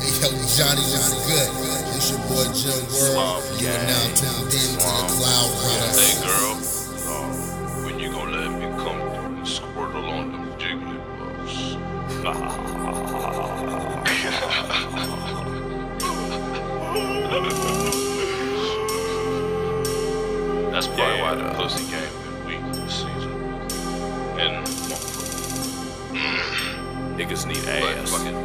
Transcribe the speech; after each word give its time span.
Hey 0.00 0.12
yo, 0.20 0.28
Johnny 0.56 0.84
was 0.94 1.12
good. 1.26 1.50
It's 1.96 2.08
your 2.10 2.20
boy 2.28 2.46
Jim 2.54 2.82
World. 3.16 3.42
You 3.60 3.68
are 3.68 3.84
now 3.84 4.04
tuned 4.14 4.54
in 4.54 4.58
to 4.78 4.78
the 4.78 4.84
Cloud 5.18 5.50
Runners. 5.62 5.98
Hey 5.98 6.14
girl, 6.26 6.54
uh, 7.08 7.28
when 7.84 7.94
you 7.98 8.08
gonna 8.10 8.36
let 8.36 8.52
me 8.58 8.66
come 8.82 8.98
through 9.00 9.36
and 9.36 9.46
squirtle 9.46 10.08
on 10.08 10.24
them 10.32 10.44
jiggly 10.58 10.98
That's 20.72 20.86
probably 20.86 21.04
Yeah. 21.16 21.22
why 21.22 21.34
the 21.34 21.54
pussy 21.54 21.84
game 21.90 22.12
been 22.46 22.46
weak 22.46 22.62
this 22.74 22.94
season. 22.94 23.32
And 24.38 24.66
Niggas 27.18 27.46
need 27.46 27.64
but 27.64 27.82
ass. 27.98 28.10
fucking 28.10 28.36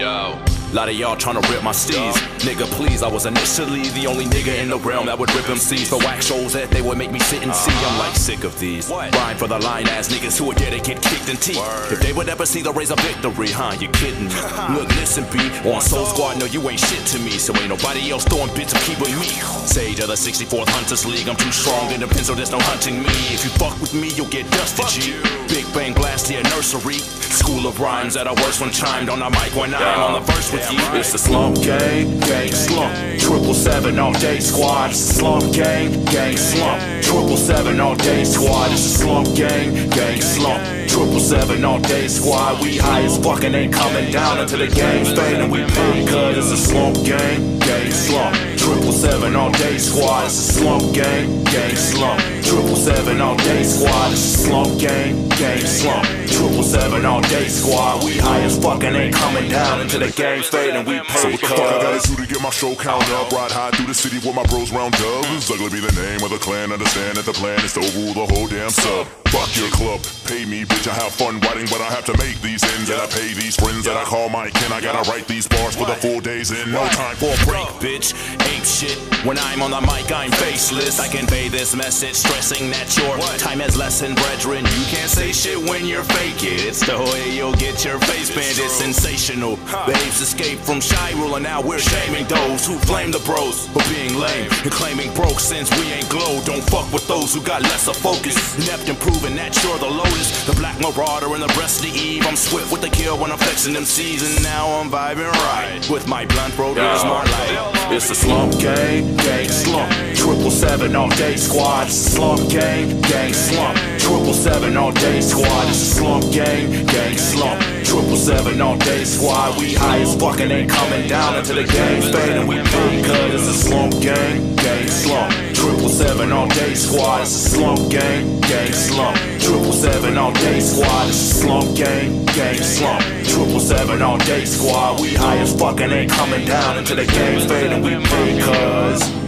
yo. 0.00 0.38
Lot 0.72 0.90
of 0.90 0.94
y'all 0.96 1.16
tryna 1.16 1.40
rip 1.50 1.62
my 1.62 1.72
steez. 1.72 2.12
Nigga, 2.44 2.66
please, 2.76 3.02
I 3.02 3.08
was 3.08 3.24
initially 3.24 3.88
the 3.96 4.06
only 4.06 4.26
nigga 4.26 4.58
in 4.60 4.68
the 4.68 4.76
realm 4.78 5.06
that 5.06 5.18
would 5.18 5.32
rip 5.34 5.46
MCs 5.46 5.88
for 5.88 5.96
whack 6.04 6.20
shows 6.20 6.52
that 6.52 6.70
they 6.70 6.82
would 6.82 6.98
make 6.98 7.10
me 7.10 7.18
sit 7.20 7.42
and 7.42 7.54
see. 7.54 7.72
I'm 7.72 7.98
like 7.98 8.14
sick 8.14 8.44
of 8.44 8.58
these. 8.60 8.90
Rhyme 8.90 9.36
for 9.38 9.48
the 9.48 9.58
line 9.60 9.88
ass 9.88 10.12
niggas 10.12 10.38
who 10.38 10.44
would 10.44 10.58
get 10.58 10.74
it, 10.74 10.84
get 10.84 11.00
kicked 11.00 11.28
in 11.30 11.36
teeth. 11.38 11.56
If 11.90 12.00
they 12.00 12.12
would 12.12 12.28
ever 12.28 12.44
see 12.44 12.60
the 12.60 12.72
rays 12.72 12.90
of 12.90 13.00
victory, 13.00 13.48
huh? 13.48 13.76
You 13.80 13.88
kidding 13.88 14.28
me? 14.28 14.34
Look, 14.76 14.88
listen, 15.00 15.24
B. 15.32 15.40
On 15.72 15.80
Soul 15.80 16.04
Squad, 16.04 16.38
no, 16.38 16.44
you 16.44 16.60
ain't 16.68 16.80
shit 16.80 17.04
to 17.16 17.18
me. 17.18 17.30
So 17.40 17.56
ain't 17.56 17.70
nobody 17.70 18.10
else 18.12 18.24
throwing 18.24 18.52
bits 18.54 18.74
of 18.74 18.80
keep 18.84 19.00
with 19.00 19.16
me. 19.18 19.40
Sage 19.64 20.00
of 20.00 20.08
the 20.08 20.20
64th 20.20 20.68
Hunters 20.68 21.06
League, 21.06 21.28
I'm 21.30 21.36
too 21.36 21.50
strong 21.50 21.90
in 21.92 22.00
the 22.00 22.06
pencil, 22.08 22.34
there's 22.34 22.52
no 22.52 22.60
hunting 22.60 23.00
me. 23.00 23.16
If 23.32 23.42
you 23.42 23.50
fuck 23.56 23.80
with 23.80 23.94
me, 23.94 24.12
you'll 24.12 24.28
get 24.28 24.44
dusted, 24.50 24.84
Fuck 24.84 24.92
G. 24.92 25.12
you. 25.16 25.22
Big 25.48 25.64
Bang 25.72 25.94
Blast 25.94 26.28
here, 26.28 26.42
nursery. 26.52 27.00
School 27.32 27.66
of 27.66 27.80
rhymes 27.80 28.14
that 28.14 28.26
a 28.26 28.34
worst 28.44 28.60
when 28.60 28.70
chimed 28.70 29.08
on 29.08 29.20
the 29.20 29.30
mic 29.30 29.54
when 29.56 29.74
I'm 29.74 30.00
on 30.00 30.12
the 30.20 30.20
verse. 30.32 30.57
It's 30.60 31.12
the 31.12 31.18
slump 31.18 31.56
gang, 31.62 32.18
gang 32.20 32.52
slump. 32.52 32.92
Triple 33.20 33.54
seven 33.54 33.98
all 33.98 34.12
day 34.12 34.40
squad. 34.40 34.90
It's 34.90 35.06
the 35.06 35.14
slump 35.14 35.54
gang, 35.54 36.04
gang 36.06 36.36
slump. 36.36 36.82
Triple 37.02 37.36
seven 37.36 37.80
all 37.80 37.94
day 37.94 38.24
squad. 38.24 38.72
It's 38.72 38.82
the 38.82 38.98
slump 38.98 39.36
gang, 39.36 39.88
gang 39.90 40.20
slump. 40.20 40.62
Triple 40.88 41.20
seven 41.20 41.64
all 41.64 41.78
day 41.78 42.08
squad. 42.08 42.60
We 42.62 42.76
high 42.76 43.02
as 43.02 43.18
fucking 43.18 43.54
ain't 43.54 43.72
coming 43.72 44.10
down 44.10 44.38
until 44.38 44.58
the 44.58 44.66
game's 44.66 45.12
fading. 45.12 45.50
We 45.50 45.64
pay 45.64 46.06
cause 46.06 46.36
it's 46.36 46.50
a 46.50 46.56
slump 46.56 46.96
gang, 47.04 47.58
gang 47.60 47.90
slump. 47.92 48.34
Triple 48.58 48.92
seven 48.92 49.36
all 49.36 49.52
day 49.52 49.78
squad. 49.78 50.26
It's 50.26 50.38
a 50.38 50.52
slump 50.54 50.94
gang, 50.94 51.44
gang 51.44 51.76
slump. 51.76 52.37
Triple 52.48 52.76
seven 52.76 53.20
all 53.20 53.36
day 53.36 53.62
squad. 53.62 54.16
Slump 54.16 54.80
game, 54.80 55.28
game 55.36 55.60
slump. 55.60 56.06
Triple 56.26 56.62
seven 56.62 57.04
all 57.04 57.20
day 57.20 57.46
squad. 57.46 58.02
We 58.04 58.16
high 58.16 58.40
as 58.40 58.56
fucking 58.58 58.94
ain't 58.94 59.14
coming 59.14 59.50
down 59.50 59.82
until 59.82 60.00
the 60.00 60.10
game's 60.10 60.46
fading. 60.48 60.86
We 60.86 60.96
So 61.12 61.28
what 61.28 61.40
the 61.40 61.46
fuck 61.46 61.60
I 61.60 61.82
gotta 61.82 62.08
do 62.08 62.16
to 62.16 62.26
get 62.26 62.40
my 62.40 62.48
show 62.48 62.74
count 62.74 63.04
up? 63.10 63.30
Ride 63.32 63.52
high 63.52 63.70
through 63.72 63.86
the 63.86 63.94
city 63.94 64.16
with 64.16 64.34
my 64.34 64.44
bros 64.44 64.72
round 64.72 64.94
up. 64.94 65.24
Ugly 65.28 65.68
be 65.68 65.80
the 65.80 65.92
name 66.00 66.24
of 66.24 66.30
the 66.30 66.38
clan. 66.38 66.72
Understand 66.72 67.18
that 67.18 67.26
the 67.26 67.34
plan 67.34 67.60
is 67.60 67.74
to 67.74 67.80
rule 67.92 68.14
the 68.14 68.24
whole 68.32 68.48
damn 68.48 68.70
sub. 68.70 69.06
Fuck 69.28 69.54
your 69.60 69.68
club, 69.68 70.00
pay 70.24 70.46
me, 70.46 70.64
bitch. 70.64 70.88
I 70.88 70.94
have 70.94 71.12
fun 71.12 71.38
writing, 71.40 71.68
but 71.68 71.82
I 71.82 71.92
have 71.92 72.06
to 72.06 72.16
make 72.16 72.40
these 72.40 72.64
ends. 72.64 72.88
And 72.88 72.98
I 72.98 73.06
pay 73.12 73.34
these 73.34 73.56
friends 73.56 73.84
that 73.84 73.94
I 73.94 74.04
call 74.04 74.30
my 74.30 74.48
kin. 74.48 74.72
I 74.72 74.80
gotta 74.80 75.04
write 75.10 75.28
these 75.28 75.46
bars 75.46 75.76
for 75.76 75.84
the 75.84 75.96
full 76.00 76.20
days 76.20 76.50
in. 76.50 76.72
No 76.72 76.88
time 76.96 77.14
for 77.16 77.28
a 77.28 77.40
break, 77.44 77.68
bitch. 77.76 78.16
Ape 78.40 78.64
shit. 78.64 78.96
When 79.26 79.36
I'm 79.36 79.60
on 79.60 79.70
the 79.70 79.82
mic, 79.82 80.10
I'm 80.10 80.30
faceless. 80.32 80.98
I 80.98 81.08
convey 81.08 81.48
this 81.48 81.76
message, 81.76 82.16
stressing 82.42 82.70
that 82.70 82.86
your 82.94 83.18
time 83.38 83.58
has 83.58 83.76
lessened, 83.76 84.14
brethren. 84.14 84.62
You 84.64 84.84
can't 84.86 85.10
say 85.10 85.32
shit 85.32 85.58
when 85.58 85.84
you're 85.84 86.04
fake 86.04 86.44
it. 86.44 86.62
It's 86.62 86.84
the 86.86 86.96
way 86.96 87.34
you'll 87.34 87.58
get 87.58 87.84
your 87.84 87.98
face 88.06 88.30
banned. 88.30 88.58
It's 88.58 88.78
sensational. 88.78 89.58
Babes 89.86 90.20
escape 90.20 90.58
from 90.58 90.80
shy 90.80 91.12
rule, 91.18 91.34
and 91.34 91.42
now 91.42 91.60
we're 91.60 91.82
shaming 91.82 92.26
those 92.26 92.66
who 92.66 92.78
flame 92.86 93.10
the 93.10 93.18
bros 93.26 93.66
for 93.68 93.82
being 93.90 94.14
lame 94.14 94.46
and 94.62 94.70
claiming 94.70 95.12
broke 95.14 95.40
since 95.40 95.66
we 95.78 95.90
ain't 95.90 96.08
glow. 96.08 96.40
Don't 96.44 96.62
fuck 96.70 96.86
with 96.92 97.06
those 97.08 97.34
who 97.34 97.42
got 97.42 97.62
lesser 97.62 97.94
focus. 97.94 98.36
Inept 98.54 98.88
and 98.88 98.98
proving 98.98 99.34
that 99.34 99.58
you're 99.64 99.78
the 99.78 99.90
lotus, 99.90 100.46
the 100.46 100.54
black 100.54 100.78
marauder 100.80 101.34
and 101.34 101.42
the 101.42 101.52
breast 101.58 101.82
of 101.82 101.90
the 101.90 101.98
eve. 101.98 102.24
I'm 102.26 102.36
swift 102.36 102.70
with 102.70 102.82
the 102.82 102.90
kill 102.90 103.18
when 103.18 103.32
I'm 103.32 103.38
flexing 103.38 103.74
them 103.74 103.84
seas, 103.84 104.22
and 104.22 104.42
now 104.44 104.78
I'm 104.78 104.90
vibing 104.90 105.32
right 105.50 105.82
with 105.90 106.06
my 106.06 106.24
blunt 106.26 106.56
road. 106.56 106.76
Where's 106.76 107.02
my 107.02 107.24
light? 107.24 107.92
It's 107.92 108.10
a 108.10 108.14
slump 108.14 108.52
gang, 108.60 109.16
gang 109.16 109.48
slump. 109.48 110.07
Triple 110.18 110.50
seven 110.50 110.96
all 110.96 111.08
day 111.10 111.36
squad. 111.36 111.88
Slump 111.88 112.50
gang, 112.50 113.00
gang 113.02 113.32
slump. 113.32 113.78
Triple 113.98 114.34
seven 114.34 114.76
all 114.76 114.90
day 114.90 115.20
squad. 115.20 115.68
It's 115.68 115.80
a 115.80 115.94
slump 115.94 116.24
gang, 116.32 116.86
gang 116.86 117.16
slump. 117.16 117.60
Triple 117.84 118.16
seven 118.16 118.60
all 118.60 118.76
day 118.76 119.04
squad. 119.04 119.58
We 119.58 119.74
high 119.74 120.00
as 120.00 120.16
fucking 120.16 120.50
ain't 120.50 120.70
coming 120.70 121.08
down 121.08 121.36
until 121.36 121.54
the 121.54 121.64
game's 121.64 122.10
fading. 122.10 122.48
We 122.48 122.56
pay 122.56 123.02
cause 123.06 123.32
it's 123.32 123.46
a 123.46 123.54
slump 123.54 123.92
gang, 124.02 124.56
gang 124.56 124.88
slump. 124.88 125.32
Triple 125.54 125.88
seven 125.88 126.32
all 126.32 126.48
day 126.48 126.74
squad. 126.74 127.22
It's 127.22 127.36
a 127.36 127.50
slump 127.50 127.88
gang, 127.88 128.40
gang 128.40 128.72
slump. 128.72 129.16
Triple 129.38 129.72
seven 129.72 130.18
all 130.18 130.32
day 130.32 130.58
squad. 130.58 131.08
It's 131.08 131.16
a 131.16 131.34
slump 131.40 131.76
gang, 131.76 132.24
gang 132.26 132.60
slump. 132.60 133.02
Triple 133.24 133.60
seven 133.60 134.02
all 134.02 134.18
day 134.18 134.44
squad. 134.44 135.00
We 135.00 135.14
high 135.14 135.38
as 135.38 135.54
fucking 135.58 135.92
ain't 135.92 136.10
coming 136.10 136.44
down 136.44 136.76
until 136.76 136.96
the 136.96 137.06
game's 137.06 137.46
fading. 137.46 137.82
We 137.82 138.04
pay 138.04 138.42
cause. 138.42 139.27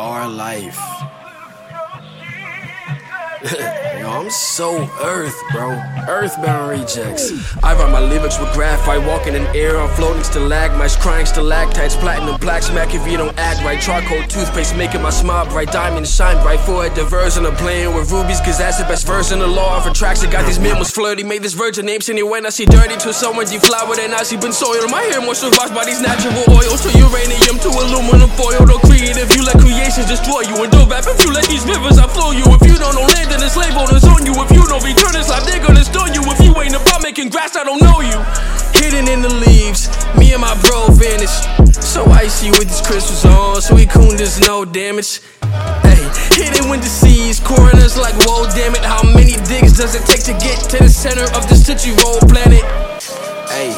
Are 0.00 0.30
life. 0.30 1.19
I'm 4.20 4.28
so 4.28 4.84
earth, 5.00 5.34
bro. 5.50 5.72
Earthbound 6.04 6.68
rejects. 6.68 7.32
I 7.64 7.72
write 7.72 7.88
my 7.88 8.04
lyrics 8.04 8.38
with 8.38 8.52
graphite, 8.52 9.00
walking 9.08 9.32
in 9.32 9.48
air. 9.56 9.80
I'm 9.80 9.88
floating 9.96 10.22
stalagmites, 10.22 10.94
crying 10.94 11.24
stalactites, 11.24 11.96
platinum 11.96 12.36
black 12.36 12.62
smack 12.62 12.92
if 12.92 13.00
you 13.08 13.16
don't 13.16 13.32
act 13.38 13.64
right. 13.64 13.80
Charcoal 13.80 14.20
toothpaste 14.28 14.76
making 14.76 15.00
my 15.00 15.08
smile 15.08 15.48
bright, 15.48 15.72
diamonds 15.72 16.14
shine 16.14 16.36
bright. 16.44 16.60
For 16.60 16.84
a 16.84 16.90
diversion 16.92 17.46
of 17.46 17.56
playing 17.56 17.94
with 17.94 18.12
rubies, 18.12 18.44
cause 18.44 18.58
that's 18.58 18.76
the 18.76 18.84
best 18.84 19.06
version. 19.06 19.38
The 19.38 19.46
law 19.46 19.78
of 19.80 19.86
attraction 19.86 20.28
got 20.28 20.44
these 20.44 20.60
memos 20.60 20.90
flirty. 20.90 21.24
Made 21.24 21.42
this 21.42 21.54
virgin 21.54 21.86
name 21.86 22.02
singing 22.02 22.28
when 22.28 22.44
I 22.44 22.50
see 22.50 22.66
dirty 22.66 22.96
to 23.00 23.14
someone 23.14 23.46
deflowered 23.46 24.00
and 24.00 24.12
I 24.12 24.22
see 24.24 24.36
been 24.36 24.52
soiled. 24.52 24.90
My 24.90 25.00
hair 25.00 25.24
moisturized 25.24 25.74
by 25.74 25.86
these 25.86 26.02
natural 26.02 26.36
oils. 26.52 26.84
to 26.84 26.92
uranium 26.92 27.56
to 27.64 27.68
aluminum 27.72 28.28
foil. 28.36 28.68
Don't 28.68 28.84
create 28.84 29.16
if 29.16 29.34
you 29.34 29.40
let 29.48 29.56
creations 29.56 30.12
destroy 30.12 30.44
you. 30.44 30.60
And 30.60 30.70
don't 30.70 30.90
rap 30.92 31.08
if 31.08 31.16
you 31.24 31.32
let 31.32 31.48
these 31.48 31.64
rivers 31.64 31.96
outflow 31.96 32.36
you. 32.36 32.44
If 32.52 32.68
you 32.68 32.76
don't 32.76 32.92
know 32.92 33.08
land, 33.08 33.32
then 33.32 33.40
the 33.40 33.48
slave 33.48 33.72
owners 33.80 34.09
on 34.10 34.26
you. 34.26 34.34
If 34.42 34.50
you 34.50 34.62
don't 34.66 34.82
return 34.82 35.12
this 35.12 35.28
life, 35.30 35.44
they're 35.46 35.62
gonna 35.62 35.84
stone 35.84 36.12
you. 36.12 36.22
If 36.26 36.40
you 36.42 36.52
ain't 36.60 36.74
about 36.74 37.02
making 37.02 37.30
grass, 37.30 37.56
I 37.56 37.64
don't 37.64 37.80
know 37.80 38.00
you. 38.00 38.18
Hidden 38.74 39.08
in 39.08 39.22
the 39.22 39.32
leaves, 39.46 39.88
me 40.16 40.32
and 40.32 40.42
my 40.42 40.54
bro 40.62 40.88
vanished. 40.90 41.46
So 41.82 42.04
icy 42.06 42.50
with 42.50 42.68
these 42.68 42.80
crystals 42.80 43.24
on, 43.24 43.60
so 43.62 43.74
we 43.74 43.86
coon 43.86 44.16
there's 44.16 44.40
no 44.40 44.64
damage. 44.64 45.20
Hey, 45.82 46.02
hidden 46.34 46.70
with 46.70 46.82
the 46.82 46.88
seas, 46.88 47.40
coroners 47.40 47.96
like, 47.96 48.14
whoa, 48.26 48.46
damn 48.54 48.74
it. 48.74 48.84
How 48.84 49.02
many 49.02 49.34
digs 49.48 49.76
does 49.76 49.94
it 49.94 50.06
take 50.06 50.22
to 50.24 50.34
get 50.38 50.58
to 50.70 50.78
the 50.78 50.88
center 50.88 51.24
of 51.36 51.48
the 51.48 51.56
city 51.56 51.90
roll 52.02 52.20
planet? 52.30 52.62
Hey, 53.50 53.74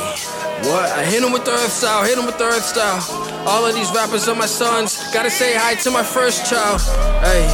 what? 0.68 0.92
I 0.92 1.04
hit 1.04 1.22
him 1.22 1.32
with 1.32 1.44
the 1.44 1.52
earth 1.52 1.72
style, 1.72 2.04
hit 2.04 2.18
him 2.18 2.26
with 2.26 2.38
the 2.38 2.44
earth 2.44 2.64
style. 2.64 3.00
All 3.48 3.66
of 3.66 3.74
these 3.74 3.90
rappers 3.92 4.28
are 4.28 4.36
my 4.36 4.46
sons. 4.46 4.98
Gotta 5.12 5.30
say 5.30 5.54
hi 5.56 5.74
to 5.82 5.90
my 5.90 6.02
first 6.02 6.48
child. 6.48 6.80
Hey, 7.24 7.48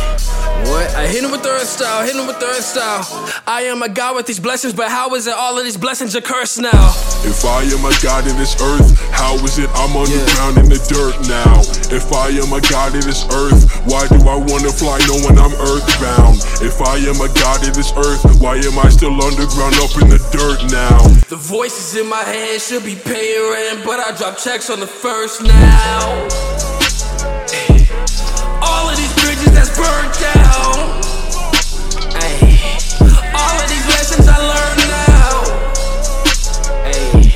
what? 0.67 0.95
I 0.95 1.07
hit 1.07 1.23
him 1.25 1.31
with 1.31 1.43
the 1.43 1.51
earth 1.51 1.69
style, 1.69 2.05
hit 2.05 2.17
him 2.17 2.27
with 2.27 2.39
the 2.41 2.47
earth 2.47 2.65
style. 2.65 3.05
I 3.47 3.63
am 3.63 3.83
a 3.83 3.89
god 3.89 4.17
with 4.17 4.27
these 4.27 4.41
blessings, 4.41 4.73
but 4.73 4.91
how 4.91 5.15
is 5.15 5.27
it 5.27 5.35
all 5.35 5.59
of 5.59 5.65
these 5.65 5.77
blessings 5.77 6.17
are 6.17 6.21
cursed 6.21 6.61
now? 6.61 6.93
If 7.25 7.45
I 7.45 7.63
am 7.63 7.85
a 7.85 7.95
god 8.03 8.27
in 8.27 8.37
this 8.37 8.61
earth, 8.61 8.99
how 9.11 9.35
is 9.45 9.59
it 9.59 9.71
I'm 9.75 9.97
underground 9.97 10.59
in 10.59 10.69
the 10.69 10.81
dirt 10.89 11.17
now? 11.29 11.61
If 11.95 12.13
I 12.13 12.29
am 12.35 12.53
a 12.53 12.61
god 12.71 12.95
in 12.95 13.03
this 13.03 13.25
earth, 13.33 13.69
why 13.87 14.07
do 14.09 14.21
I 14.29 14.37
wanna 14.37 14.73
fly 14.73 14.99
knowing 15.07 15.39
I'm 15.39 15.55
earthbound? 15.59 16.43
If 16.61 16.81
I 16.83 16.97
am 17.07 17.21
a 17.21 17.31
god 17.35 17.67
in 17.67 17.73
this 17.73 17.93
earth, 17.97 18.25
why 18.41 18.57
am 18.57 18.79
I 18.79 18.89
still 18.89 19.15
underground 19.15 19.77
up 19.77 19.95
in 20.03 20.09
the 20.09 20.21
dirt 20.31 20.61
now? 20.71 20.99
The 21.29 21.37
voices 21.37 21.97
in 21.97 22.09
my 22.09 22.23
head 22.23 22.61
should 22.61 22.85
be 22.85 22.97
paying 22.97 23.51
rent, 23.51 23.85
but 23.85 24.01
I 24.01 24.17
drop 24.17 24.39
checks 24.39 24.71
on 24.71 24.81
the 24.81 24.87
first 24.87 25.43
now. 25.43 26.48
burnt 29.79 30.15
down. 30.19 30.75
Ay. 32.19 32.35
All 33.31 33.57
of 33.63 33.67
these 33.71 33.87
lessons 33.95 34.27
I 34.27 34.39
learned 34.53 34.83
now. 34.91 35.31
Ay. 36.91 37.31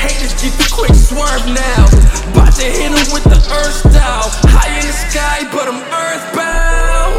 Haters 0.00 0.34
get 0.40 0.56
the 0.56 0.68
quick 0.72 0.94
swerve 0.96 1.46
now. 1.52 1.84
About 2.32 2.52
to 2.56 2.64
hit 2.64 2.92
em 2.96 3.08
with 3.12 3.24
the 3.28 3.40
earth 3.60 3.78
style. 3.92 4.28
High 4.56 4.72
in 4.80 4.86
the 4.88 4.96
sky, 5.06 5.44
but 5.52 5.68
I'm 5.68 5.82
earthbound. 6.04 7.16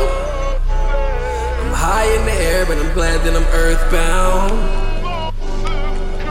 I'm 1.62 1.74
high 1.74 2.10
in 2.18 2.26
the 2.26 2.38
air, 2.50 2.66
but 2.66 2.78
I'm 2.78 2.94
glad 2.94 3.22
that 3.26 3.36
I'm 3.38 3.50
earthbound. 3.54 4.58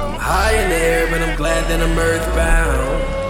I'm 0.03 0.19
high 0.19 0.55
in 0.63 0.69
the 0.71 0.77
air, 0.77 1.07
but 1.11 1.23
I'm 1.23 1.37
glad 1.37 1.63
that 1.71 1.81
I'm 1.81 1.97
earthbound. 1.97 3.26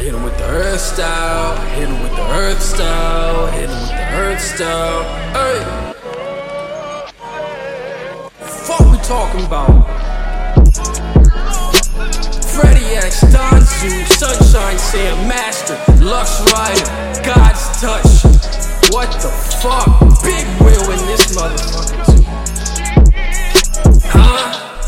Hit 0.00 0.14
him 0.14 0.22
with 0.22 0.38
the 0.38 0.44
earth 0.44 0.80
style, 0.80 1.56
hit 1.76 1.86
him 1.86 2.02
with 2.02 2.16
the 2.16 2.26
earth 2.30 2.62
style, 2.62 3.48
hit 3.48 3.68
him 3.68 3.80
with 3.82 3.90
the 3.90 4.12
earth 4.14 4.40
style. 4.40 5.02
Hey! 5.36 5.60
Fuck 8.40 8.80
we 8.90 8.96
talking 9.04 9.44
about? 9.44 9.68
Freddie 12.48 12.96
X, 12.96 13.20
Don 13.30 13.60
Zoo, 13.60 14.04
Sunshine 14.06 14.78
Sam, 14.78 15.28
Master, 15.28 15.76
Lux 16.02 16.40
Rider, 16.50 17.22
God's 17.22 17.60
Touch. 17.78 18.24
What 18.94 19.12
the 19.20 19.28
fuck? 19.60 20.00
Big 20.22 20.46
wheel 20.62 20.90
in 20.92 21.06
this 21.08 21.36
motherfucker. 21.36 22.24
Huh? 24.06 24.79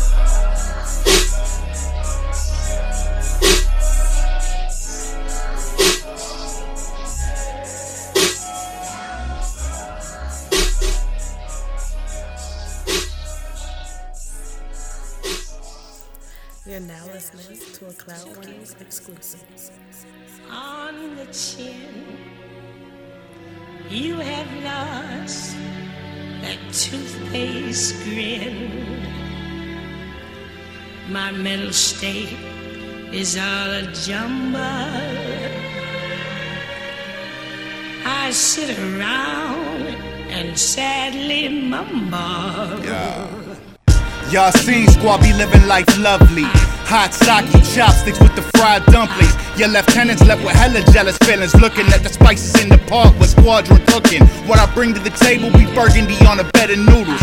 You're 16.73 16.81
now 16.81 17.05
listening 17.13 17.59
to 17.73 17.85
a 17.85 17.93
Cloud 17.93 18.35
Runners 18.35 18.75
exclusive. 18.79 19.43
on 20.49 21.15
the 21.17 21.25
chin. 21.27 22.17
You 23.91 24.15
have 24.15 24.51
lost 24.63 25.55
that 26.41 26.57
toothpaste 26.73 28.03
grin. 28.05 28.97
My 31.11 31.31
mental 31.31 31.73
state 31.73 32.39
is 33.13 33.37
all 33.37 33.69
a 33.69 33.83
jumble. 33.93 34.59
I 38.03 38.31
sit 38.31 38.79
around 38.79 39.89
and 40.31 40.57
sadly 40.57 41.49
mumble. 41.49 43.42
Y'all 44.33 44.51
seen 44.51 44.87
squad 44.87 45.21
be 45.21 45.31
living 45.31 45.61
life 45.67 45.85
lovely. 45.99 46.49
Hot 46.89 47.13
sake, 47.13 47.45
chopsticks 47.69 48.19
with 48.19 48.33
the 48.33 48.41
fried 48.57 48.83
dumplings. 48.87 49.29
Your 49.59 49.69
lieutenants 49.69 50.25
left 50.25 50.43
with 50.43 50.55
hella 50.55 50.81
jealous 50.91 51.19
feelings. 51.19 51.53
Looking 51.53 51.85
at 51.93 52.01
the 52.01 52.09
spices 52.09 52.59
in 52.59 52.67
the 52.67 52.79
park 52.89 53.13
with 53.19 53.29
squadron 53.29 53.85
cooking. 53.85 54.25
What 54.49 54.57
I 54.57 54.65
bring 54.73 54.95
to 54.95 54.99
the 54.99 55.11
table 55.11 55.51
be 55.53 55.69
burgundy 55.75 56.17
on 56.25 56.39
a 56.39 56.49
bed 56.49 56.71
of 56.71 56.79
noodles. 56.79 57.21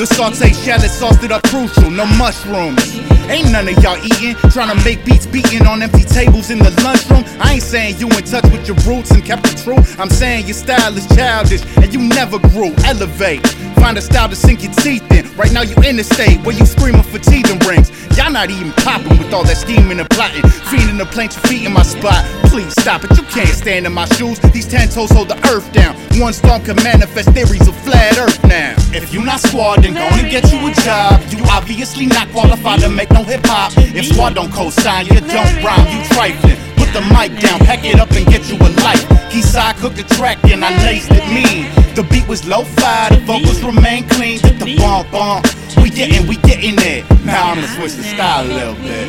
The 0.00 0.06
saute 0.06 0.52
shallot 0.52 0.88
sauced 0.88 1.24
it 1.24 1.30
up 1.30 1.42
crucial, 1.44 1.90
no 1.90 2.06
mushrooms. 2.16 2.80
Ain't 3.28 3.52
none 3.52 3.68
of 3.68 3.76
y'all 3.84 4.00
eating, 4.00 4.36
trying 4.48 4.68
to 4.72 4.84
make 4.84 5.04
beats 5.04 5.26
beating 5.26 5.66
on 5.66 5.82
empty 5.82 6.04
tables 6.04 6.48
in 6.48 6.58
the 6.58 6.70
lunchroom. 6.80 7.24
I 7.40 7.54
ain't 7.54 7.62
saying 7.62 7.98
you 7.98 8.08
in 8.08 8.24
touch 8.24 8.44
with 8.52 8.68
your 8.68 8.76
roots 8.88 9.10
and 9.10 9.24
kept 9.24 9.48
it 9.48 9.56
true. 9.58 9.80
I'm 9.98 10.08
saying 10.08 10.46
your 10.46 10.54
style 10.54 10.96
is 10.96 11.06
childish 11.08 11.64
and 11.76 11.92
you 11.92 12.00
never 12.00 12.38
grew. 12.38 12.72
Elevate, 12.84 13.44
find 13.86 13.98
a 13.98 14.02
style 14.02 14.28
to 14.28 14.34
sink 14.34 14.64
your 14.64 14.72
teeth 14.82 15.06
in. 15.12 15.24
Right 15.36 15.52
now 15.52 15.62
you 15.62 15.76
in 15.86 15.94
the 15.94 16.02
state 16.02 16.44
where 16.44 16.56
you 16.56 16.66
screaming 16.66 17.04
for 17.04 17.20
teething 17.20 17.60
rings. 17.68 17.88
Y'all 18.18 18.32
not 18.32 18.50
even 18.50 18.72
popping 18.72 19.16
with 19.16 19.32
all 19.32 19.44
that 19.44 19.56
scheming 19.56 20.00
and 20.00 20.10
plotting. 20.10 20.42
Feeding 20.66 20.98
the 20.98 21.06
your 21.06 21.30
feet 21.46 21.64
in 21.64 21.72
my 21.72 21.84
spot. 21.84 22.26
Please 22.50 22.72
stop 22.82 23.04
it, 23.04 23.16
you 23.16 23.22
can't 23.30 23.48
stand 23.48 23.86
in 23.86 23.92
my 23.92 24.06
shoes. 24.18 24.40
These 24.50 24.66
ten 24.66 24.88
toes 24.88 25.12
hold 25.12 25.28
the 25.28 25.38
earth 25.54 25.70
down. 25.70 25.94
One 26.18 26.32
storm 26.32 26.64
can 26.64 26.74
manifest 26.82 27.30
theories 27.30 27.68
of 27.68 27.76
flat 27.86 28.18
earth 28.18 28.42
now. 28.42 28.74
If 28.90 29.14
you 29.14 29.22
not 29.22 29.38
squad, 29.38 29.84
then 29.84 29.94
go 29.94 30.02
and 30.18 30.28
get 30.28 30.50
you 30.50 30.58
a 30.66 30.72
job. 30.82 31.22
You 31.30 31.38
obviously 31.46 32.06
not 32.06 32.26
qualified 32.30 32.80
to 32.80 32.88
make 32.88 33.12
no 33.12 33.22
hip 33.22 33.46
hop. 33.46 33.70
If 33.76 34.06
squad 34.06 34.34
don't 34.34 34.50
co-sign, 34.50 35.06
you 35.06 35.20
don't 35.20 35.62
rhyme, 35.62 35.86
you 35.94 36.02
trifling. 36.10 36.65
The 36.96 37.02
mic 37.12 37.38
down, 37.40 37.58
pack 37.60 37.84
it 37.84 38.00
up 38.00 38.10
and 38.12 38.24
get 38.24 38.48
you 38.48 38.56
a 38.56 38.72
light. 38.80 39.04
He 39.30 39.42
side 39.42 39.76
cooked 39.76 39.96
the 39.96 40.04
track 40.16 40.42
and 40.44 40.64
I 40.64 40.72
laced 40.86 41.10
it 41.12 41.28
mean. 41.28 41.68
The 41.94 42.02
beat 42.02 42.26
was 42.26 42.48
low-fi, 42.48 43.10
the 43.10 43.20
vocals 43.20 43.62
remain 43.62 44.08
clean. 44.08 44.38
Did 44.40 44.58
the 44.58 44.76
bomb 44.78 45.04
bomb. 45.10 45.42
We 45.82 45.90
getting, 45.90 46.26
we 46.26 46.36
getting 46.36 46.76
it. 46.78 47.04
Now 47.22 47.52
I'ma 47.52 47.66
switch 47.76 47.92
the 48.00 48.02
style 48.02 48.46
a 48.46 48.48
little 48.48 48.74
bit. 48.76 49.08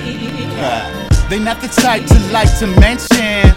Uh, 0.60 1.08
They 1.30 1.40
not 1.40 1.62
the 1.62 1.70
type 1.70 2.06
to 2.08 2.20
like 2.34 2.52
to 2.60 2.68
mention. 2.68 3.56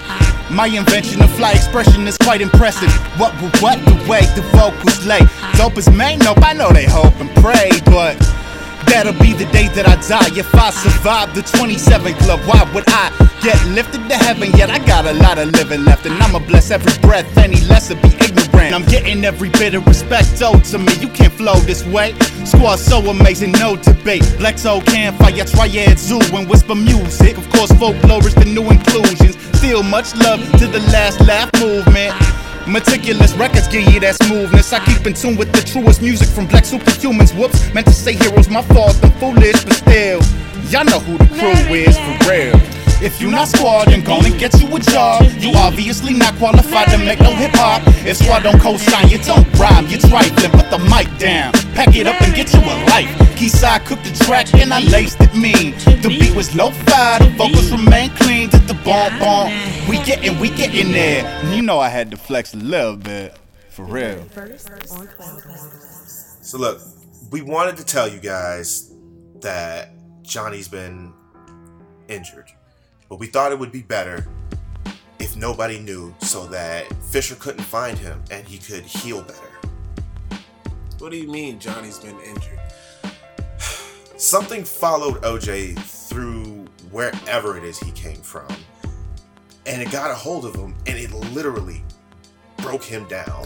My 0.49 0.67
invention 0.67 1.21
of 1.23 1.31
fly 1.35 1.51
expression 1.51 2.07
is 2.07 2.17
quite 2.17 2.41
impressive. 2.41 2.93
What, 3.19 3.35
what, 3.61 3.85
the 3.85 3.99
way 4.09 4.23
the 4.39 4.43
vocals 4.55 5.05
lay. 5.07 5.27
Dope 5.59 5.77
as 5.77 5.91
man, 5.91 6.21
nope, 6.21 6.39
I 6.43 6.53
know 6.53 6.71
they 6.71 6.87
hope 6.87 7.19
and 7.19 7.31
pray, 7.43 7.71
but 7.85 8.15
that'll 8.91 9.15
be 9.23 9.33
the 9.33 9.47
day 9.55 9.69
that 9.79 9.87
I 9.87 9.95
die. 10.03 10.35
If 10.37 10.53
I 10.55 10.71
survive 10.71 11.35
the 11.35 11.43
27 11.43 12.15
club, 12.27 12.41
why 12.45 12.67
would 12.75 12.85
I 12.89 13.15
get 13.41 13.57
lifted 13.69 14.03
to 14.11 14.17
heaven? 14.17 14.51
Yet 14.59 14.69
I 14.69 14.79
got 14.85 15.07
a 15.07 15.15
lot 15.15 15.39
of 15.39 15.49
living 15.53 15.85
left, 15.85 16.05
and 16.07 16.15
I'ma 16.21 16.41
bless 16.41 16.71
every 16.71 16.93
breath, 17.01 17.25
any 17.39 17.61
lesser 17.71 17.95
be 17.95 18.09
ignorant. 18.09 18.75
I'm 18.75 18.85
getting 18.85 19.25
every 19.25 19.49
bit 19.51 19.75
of 19.75 19.87
respect 19.87 20.43
owed 20.43 20.65
to 20.75 20.79
me. 20.79 20.93
You 21.01 21.09
can't 21.09 21.33
flow 21.33 21.55
this 21.61 21.87
way. 21.87 22.15
Squad 22.45 22.77
so 22.77 22.99
amazing, 23.09 23.53
no 23.53 23.77
debate. 23.77 24.23
Lexo 24.43 24.85
campfire, 24.85 25.45
triad 25.45 25.99
zoo, 25.99 26.21
and 26.35 26.49
whisper 26.49 26.75
music. 26.75 27.39
Of 27.39 27.49
course, 27.51 27.73
folklore 27.73 28.27
is 28.27 28.35
the 28.35 28.45
new 28.45 28.69
inclusions. 28.71 29.39
Still 29.59 29.83
much 29.83 30.15
love 30.17 30.41
to 30.59 30.67
the 30.67 30.81
last 30.91 31.21
laugh 31.21 31.51
movement. 31.61 32.15
Meticulous 32.71 33.35
records 33.35 33.67
give 33.67 33.83
you 33.93 33.99
that 33.99 34.15
smoothness. 34.23 34.73
I 34.73 34.79
keep 34.85 35.05
in 35.05 35.13
tune 35.13 35.37
with 35.37 35.51
the 35.51 35.61
truest 35.61 36.01
music 36.01 36.29
from 36.29 36.47
black 36.47 36.63
superhumans. 36.63 37.37
Whoops, 37.37 37.75
meant 37.75 37.89
to 37.89 37.93
say 37.93 38.13
heroes, 38.13 38.49
my 38.49 38.63
fault, 38.63 38.97
I'm 39.03 39.11
foolish, 39.19 39.65
but 39.65 39.75
still, 39.75 40.23
y'all 40.71 40.85
know 40.85 41.01
who 41.01 41.19
the 41.19 41.27
crew 41.35 41.75
is 41.75 41.99
for 41.99 42.31
real. 42.31 42.80
If 43.03 43.19
you 43.21 43.31
not 43.31 43.49
squad, 43.49 43.87
then 43.89 44.05
go 44.05 44.21
and 44.21 44.39
get 44.39 44.53
you 44.61 44.69
a 44.77 44.79
job. 44.79 45.25
You 45.39 45.53
obviously 45.57 46.13
not 46.13 46.37
qualified 46.37 46.89
to 46.89 46.99
make 46.99 47.19
no 47.21 47.35
hip 47.35 47.53
hop. 47.55 47.83
If 48.07 48.19
squad 48.19 48.43
don't 48.43 48.61
co-sign, 48.61 49.09
you 49.09 49.19
don't 49.19 49.47
rhyme, 49.59 49.87
you 49.87 49.99
trifling. 49.99 50.51
Put 50.51 50.71
the 50.71 50.79
mic 50.79 51.09
down, 51.19 51.53
pack 51.75 51.97
it 51.97 52.07
up 52.07 52.21
and 52.21 52.35
get 52.35 52.53
you 52.53 52.61
a 52.61 52.77
life. 52.91 53.09
Keyside 53.41 53.87
cooked 53.87 54.05
the 54.05 54.13
track 54.25 54.53
and 54.53 54.73
I 54.75 54.81
laced 54.81 55.19
it 55.21 55.35
mean. 55.35 55.73
The 56.03 56.09
beat 56.09 56.37
was 56.37 56.55
low-fi, 56.55 57.19
the 57.21 57.31
vocals 57.39 57.73
remain 57.73 58.11
clean. 58.11 58.51
Did 58.51 58.69
the 58.69 58.75
bomb 58.85 59.19
bomb. 59.19 59.51
We 59.89 59.97
getting, 60.05 60.39
we 60.39 60.51
getting 60.51 60.93
there. 60.93 61.25
You 61.55 61.63
know 61.63 61.79
I 61.79 61.89
had 61.89 62.11
to 62.11 62.19
flex 62.19 62.53
a 62.53 62.59
little 62.59 62.97
bit, 62.97 63.35
for 63.71 63.87
real. 63.87 64.27
So 66.43 66.59
look, 66.59 66.83
we 67.31 67.41
wanted 67.41 67.79
to 67.79 67.85
tell 67.85 68.09
you 68.09 68.21
guys 68.21 68.93
that 69.41 69.95
Johnny's 70.23 70.69
been 70.69 71.15
injured, 72.09 72.51
but 73.11 73.19
we 73.19 73.27
thought 73.27 73.51
it 73.53 73.59
would 73.59 73.73
be 73.73 73.83
better 73.83 74.27
if 75.19 75.37
nobody 75.37 75.81
knew 75.81 76.15
so 76.21 76.47
that 76.47 76.91
Fisher 77.03 77.35
couldn't 77.35 77.65
find 77.65 77.99
him 77.99 78.23
and 78.31 78.47
he 78.47 78.57
could 78.57 78.85
heal 78.85 79.21
better. 79.21 80.41
What 81.01 81.11
do 81.11 81.19
you 81.19 81.29
mean 81.29 81.59
Johnny's 81.59 81.99
been 81.99 82.19
injured? 82.21 82.61
Something 84.17 84.63
followed 84.63 85.23
OJ 85.23 85.77
through 85.79 86.67
wherever 86.93 87.59
it 87.59 87.65
is 87.65 87.81
he 87.81 87.91
came 87.91 88.21
from, 88.23 88.47
and 89.67 89.83
it 89.83 89.91
got 89.91 90.11
a 90.11 90.15
hold 90.15 90.45
of 90.45 90.55
him, 90.55 90.75
and 90.87 90.97
it 90.99 91.13
literally 91.13 91.83
broke 92.59 92.85
him 92.85 93.09
down. 93.09 93.45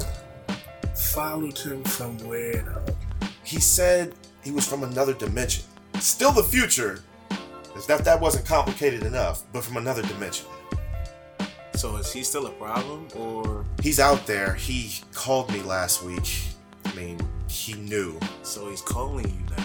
Followed 0.94 1.58
him 1.58 1.82
from 1.84 2.18
where 2.18 2.62
though? 2.62 2.94
He 3.44 3.60
said 3.60 4.14
he 4.42 4.50
was 4.50 4.66
from 4.66 4.82
another 4.82 5.14
dimension. 5.14 5.64
Still 6.00 6.32
the 6.32 6.42
future. 6.42 7.02
As 7.76 7.88
if 7.88 8.04
that 8.04 8.20
wasn't 8.20 8.46
complicated 8.46 9.02
enough, 9.02 9.42
but 9.52 9.64
from 9.64 9.76
another 9.76 10.02
dimension. 10.02 10.46
So 11.74 11.96
is 11.96 12.12
he 12.12 12.22
still 12.22 12.46
a 12.46 12.50
problem 12.52 13.08
or 13.16 13.64
He's 13.82 13.98
out 14.00 14.26
there. 14.26 14.54
He 14.54 15.00
called 15.12 15.52
me 15.52 15.60
last 15.62 16.02
week. 16.02 16.42
I 16.84 16.94
mean, 16.94 17.18
he 17.48 17.74
knew. 17.74 18.18
so 18.42 18.70
he's 18.70 18.80
calling 18.80 19.26
you 19.26 19.56
now? 19.56 19.64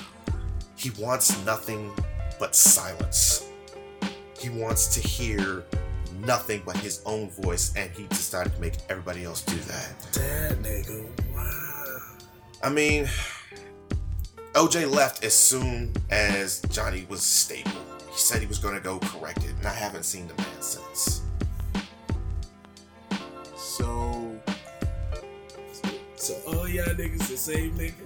He 0.76 0.90
wants 0.92 1.44
nothing 1.46 1.92
but 2.40 2.56
silence. 2.56 3.50
He 4.40 4.50
wants 4.50 4.88
to 4.96 5.06
hear 5.08 5.64
nothing 6.26 6.62
but 6.66 6.78
his 6.78 7.02
own 7.06 7.30
voice, 7.30 7.74
and 7.76 7.92
he 7.92 8.08
decided 8.08 8.56
to 8.56 8.62
make 8.62 8.74
everybody 8.90 9.24
else 9.24 9.42
do 9.42 9.56
that. 9.58 10.00
That 10.14 10.62
nigga, 10.62 11.06
wow. 11.34 11.98
I 12.64 12.70
mean, 12.70 13.08
OJ 14.54 14.90
left 14.90 15.24
as 15.24 15.34
soon 15.34 15.94
as 16.10 16.62
Johnny 16.70 17.06
was 17.10 17.22
stable. 17.22 17.72
He 18.20 18.24
said 18.26 18.42
he 18.42 18.48
was 18.48 18.60
going 18.60 18.76
to 18.76 18.82
go 18.82 19.00
correct 19.00 19.46
it, 19.46 19.52
and 19.52 19.66
I 19.66 19.72
haven't 19.72 20.04
seen 20.04 20.28
the 20.28 20.34
man 20.34 20.62
since. 20.62 21.22
So 23.56 24.36
So 26.18 26.34
all 26.46 26.68
y'all 26.68 26.88
niggas 26.96 27.30
the 27.30 27.38
same 27.38 27.78
nigga? 27.78 28.04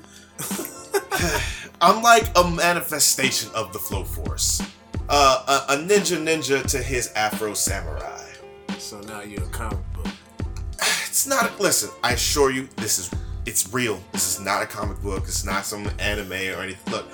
I'm 1.82 2.04
like 2.04 2.30
a 2.36 2.48
manifestation 2.48 3.50
of 3.56 3.74
the 3.74 3.80
flow 3.80 4.04
force. 4.04 4.62
Uh, 5.10 5.64
a, 5.68 5.74
a 5.74 5.78
ninja 5.78 6.24
ninja 6.24 6.64
to 6.68 6.78
his 6.78 7.12
Afro 7.14 7.56
samurai. 7.56 8.24
So 8.78 9.02
now 9.02 9.22
you're 9.22 9.42
a 9.42 9.48
comic 9.48 9.80
book. 9.94 10.06
It's 11.08 11.26
not. 11.26 11.60
A 11.60 11.62
listen, 11.62 11.90
I 12.04 12.12
assure 12.12 12.52
you, 12.52 12.70
this 12.76 13.00
is 13.00 13.10
It's 13.48 13.74
real. 13.74 14.00
This 14.12 14.36
is 14.36 14.46
not 14.46 14.62
a 14.62 14.68
comic 14.68 15.02
book. 15.02 15.24
It's 15.24 15.44
not 15.44 15.66
some 15.66 15.90
anime 15.98 16.34
or 16.34 16.62
anything. 16.62 16.94
Look, 16.94 17.08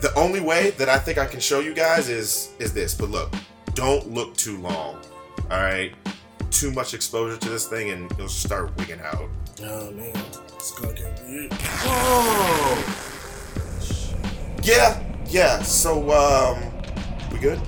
the 0.00 0.12
only 0.16 0.40
way 0.40 0.70
that 0.70 0.88
I 0.88 0.98
think 0.98 1.18
I 1.18 1.26
can 1.26 1.40
show 1.40 1.60
you 1.60 1.74
guys 1.74 2.08
is 2.08 2.52
is 2.58 2.72
this. 2.72 2.94
But 2.94 3.10
look, 3.10 3.34
don't 3.74 4.10
look 4.10 4.36
too 4.36 4.58
long. 4.58 4.96
All 5.50 5.62
right, 5.62 5.92
too 6.50 6.70
much 6.72 6.94
exposure 6.94 7.36
to 7.36 7.48
this 7.48 7.66
thing 7.66 7.90
and 7.90 8.10
it'll 8.12 8.28
start 8.28 8.76
wigging 8.76 9.00
out. 9.00 9.28
Oh 9.62 9.90
man, 9.92 10.16
it's 10.54 10.72
gonna 10.72 10.94
get 10.94 11.22
weird. 11.26 11.52
Oh. 11.52 13.06
Yeah, 14.62 15.02
yeah. 15.26 15.62
So 15.62 16.10
um, 16.12 16.70
we 17.32 17.38
good? 17.38 17.60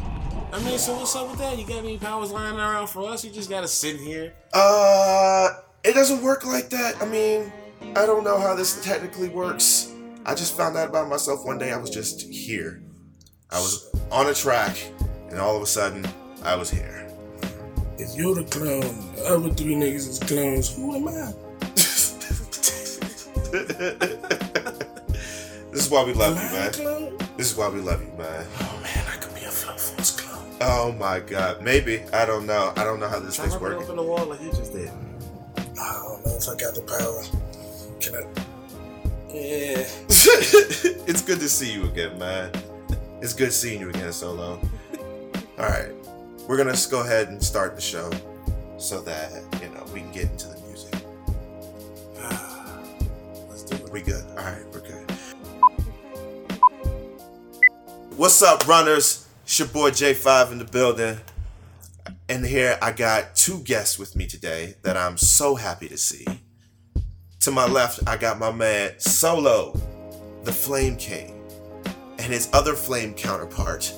I 0.52 0.62
mean, 0.62 0.78
so 0.78 0.94
what's 0.96 1.16
up 1.16 1.30
with 1.30 1.38
that? 1.38 1.58
You 1.58 1.66
got 1.66 1.78
any 1.78 1.96
powers 1.96 2.30
lying 2.30 2.56
around 2.56 2.88
for 2.88 3.08
us? 3.08 3.24
You 3.24 3.30
just 3.30 3.48
gotta 3.48 3.68
sit 3.68 3.96
here. 3.96 4.34
Uh, 4.52 5.48
it 5.82 5.94
doesn't 5.94 6.22
work 6.22 6.44
like 6.44 6.68
that. 6.70 7.00
I 7.00 7.06
mean, 7.06 7.50
I 7.96 8.04
don't 8.06 8.22
know 8.24 8.38
how 8.38 8.54
this 8.54 8.84
technically 8.84 9.28
works. 9.30 9.91
I 10.24 10.34
just 10.34 10.56
found 10.56 10.76
out 10.76 10.88
about 10.88 11.08
myself 11.08 11.44
one 11.44 11.58
day. 11.58 11.72
I 11.72 11.76
was 11.76 11.90
just 11.90 12.22
here. 12.22 12.82
I 13.50 13.56
was 13.58 13.90
on 14.10 14.28
a 14.28 14.34
track, 14.34 14.76
and 15.30 15.38
all 15.38 15.56
of 15.56 15.62
a 15.62 15.66
sudden, 15.66 16.06
I 16.42 16.54
was 16.56 16.70
here. 16.70 17.08
If 17.98 18.16
you're 18.16 18.34
the 18.34 18.44
clone, 18.44 19.14
the 19.14 19.24
other 19.26 19.50
three 19.50 19.74
niggas 19.74 20.08
is 20.08 20.18
clones. 20.20 20.74
Who 20.74 20.94
am 20.96 21.08
I? 21.08 21.32
This 25.72 25.86
is 25.86 25.90
why 25.90 26.04
we 26.04 26.12
love 26.12 26.36
you, 26.36 26.50
man. 26.50 27.18
This 27.38 27.50
is 27.50 27.56
why 27.56 27.68
we 27.70 27.80
love 27.80 28.02
you, 28.02 28.12
man. 28.18 28.46
Oh 28.60 28.80
man, 28.82 29.04
I 29.10 29.16
could 29.16 29.34
be 29.34 29.40
a 29.44 29.48
Flow 29.50 29.74
Force 29.74 30.20
clone. 30.20 30.44
Oh 30.60 30.92
my 30.92 31.18
god. 31.20 31.62
Maybe. 31.62 32.02
I 32.12 32.26
don't 32.26 32.44
know. 32.46 32.72
I 32.76 32.84
don't 32.84 33.00
know 33.00 33.08
how 33.08 33.18
this 33.18 33.36
Try 33.36 33.46
thing's 33.46 33.56
to 33.56 33.64
rip 33.64 33.72
it 33.72 33.76
working. 33.78 33.90
open 33.92 33.96
the 33.96 34.02
wall 34.10 34.26
like 34.26 34.40
he 34.40 34.48
just 34.50 34.72
did. 34.74 34.90
I 35.80 35.92
don't 36.04 36.26
know 36.26 36.36
if 36.36 36.46
I 36.48 36.56
got 36.56 36.74
the 36.74 36.82
power. 36.82 37.22
Can 38.00 38.14
I? 38.16 38.51
Yeah. 39.32 39.86
it's 40.08 41.22
good 41.22 41.40
to 41.40 41.48
see 41.48 41.72
you 41.72 41.84
again, 41.84 42.18
man. 42.18 42.50
It's 43.22 43.32
good 43.32 43.50
seeing 43.50 43.80
you 43.80 43.88
again, 43.88 44.12
Solo. 44.12 44.60
Alright. 45.58 45.92
We're 46.46 46.58
gonna 46.58 46.76
go 46.90 47.00
ahead 47.00 47.28
and 47.28 47.42
start 47.42 47.74
the 47.74 47.80
show 47.80 48.10
so 48.76 49.00
that, 49.02 49.32
you 49.62 49.70
know, 49.70 49.84
we 49.94 50.00
can 50.00 50.12
get 50.12 50.24
into 50.24 50.48
the 50.48 50.60
music. 50.66 50.94
Let's 53.48 53.62
do 53.62 53.76
it. 53.76 53.90
We 53.90 54.02
good. 54.02 54.22
Alright, 54.32 54.66
we're 54.70 54.80
good. 54.80 55.10
What's 58.16 58.42
up, 58.42 58.68
runners? 58.68 59.26
It's 59.44 59.58
your 59.58 59.68
boy 59.68 59.92
J5 59.92 60.52
in 60.52 60.58
the 60.58 60.66
building. 60.66 61.18
And 62.28 62.44
here 62.44 62.78
I 62.82 62.92
got 62.92 63.34
two 63.34 63.60
guests 63.60 63.98
with 63.98 64.14
me 64.14 64.26
today 64.26 64.74
that 64.82 64.98
I'm 64.98 65.16
so 65.16 65.54
happy 65.54 65.88
to 65.88 65.96
see. 65.96 66.26
To 67.42 67.50
my 67.50 67.66
left, 67.66 68.00
I 68.06 68.16
got 68.16 68.38
my 68.38 68.52
man 68.52 68.92
Solo, 68.98 69.72
the 70.44 70.52
Flame 70.52 70.96
King, 70.96 71.42
and 72.18 72.32
his 72.32 72.48
other 72.52 72.74
flame 72.74 73.14
counterpart, 73.14 73.92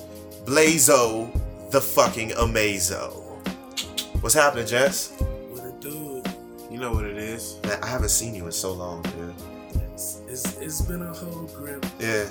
Blazo, 0.45 1.31
the 1.71 1.79
fucking 1.79 2.29
Amazo. 2.31 3.21
What's 4.21 4.33
happening, 4.33 4.65
Jess? 4.65 5.11
What 5.19 5.63
it 5.67 5.79
do? 5.79 6.23
You 6.71 6.79
know 6.79 6.91
what 6.91 7.05
it 7.05 7.17
is. 7.17 7.59
Man, 7.63 7.77
I 7.83 7.87
haven't 7.87 8.09
seen 8.09 8.33
you 8.33 8.45
in 8.47 8.51
so 8.51 8.73
long, 8.73 9.03
dude. 9.03 9.35
It's, 9.93 10.21
it's, 10.27 10.57
it's 10.57 10.81
been 10.81 11.03
a 11.03 11.13
whole 11.13 11.43
grip. 11.55 11.85
Yeah, 11.99 12.25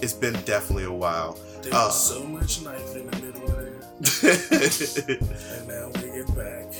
it's 0.00 0.14
been 0.14 0.34
definitely 0.44 0.84
a 0.84 0.92
while. 0.92 1.38
There 1.62 1.74
Uh, 1.74 1.86
was 1.86 2.08
so 2.14 2.24
much 2.24 2.62
life 2.62 2.96
in 2.96 3.10
the 3.10 3.16
middle 3.20 3.44
of 3.44 3.56
there. 3.56 3.72
and 5.58 5.58
And 5.58 5.68
now 5.68 5.90
we 6.00 6.16
get 6.16 6.34
back. 6.34 6.72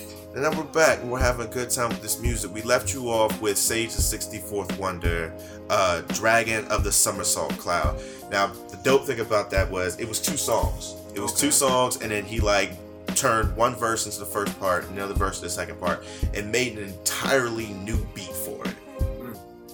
Then 0.44 0.56
we're 0.56 0.64
back 0.64 1.00
and 1.00 1.10
we're 1.10 1.18
having 1.18 1.46
a 1.46 1.50
good 1.50 1.70
time 1.70 1.88
with 1.88 2.02
this 2.02 2.20
music. 2.20 2.52
We 2.52 2.62
left 2.62 2.92
you 2.92 3.08
off 3.08 3.40
with 3.40 3.56
Sage 3.56 3.94
the 3.94 4.02
64th 4.02 4.78
Wonder, 4.78 5.32
uh, 5.70 6.02
Dragon 6.08 6.64
of 6.66 6.84
the 6.84 6.92
Somersault 6.92 7.56
Cloud. 7.58 8.00
Now, 8.30 8.48
the 8.68 8.76
dope 8.82 9.06
thing 9.06 9.20
about 9.20 9.50
that 9.50 9.70
was 9.70 9.98
it 9.98 10.06
was 10.06 10.20
two 10.20 10.36
songs. 10.36 10.94
It 11.14 11.20
was 11.20 11.32
two 11.32 11.50
songs, 11.50 12.02
and 12.02 12.10
then 12.10 12.24
he 12.24 12.40
like 12.40 12.72
turned 13.14 13.56
one 13.56 13.74
verse 13.74 14.04
into 14.04 14.18
the 14.18 14.26
first 14.26 14.58
part 14.60 14.86
another 14.90 15.14
verse 15.14 15.38
to 15.38 15.44
the 15.44 15.50
second 15.50 15.80
part 15.80 16.04
and 16.34 16.52
made 16.52 16.76
an 16.76 16.84
entirely 16.84 17.68
new 17.68 18.06
beat 18.14 18.24
for 18.24 18.62
it. 18.66 18.74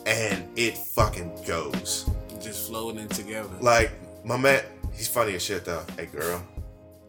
And 0.07 0.47
it 0.57 0.77
fucking 0.79 1.33
goes. 1.47 2.09
Just 2.41 2.69
flowing 2.69 2.99
in 2.99 3.09
together. 3.09 3.51
Like, 3.61 3.91
my 4.25 4.37
man, 4.37 4.63
he's 4.93 5.09
funny 5.09 5.35
as 5.35 5.43
shit 5.43 5.65
though. 5.65 5.85
Hey 5.97 6.07
girl, 6.07 6.43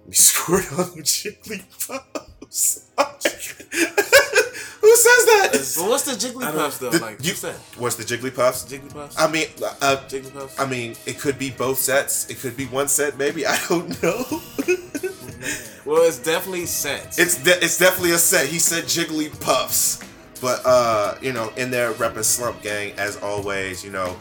we 0.07 0.13
scored 0.13 0.65
on 0.77 0.95
the 0.95 1.01
Jigglypuffs. 1.03 2.83
Who 4.81 4.95
says 4.97 5.25
that? 5.25 5.49
But 5.77 5.89
what's 5.89 6.03
the 6.03 6.11
Jigglypuffs 6.27 6.79
though? 6.79 6.89
The- 6.89 6.99
like, 6.99 7.23
you- 7.23 7.31
what's 7.31 7.41
that? 7.41 7.55
What's 7.77 7.95
the 7.95 8.03
Jigglypuffs? 8.03 8.67
Jigglypuffs? 8.69 9.15
I 9.17 9.31
mean, 9.31 9.47
uh, 9.81 9.97
Jigglypuffs? 10.07 10.59
I 10.59 10.65
mean, 10.69 10.95
it 11.05 11.19
could 11.19 11.39
be 11.39 11.49
both 11.51 11.77
sets. 11.79 12.29
It 12.29 12.39
could 12.39 12.57
be 12.57 12.65
one 12.65 12.87
set, 12.89 13.17
maybe. 13.17 13.45
I 13.47 13.57
don't 13.69 14.01
know. 14.03 14.23
Well, 15.85 16.01
it's 16.07 16.17
definitely 16.19 16.65
sets. 16.67 17.19
it's 17.19 17.43
de- 17.43 17.61
it's 17.61 17.77
definitely 17.77 18.11
a 18.11 18.17
set. 18.17 18.45
He 18.47 18.57
said 18.59 18.85
Jigglypuffs, 18.85 20.01
but 20.39 20.61
uh, 20.63 21.15
you 21.21 21.33
know, 21.33 21.49
in 21.57 21.69
there 21.71 21.91
repping 21.95 22.23
Slump 22.23 22.61
Gang 22.61 22.93
as 22.97 23.17
always. 23.17 23.83
You 23.83 23.91
know, 23.91 24.15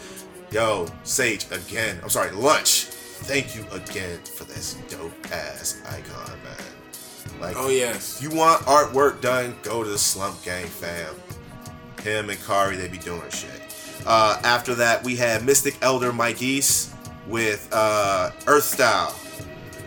yo, 0.50 0.88
Sage 1.04 1.46
again. 1.52 2.00
I'm 2.02 2.08
sorry, 2.10 2.30
Lunxch. 2.30 2.91
Thank 3.24 3.54
you 3.56 3.64
again 3.72 4.18
for 4.24 4.44
this 4.44 4.74
dope 4.88 5.12
ass 5.32 5.80
icon, 5.88 6.38
man. 6.42 7.40
Like, 7.40 7.56
Oh, 7.56 7.68
yes. 7.68 8.20
If 8.22 8.30
you 8.30 8.36
want 8.36 8.62
artwork 8.62 9.20
done, 9.20 9.56
go 9.62 9.82
to 9.84 9.88
the 9.88 9.98
Slump 9.98 10.42
Gang 10.44 10.66
fam. 10.66 11.14
Him 12.02 12.30
and 12.30 12.44
Kari, 12.44 12.76
they 12.76 12.88
be 12.88 12.98
doing 12.98 13.22
shit. 13.30 13.50
Uh, 14.04 14.40
after 14.42 14.74
that, 14.74 15.02
we 15.04 15.14
had 15.14 15.44
Mystic 15.44 15.76
Elder 15.82 16.10
Maikis 16.12 16.92
with 17.28 17.68
uh, 17.72 18.30
Earth 18.46 18.64
Style. 18.64 19.14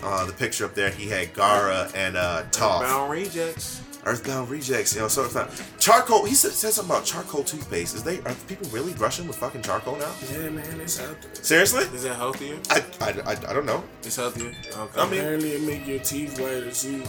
Uh, 0.01 0.25
the 0.25 0.33
picture 0.33 0.65
up 0.65 0.73
there, 0.73 0.89
he 0.91 1.07
had 1.09 1.33
Gaara 1.33 1.93
and 1.95 2.15
uh, 2.15 2.43
Toph. 2.51 2.81
Bound 2.81 3.11
rejects. 3.11 3.81
Earthbound 4.05 4.49
Rejects, 4.49 4.93
you 4.95 5.01
know, 5.01 5.07
so 5.07 5.25
it's 5.25 5.33
not 5.33 5.49
charcoal. 5.79 6.25
He 6.25 6.35
said, 6.35 6.51
said 6.51 6.73
something 6.73 6.93
about 6.95 7.05
charcoal 7.05 7.43
toothpaste. 7.43 7.95
Is 7.95 8.03
they 8.03 8.19
are 8.19 8.33
people 8.47 8.69
really 8.69 8.93
brushing 8.93 9.27
with 9.27 9.35
fucking 9.37 9.63
charcoal 9.63 9.95
now? 9.97 10.13
Yeah, 10.31 10.49
man, 10.49 10.79
it's 10.79 10.99
out 11.01 11.19
there. 11.21 11.35
Seriously? 11.43 11.83
Is 11.85 12.03
that 12.03 12.15
healthier? 12.15 12.57
I, 12.69 12.83
I, 13.01 13.09
I, 13.25 13.31
I 13.31 13.53
don't 13.53 13.65
know. 13.65 13.83
It's 14.03 14.15
healthier. 14.15 14.51
Okay. 14.77 15.01
I 15.01 15.09
mean- 15.09 15.19
Apparently, 15.19 15.51
it 15.53 15.61
make 15.63 15.87
your 15.87 15.99
teeth 15.99 16.39
whiter 16.39 16.69
too. 16.71 17.01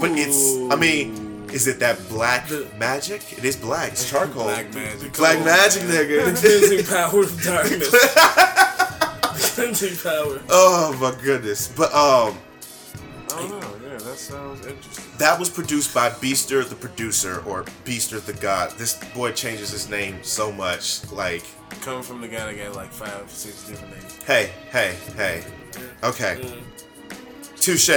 But 0.00 0.12
it's, 0.12 0.56
I 0.72 0.76
mean, 0.76 1.48
is 1.52 1.66
it 1.66 1.80
that 1.80 1.98
black 2.08 2.48
magic? 2.78 3.36
It 3.36 3.44
is 3.44 3.56
black. 3.56 3.92
It's 3.92 4.08
charcoal. 4.08 4.44
Black 4.44 4.72
magic. 4.72 5.12
Black 5.14 5.32
Come 5.38 5.40
on, 5.40 5.44
magic, 5.46 5.82
man. 5.84 5.90
The 5.90 6.04
nigga. 6.04 6.36
cleansing 6.40 6.86
power 6.86 7.20
of 7.22 7.42
darkness. 7.42 7.90
cleansing 9.54 9.96
power. 9.98 10.40
oh 10.50 10.96
my 11.00 11.14
goodness. 11.22 11.68
But 11.68 11.92
um, 11.92 12.38
I 13.34 13.48
don't 13.48 13.60
know. 13.60 13.75
That 14.16 14.22
sounds 14.22 14.66
interesting. 14.66 15.04
that 15.18 15.38
was 15.38 15.50
produced 15.50 15.94
by 15.94 16.08
Beaster 16.08 16.66
the 16.66 16.74
producer 16.74 17.42
or 17.46 17.64
Beaster 17.84 18.18
the 18.24 18.32
god. 18.32 18.70
This 18.78 18.94
boy 19.12 19.32
changes 19.32 19.70
his 19.70 19.90
name 19.90 20.22
so 20.22 20.50
much. 20.50 21.10
Like, 21.12 21.44
Coming 21.82 22.02
from 22.02 22.22
the 22.22 22.28
guy 22.28 22.50
that 22.50 22.56
got 22.64 22.74
like 22.74 22.90
five, 22.90 23.30
six 23.30 23.68
different 23.68 23.92
names. 23.94 24.16
hey, 24.24 24.52
hey, 24.70 24.94
hey. 25.16 25.44
Okay. 26.02 26.62
Touche. 27.56 27.90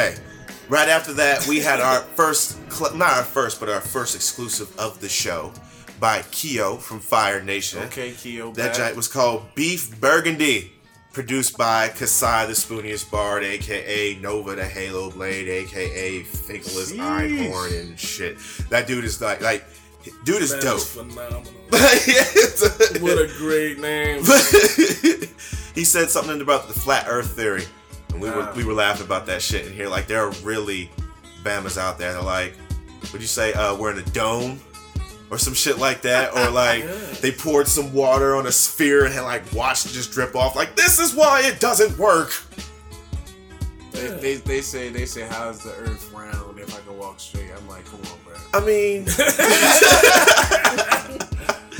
Right 0.67 0.89
after 0.89 1.13
that, 1.13 1.47
we 1.47 1.59
had 1.61 1.79
our 1.79 1.99
first, 2.15 2.59
not 2.95 3.13
our 3.13 3.23
first, 3.23 3.59
but 3.61 3.69
our 3.69 3.79
first 3.81 4.13
exclusive 4.13 4.77
of 4.77 4.99
the 4.99 5.07
show 5.09 5.53
by 6.01 6.23
Kyo 6.31 6.75
from 6.77 6.99
Fire 6.99 7.41
Nation. 7.41 7.79
Okay, 7.83 8.11
Kyo. 8.11 8.51
That 8.51 8.67
back. 8.67 8.75
giant 8.75 8.95
was 8.97 9.07
called 9.07 9.45
Beef 9.55 9.99
Burgundy, 10.01 10.73
produced 11.13 11.57
by 11.57 11.89
Kisai 11.89 12.45
the 12.47 12.53
Spooniest 12.53 13.09
Bard, 13.11 13.43
aka 13.43 14.15
Nova 14.21 14.55
the 14.55 14.65
Halo 14.65 15.09
Blade, 15.11 15.47
aka 15.47 16.21
Finkeless 16.23 16.91
Sheesh. 16.91 16.99
Einhorn 17.51 17.79
and 17.81 17.99
shit. 17.99 18.37
That 18.69 18.87
dude 18.87 19.03
is 19.03 19.19
like, 19.21 19.41
like, 19.41 19.65
dude 20.23 20.41
is 20.41 20.51
That 20.51 20.61
dope. 20.61 20.77
is 20.77 20.87
phenomenal. 20.91 21.43
What 23.01 23.17
a 23.17 23.27
great 23.37 23.79
name. 23.79 24.17
he 25.75 25.83
said 25.83 26.09
something 26.09 26.41
about 26.41 26.67
the 26.67 26.73
flat 26.73 27.05
Earth 27.07 27.31
theory, 27.35 27.63
and 28.09 28.19
we 28.21 28.29
were 28.29 28.41
Ah. 28.43 28.53
we 28.55 28.63
were 28.63 28.73
laughing 28.73 29.05
about 29.05 29.25
that 29.27 29.41
shit. 29.41 29.65
in 29.67 29.73
here, 29.73 29.87
like, 29.87 30.07
there 30.07 30.23
are 30.25 30.31
really 30.43 30.89
Bamas 31.43 31.77
out 31.77 31.97
there. 31.97 32.13
They're 32.13 32.21
like, 32.21 32.53
would 33.13 33.21
you 33.21 33.27
say 33.27 33.53
uh, 33.53 33.75
we're 33.75 33.91
in 33.91 33.99
a 33.99 34.09
dome? 34.11 34.59
Or 35.31 35.37
some 35.37 35.53
shit 35.53 35.77
like 35.77 36.01
that, 36.01 36.33
or 36.33 36.49
like 36.49 36.83
they 37.21 37.31
poured 37.31 37.67
some 37.67 37.93
water 37.93 38.35
on 38.35 38.47
a 38.47 38.51
sphere 38.51 39.05
and 39.05 39.13
had 39.13 39.21
like 39.21 39.43
watched 39.53 39.85
it 39.85 39.89
just 39.89 40.11
drip 40.11 40.35
off. 40.35 40.55
Like 40.55 40.75
this 40.75 40.99
is 40.99 41.13
why 41.13 41.41
it 41.43 41.59
doesn't 41.59 41.97
work. 41.99 42.33
They, 43.91 44.07
they, 44.07 44.35
they 44.35 44.61
say 44.61 44.89
they 44.89 45.05
say 45.05 45.27
how's 45.27 45.63
the 45.63 45.71
Earth 45.71 46.11
round 46.13 46.59
if 46.59 46.73
I 46.75 46.79
can 46.81 46.97
walk 46.97 47.19
straight? 47.19 47.51
I'm 47.55 47.67
like, 47.67 47.85
come 47.85 47.99
on, 48.01 48.17
bro. 48.25 48.35
I 48.53 48.65
mean, 48.65 49.05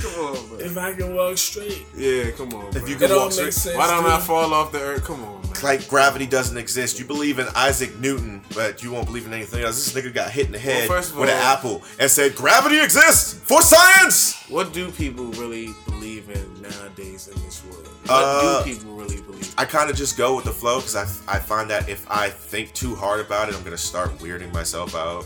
Come 0.01 0.25
on, 0.25 0.47
bro. 0.47 0.57
If 0.59 0.77
I 0.77 0.93
can 0.93 1.13
walk 1.15 1.37
straight. 1.37 1.85
Yeah, 1.95 2.31
come 2.31 2.53
on. 2.53 2.71
Bro. 2.71 2.81
If 2.81 2.89
you 2.89 2.95
can 2.95 3.11
all 3.11 3.29
walk 3.29 3.31
straight. 3.31 3.77
Why 3.77 3.87
don't 3.87 4.05
I 4.05 4.19
fall 4.19 4.53
off 4.53 4.71
the 4.71 4.79
Earth? 4.79 5.03
Come 5.03 5.23
on, 5.23 5.33
man. 5.33 5.38
Like 5.63 5.87
gravity 5.87 6.25
doesn't 6.25 6.57
exist. 6.57 6.99
You 6.99 7.05
believe 7.05 7.39
in 7.39 7.47
Isaac 7.55 7.97
Newton, 7.99 8.41
but 8.53 8.81
you 8.83 8.91
won't 8.91 9.05
believe 9.05 9.25
in 9.25 9.33
anything 9.33 9.63
else. 9.63 9.91
This 9.91 10.03
nigga 10.03 10.13
got 10.13 10.31
hit 10.31 10.45
in 10.47 10.51
the 10.51 10.59
head 10.59 10.89
Well, 10.89 10.97
with 10.99 11.29
an 11.29 11.35
apple 11.37 11.83
and 11.99 12.09
said 12.09 12.35
gravity 12.35 12.79
exists 12.79 13.33
for 13.33 13.61
science. 13.61 14.43
What 14.49 14.73
do 14.73 14.91
people 14.91 15.25
really 15.33 15.69
believe 15.85 16.29
in 16.29 16.61
nowadays 16.61 17.27
in 17.27 17.35
this 17.43 17.63
world? 17.65 17.87
What 17.87 18.09
Uh, 18.09 18.63
do 18.63 18.73
people 18.75 18.93
really 18.93 19.21
believe? 19.21 19.53
I 19.57 19.65
kind 19.65 19.89
of 19.89 19.95
just 19.95 20.17
go 20.17 20.35
with 20.35 20.45
the 20.45 20.51
flow 20.51 20.77
because 20.79 20.95
I, 20.95 21.35
I 21.35 21.39
find 21.39 21.69
that 21.69 21.89
if 21.89 22.09
I 22.09 22.29
think 22.29 22.73
too 22.73 22.95
hard 22.95 23.19
about 23.19 23.49
it, 23.49 23.55
I'm 23.55 23.63
gonna 23.63 23.77
start 23.77 24.17
weirding 24.19 24.51
myself 24.53 24.95
out. 24.95 25.25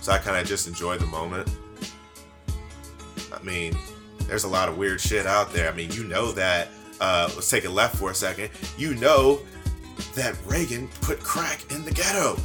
So 0.00 0.12
I 0.12 0.18
kind 0.18 0.36
of 0.38 0.46
just 0.46 0.66
enjoy 0.66 0.96
the 0.98 1.06
moment. 1.06 1.48
I 3.32 3.42
mean, 3.42 3.76
there's 4.26 4.44
a 4.44 4.48
lot 4.48 4.68
of 4.68 4.76
weird 4.78 5.00
shit 5.00 5.26
out 5.26 5.52
there. 5.52 5.70
I 5.70 5.74
mean, 5.74 5.90
you 5.92 6.04
know 6.04 6.32
that. 6.32 6.68
Uh, 7.00 7.30
let's 7.34 7.48
take 7.48 7.64
it 7.64 7.70
left 7.70 7.96
for 7.96 8.10
a 8.10 8.14
second. 8.14 8.50
You 8.76 8.94
know 8.94 9.40
that 10.14 10.36
Reagan 10.46 10.88
put 11.00 11.20
crack 11.20 11.70
in 11.70 11.84
the 11.84 11.90
ghetto, 11.92 12.36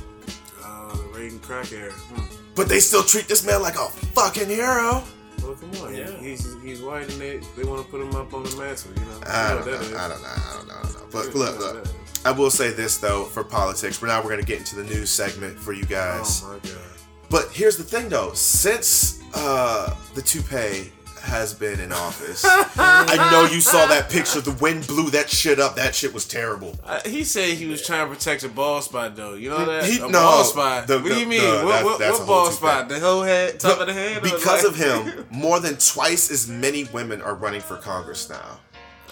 Uh, 0.64 0.96
the 0.96 1.04
Reagan 1.20 1.40
crack 1.40 1.72
era. 1.72 1.92
Hmm. 1.92 2.24
but 2.56 2.68
they 2.70 2.80
still 2.80 3.04
treat 3.04 3.28
this 3.28 3.46
man 3.46 3.62
like 3.62 3.76
a 3.76 3.90
fucking 4.16 4.48
hero. 4.50 5.04
Well, 5.44 5.56
come 5.56 5.72
on. 5.84 5.94
Yeah. 5.96 6.10
He's 6.18 6.56
he's 6.64 6.82
white 6.82 7.10
and 7.12 7.22
they, 7.22 7.38
they 7.58 7.64
want 7.64 7.84
to 7.86 7.92
put 7.92 8.02
him 8.02 8.16
up 8.16 8.34
on 8.34 8.44
the 8.44 8.56
mantle, 8.56 8.92
you 8.94 9.06
know? 9.06 9.20
I 9.28 9.54
don't 9.54 9.66
know 9.66 9.72
know. 9.74 9.78
what 9.78 9.82
that 9.82 9.82
is. 9.82 9.94
I 9.94 10.08
don't 10.08 10.22
know. 10.22 10.28
I 10.28 10.54
don't 10.56 10.68
know. 10.68 10.74
I 10.74 10.82
don't 10.84 10.94
know. 10.94 11.08
But 11.12 11.26
You 11.26 11.40
look, 11.40 11.60
look. 11.60 11.76
what 11.76 11.84
that 11.84 11.90
is. 11.90 11.94
I 12.26 12.32
will 12.32 12.50
say 12.50 12.72
this 12.72 12.98
though 12.98 13.26
for 13.26 13.44
politics. 13.44 14.02
We're 14.02 14.08
now 14.08 14.24
we're 14.24 14.32
gonna 14.32 14.42
get 14.44 14.58
into 14.60 14.76
the 14.76 14.84
news 14.86 15.12
segment 15.12 15.60
for 15.60 15.74
you 15.74 15.86
guys. 15.86 16.42
Oh 16.44 16.54
my 16.54 16.60
god. 16.70 16.82
But 17.30 17.50
here's 17.52 17.78
the 17.78 17.84
thing 17.84 18.10
though, 18.10 18.32
since 18.34 19.22
uh 19.36 19.96
the 20.16 20.22
toupee 20.24 20.92
has 21.26 21.54
been 21.54 21.80
in 21.80 21.92
office, 21.92 22.44
I 22.46 23.30
know 23.32 23.52
you 23.54 23.62
saw 23.62 23.86
that 23.88 24.10
picture. 24.10 24.42
The 24.42 24.52
wind 24.54 24.88
blew 24.88 25.10
that 25.12 25.30
shit 25.30 25.60
up. 25.60 25.76
That 25.76 25.94
shit 25.96 26.14
was 26.14 26.26
terrible. 26.26 26.78
Uh, 26.84 27.02
he 27.06 27.24
said 27.24 27.58
he 27.58 27.66
was 27.68 27.86
trying 27.86 28.08
to 28.08 28.14
protect 28.16 28.44
a 28.44 28.50
ball 28.50 28.82
spot 28.82 29.16
though. 29.16 29.34
You 29.34 29.50
know 29.50 29.66
that? 29.66 29.86
He- 29.86 29.98
a 29.98 30.08
no, 30.08 30.12
bald 30.12 30.46
spot. 30.48 30.88
the- 30.88 31.00
what 31.00 31.10
do 31.12 31.20
you 31.20 31.26
mean? 31.28 31.42
no, 31.42 31.66
what 31.66 31.84
what, 31.84 32.00
what 32.00 32.28
bald 32.28 32.54
spot? 32.54 32.90
The 32.90 33.00
whole 33.00 33.24
head, 33.24 33.60
top 33.60 33.80
of 33.80 33.88
the 33.88 33.94
head. 33.94 34.22
Because 34.22 34.64
like- 34.64 34.66
of 34.66 34.76
him, 34.76 35.26
more 35.30 35.60
than 35.60 35.76
twice 35.78 36.32
as 36.32 36.48
many 36.48 36.86
women 36.86 37.22
are 37.22 37.36
running 37.36 37.62
for 37.62 37.78
Congress 37.78 38.30
now 38.30 38.60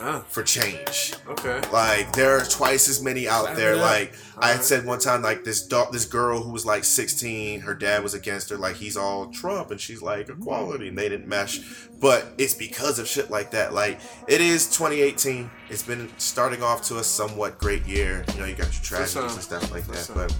Ah, 0.01 0.23
for 0.27 0.43
change. 0.43 1.13
okay. 1.27 1.61
Like 1.71 2.11
there 2.13 2.35
are 2.37 2.43
twice 2.43 2.89
as 2.89 3.01
many 3.01 3.27
out 3.27 3.45
Clap 3.45 3.55
there. 3.57 3.73
it 3.73 3.77
up. 3.77 3.83
Like 3.83 4.13
I 4.37 4.47
had 4.47 4.51
Alright. 4.53 4.65
said 4.65 4.85
one 4.85 4.99
time, 4.99 5.21
like 5.21 5.43
this 5.43 5.61
dog, 5.65 5.93
this 5.93 6.05
girl 6.05 6.41
who 6.41 6.51
was 6.51 6.65
like 6.65 6.83
16, 6.83 7.61
her 7.61 7.73
dad 7.75 8.01
was 8.03 8.13
against 8.13 8.49
her. 8.49 8.57
Like 8.57 8.75
he's 8.75 8.97
all 8.97 9.27
Trump, 9.27 9.69
and 9.71 9.79
she's 9.79 10.01
like 10.01 10.29
equality, 10.29 10.87
and 10.89 10.97
they 10.97 11.09
didn't 11.09 11.27
mesh. 11.27 11.59
But 12.01 12.33
it's 12.37 12.53
because 12.55 12.97
of 12.99 13.07
shit 13.07 13.29
like 13.29 13.51
that. 13.51 13.73
Like 13.73 13.99
it 14.27 14.41
is 14.41 14.65
2018. 14.75 15.49
It's 15.69 15.83
been 15.83 16.09
starting 16.17 16.63
off 16.63 16.81
to 16.83 16.97
a 16.97 17.03
somewhat 17.03 17.57
great 17.59 17.85
year. 17.85 18.25
You 18.33 18.39
know, 18.41 18.45
you 18.45 18.55
got 18.55 18.73
your 18.73 18.83
tragedies 18.83 19.33
and 19.35 19.43
stuff 19.43 19.71
like 19.71 19.85
that. 19.87 20.09
But 20.13 20.35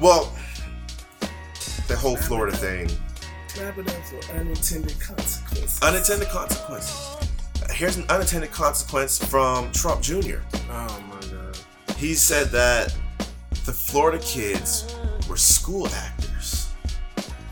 well, 0.00 0.32
the 1.88 1.96
whole 1.96 2.16
Florida 2.16 2.56
thing, 2.56 2.88
Clap 3.48 3.78
it 3.78 3.88
up 3.88 3.94
for 4.04 4.32
unintended 4.34 4.98
consequences. 5.00 5.80
unintended 5.82 6.28
consequences. 6.28 7.15
Here's 7.70 7.96
an 7.96 8.04
unintended 8.08 8.52
consequence 8.52 9.22
from 9.22 9.70
Trump 9.72 10.02
Jr. 10.02 10.38
Oh 10.70 11.02
my 11.08 11.20
god. 11.30 11.58
he 11.96 12.14
said 12.14 12.48
that 12.48 12.96
the 13.64 13.72
Florida 13.72 14.18
kids 14.18 14.94
were 15.28 15.36
school 15.36 15.88
actors. 15.88 16.68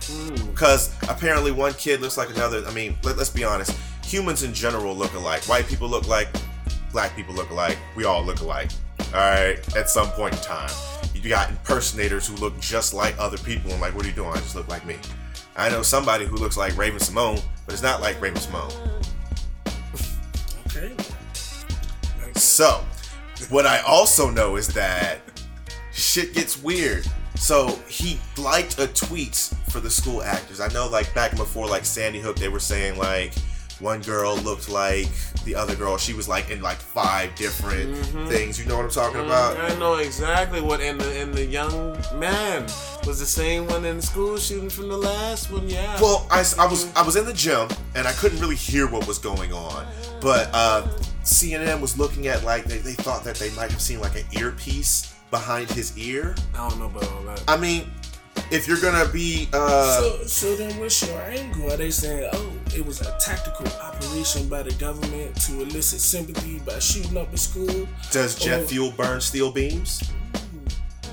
Hmm. 0.04 0.34
Because 0.50 0.94
apparently 1.08 1.50
one 1.50 1.74
kid 1.74 2.00
looks 2.00 2.16
like 2.16 2.30
another. 2.30 2.64
I 2.66 2.72
mean, 2.72 2.96
let, 3.02 3.18
us 3.18 3.30
be 3.30 3.44
honest. 3.44 3.76
Humans 4.04 4.42
in 4.42 4.54
general 4.54 4.94
look 4.94 5.14
alike. 5.14 5.44
White 5.48 5.66
people 5.66 5.88
look 5.88 6.04
alike. 6.04 6.28
Black 6.92 7.16
people 7.16 7.34
look 7.34 7.50
alike. 7.50 7.78
We 7.96 8.04
all 8.04 8.24
look 8.24 8.40
alike. 8.40 8.70
All 9.12 9.20
right. 9.20 9.58
At 9.76 9.90
some 9.90 10.08
point 10.10 10.34
in 10.34 10.40
time, 10.40 10.70
you 11.14 11.28
got 11.28 11.50
impersonators 11.50 12.28
who 12.28 12.36
look 12.36 12.58
just 12.60 12.94
like 12.94 13.18
other 13.18 13.38
people 13.38 13.72
and 13.72 13.80
like, 13.80 13.94
what 13.94 14.04
are 14.04 14.08
you 14.08 14.14
doing? 14.14 14.30
I 14.30 14.36
just 14.36 14.54
look 14.54 14.68
like 14.68 14.86
me. 14.86 14.96
I 15.56 15.68
know 15.70 15.82
somebody 15.82 16.26
who 16.26 16.36
looks 16.36 16.56
like 16.56 16.76
Raven-Symoné, 16.76 17.42
but 17.64 17.72
it's 17.72 17.82
not 17.82 18.00
like 18.00 18.20
Raven-Symoné. 18.20 19.04
So, 22.44 22.84
what 23.48 23.66
I 23.66 23.80
also 23.80 24.30
know 24.30 24.56
is 24.56 24.68
that 24.68 25.20
shit 25.92 26.34
gets 26.34 26.62
weird. 26.62 27.06
So 27.36 27.68
he 27.88 28.20
liked 28.38 28.78
a 28.78 28.86
tweet 28.88 29.52
for 29.70 29.80
the 29.80 29.90
school 29.90 30.22
actors. 30.22 30.60
I 30.60 30.68
know, 30.68 30.88
like 30.88 31.12
back 31.14 31.36
before, 31.36 31.66
like 31.66 31.84
Sandy 31.84 32.20
Hook, 32.20 32.36
they 32.36 32.48
were 32.48 32.60
saying 32.60 32.98
like 32.98 33.34
one 33.80 34.00
girl 34.02 34.36
looked 34.36 34.68
like 34.68 35.08
the 35.44 35.54
other 35.54 35.74
girl. 35.74 35.96
She 35.96 36.14
was 36.14 36.28
like 36.28 36.50
in 36.50 36.62
like 36.62 36.78
five 36.78 37.34
different 37.34 37.92
mm-hmm. 37.94 38.26
things. 38.28 38.58
You 38.58 38.66
know 38.66 38.76
what 38.76 38.84
I'm 38.84 38.90
talking 38.90 39.20
mm, 39.20 39.26
about? 39.26 39.58
I 39.58 39.76
know 39.78 39.94
exactly 39.96 40.60
what. 40.60 40.80
And 40.80 41.00
the 41.00 41.20
and 41.20 41.34
the 41.34 41.44
young 41.44 41.96
man 42.14 42.62
was 43.06 43.20
the 43.20 43.26
same 43.26 43.66
one 43.66 43.84
in 43.84 43.96
the 43.96 44.02
school 44.02 44.36
shooting 44.38 44.70
from 44.70 44.88
the 44.88 44.96
last 44.96 45.50
one. 45.50 45.68
Yeah. 45.68 46.00
Well, 46.00 46.26
I, 46.30 46.38
I 46.38 46.66
was 46.66 46.86
mm-hmm. 46.86 46.98
I 46.98 47.02
was 47.02 47.16
in 47.16 47.26
the 47.26 47.32
gym 47.32 47.68
and 47.94 48.06
I 48.06 48.12
couldn't 48.12 48.40
really 48.40 48.56
hear 48.56 48.88
what 48.88 49.06
was 49.06 49.18
going 49.18 49.52
on, 49.52 49.86
but 50.20 50.50
uh, 50.52 50.86
CNN 51.22 51.80
was 51.80 51.98
looking 51.98 52.26
at 52.28 52.44
like 52.44 52.64
they, 52.64 52.78
they 52.78 52.92
thought 52.94 53.24
that 53.24 53.36
they 53.36 53.50
might 53.50 53.70
have 53.70 53.80
seen 53.80 54.00
like 54.00 54.16
an 54.16 54.26
earpiece 54.32 55.14
behind 55.30 55.70
his 55.70 55.96
ear. 55.98 56.34
I 56.54 56.68
don't 56.68 56.78
know 56.78 56.86
about 56.86 57.10
all 57.12 57.22
that. 57.22 57.42
I 57.48 57.56
mean, 57.56 57.90
if 58.50 58.66
you're 58.68 58.80
gonna 58.80 59.10
be 59.12 59.48
uh, 59.52 60.00
So, 60.00 60.24
so 60.26 60.56
then 60.56 60.78
what's 60.78 61.06
your 61.06 61.20
angle? 61.22 61.72
Are 61.72 61.76
they 61.76 61.90
saying, 61.90 62.28
oh, 62.32 62.52
it 62.74 62.84
was 62.84 63.00
a 63.00 63.16
tactical 63.20 63.66
operation 63.80 64.48
by 64.48 64.62
the 64.62 64.72
government 64.74 65.34
to 65.42 65.62
elicit 65.62 66.00
sympathy 66.00 66.58
by 66.60 66.78
shooting 66.78 67.16
up 67.16 67.32
a 67.32 67.36
school? 67.36 67.88
does 68.10 68.34
jet 68.38 68.62
or- 68.62 68.66
fuel 68.66 68.90
burn 68.96 69.20
steel 69.20 69.50
beams? 69.52 70.02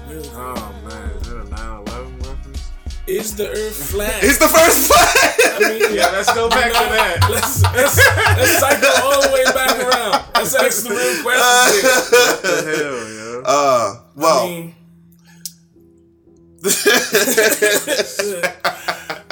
Really? 0.07 0.27
Oh 0.33 0.75
man, 0.87 1.09
is 1.11 1.27
that 1.27 1.37
a 1.37 1.43
9/11 1.45 2.17
reference? 2.27 2.69
Is 3.07 3.35
the 3.35 3.49
earth 3.49 3.89
flat? 3.91 4.23
It's 4.23 4.37
the 4.37 4.47
first 4.47 4.91
I 4.93 5.59
mean, 5.79 5.95
Yeah, 5.95 6.07
let's 6.11 6.33
go 6.33 6.49
back 6.49 6.67
to 6.71 6.79
that. 6.79 7.27
Let's, 7.29 7.61
let's, 7.63 7.97
let's 8.37 8.59
cycle 8.59 8.89
all 9.03 9.21
the 9.21 9.31
way 9.33 9.43
back 9.45 9.79
around. 9.79 10.25
Let's 10.35 10.53
ask 10.55 10.83
the 10.83 10.89
real 10.91 11.23
questions 11.23 11.81
here. 11.81 12.21
What 12.21 12.41
the 12.43 12.77
hell, 12.77 13.13
yo? 13.13 13.41
Uh, 13.45 13.99
well, 14.15 14.43
I 14.43 14.47
mean, 14.49 14.75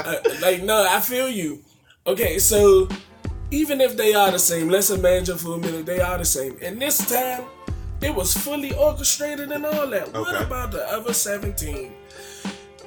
uh, 0.05 0.15
like 0.41 0.63
no, 0.63 0.87
I 0.89 0.99
feel 1.01 1.29
you. 1.29 1.61
Okay, 2.07 2.39
so 2.39 2.87
even 3.51 3.81
if 3.81 3.95
they 3.97 4.13
are 4.13 4.31
the 4.31 4.39
same, 4.39 4.69
let's 4.69 4.89
imagine 4.89 5.37
for 5.37 5.55
a 5.55 5.57
minute 5.57 5.85
they 5.85 5.99
are 5.99 6.17
the 6.17 6.25
same. 6.25 6.57
And 6.61 6.81
this 6.81 6.97
time, 7.09 7.43
it 8.01 8.13
was 8.13 8.35
fully 8.35 8.73
orchestrated 8.73 9.51
and 9.51 9.65
all 9.65 9.87
that. 9.87 10.11
What 10.13 10.41
about 10.41 10.71
the 10.71 10.83
other 10.91 11.13
17? 11.13 11.91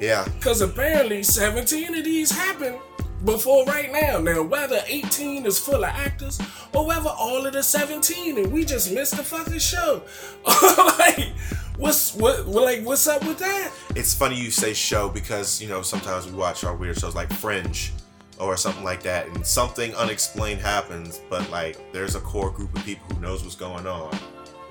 yeah, 0.00 0.24
Because 0.38 0.60
apparently 0.60 1.22
17 1.22 1.94
of 1.94 2.04
these 2.04 2.30
happened 2.32 2.78
before 3.24 3.64
right 3.66 3.92
now. 3.92 4.18
Now, 4.18 4.42
whether 4.42 4.80
18 4.86 5.46
is 5.46 5.58
full 5.58 5.84
of 5.84 5.84
actors 5.84 6.40
or 6.74 6.86
whether 6.86 7.08
all 7.10 7.46
of 7.46 7.52
the 7.52 7.62
17 7.62 8.38
and 8.38 8.52
we 8.52 8.64
just 8.64 8.92
missed 8.92 9.16
the 9.16 9.22
fucking 9.22 9.58
show. 9.58 10.02
like, 10.98 11.28
what's 11.76 12.14
what, 12.14 12.46
what 12.46 12.64
like 12.64 12.84
what's 12.84 13.06
up 13.06 13.24
with 13.26 13.38
that? 13.38 13.72
it's 13.94 14.14
funny 14.14 14.36
you 14.36 14.50
say 14.50 14.72
show 14.72 15.08
because 15.08 15.60
you 15.60 15.68
know 15.68 15.82
sometimes 15.82 16.26
we 16.26 16.32
watch 16.32 16.64
our 16.64 16.76
weird 16.76 16.98
shows 16.98 17.14
like 17.14 17.32
Fringe 17.32 17.92
or 18.38 18.56
something 18.56 18.82
like 18.82 19.02
that, 19.02 19.28
and 19.28 19.46
something 19.46 19.94
unexplained 19.94 20.60
happens, 20.60 21.20
but 21.30 21.48
like 21.50 21.78
there's 21.92 22.16
a 22.16 22.20
core 22.20 22.50
group 22.50 22.74
of 22.76 22.84
people 22.84 23.06
who 23.14 23.20
knows 23.20 23.42
what's 23.42 23.54
going 23.54 23.86
on. 23.86 24.10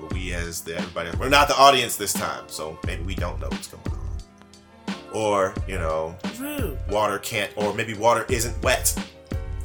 But 0.00 0.12
we, 0.12 0.34
as 0.34 0.62
the 0.62 0.76
everybody, 0.76 1.10
we're 1.18 1.28
not 1.28 1.48
the 1.48 1.56
audience 1.56 1.96
this 1.96 2.12
time, 2.12 2.44
so 2.48 2.78
maybe 2.86 3.02
we 3.04 3.14
don't 3.14 3.40
know 3.40 3.48
what's 3.48 3.68
going 3.68 3.82
on. 3.86 4.11
Or 5.14 5.54
you 5.68 5.76
know, 5.78 6.16
Real. 6.40 6.76
water 6.90 7.18
can't, 7.18 7.52
or 7.56 7.74
maybe 7.74 7.94
water 7.94 8.24
isn't 8.28 8.62
wet. 8.62 8.94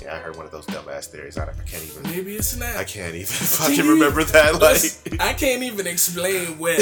Yeah, 0.02 0.16
I 0.16 0.18
heard 0.20 0.36
one 0.36 0.46
of 0.46 0.52
those 0.52 0.66
dumbass 0.68 1.08
theories. 1.08 1.38
I, 1.38 1.44
I 1.44 1.54
can't 1.66 1.84
even. 1.84 2.04
Maybe 2.04 2.36
it's 2.36 2.56
not. 2.58 2.76
I 2.76 2.84
can't 2.84 3.16
even 3.16 3.26
fucking 3.28 3.88
remember 3.88 4.24
that. 4.26 4.62
Like, 4.62 5.22
I 5.22 5.34
can't 5.34 5.64
even 5.64 5.88
explain 5.88 6.48
what. 6.58 6.78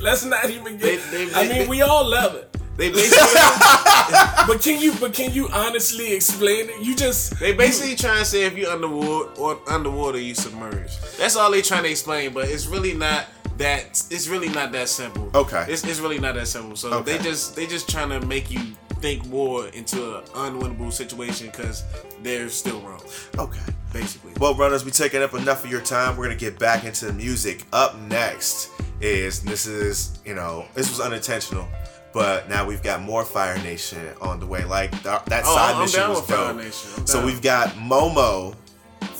Let's 0.00 0.24
not 0.24 0.50
even 0.50 0.76
get. 0.78 1.00
They- 1.10 1.24
they- 1.26 1.34
I 1.34 1.46
they- 1.46 1.58
mean, 1.60 1.68
we 1.68 1.82
all 1.82 2.08
love 2.08 2.34
it. 2.34 2.50
They 2.76 2.90
basically 2.90 3.28
But 4.48 4.60
can 4.60 4.80
you? 4.82 4.94
But 4.98 5.14
can 5.14 5.32
you 5.32 5.48
honestly 5.52 6.12
explain 6.12 6.68
it? 6.70 6.80
You 6.84 6.96
just. 6.96 7.38
they 7.38 7.52
basically 7.52 7.94
trying 7.94 8.18
to 8.18 8.24
say 8.24 8.46
if 8.46 8.58
you 8.58 8.68
underwater 8.68 9.30
or 9.40 9.60
underwater 9.68 10.18
you 10.18 10.34
submerge. 10.34 10.90
That's 11.16 11.36
all 11.36 11.50
they 11.52 11.62
trying 11.62 11.84
to 11.84 11.90
explain, 11.90 12.32
but 12.32 12.48
it's 12.48 12.66
really 12.66 12.92
not 12.94 13.26
that. 13.58 13.84
It's 14.10 14.28
really 14.28 14.48
not 14.48 14.72
that 14.72 14.88
simple. 14.88 15.30
Okay. 15.34 15.64
It's, 15.68 15.84
it's 15.84 16.00
really 16.00 16.18
not 16.18 16.34
that 16.34 16.48
simple. 16.48 16.76
So 16.76 16.92
Okay. 16.92 17.16
they 17.16 17.22
just 17.24 17.56
they 17.56 17.66
just 17.66 17.88
trying 17.88 18.08
to 18.10 18.20
make 18.26 18.50
you 18.50 18.60
think 19.00 19.26
more 19.26 19.66
into 19.68 20.18
an 20.18 20.24
unwinnable 20.34 20.92
situation 20.92 21.48
because 21.48 21.84
they're 22.22 22.48
still 22.48 22.80
wrong. 22.80 23.02
okay. 23.38 23.60
Basically. 23.92 24.32
Well, 24.40 24.54
runners, 24.56 24.84
we 24.84 24.90
taking 24.90 25.22
up 25.22 25.34
enough 25.34 25.64
of 25.64 25.70
your 25.70 25.80
time. 25.80 26.16
We're 26.16 26.24
gonna 26.24 26.34
get 26.36 26.58
back 26.58 26.84
into 26.84 27.06
the 27.06 27.12
music. 27.12 27.62
Up 27.72 27.96
next 28.00 28.70
is 29.00 29.40
this 29.42 29.66
is 29.66 30.18
you 30.24 30.34
know 30.34 30.66
this 30.74 30.88
was 30.90 30.98
unintentional, 31.00 31.68
but 32.12 32.48
now 32.48 32.66
we've 32.66 32.82
got 32.82 33.02
more 33.02 33.24
Fire 33.24 33.56
Nation 33.58 34.04
on 34.20 34.40
the 34.40 34.46
way. 34.46 34.64
Like 34.64 34.90
th- 34.90 35.04
that 35.26 35.44
Oh, 35.46 35.54
side 35.54 35.74
I'm 35.76 35.80
mission 35.82 36.00
down 36.00 36.10
was 36.10 36.20
with 36.22 36.28
Fire 36.30 36.52
dope. 36.96 37.06
So 37.08 37.18
down. 37.18 37.26
we've 37.26 37.40
got 37.42 37.68
Momo 37.76 38.56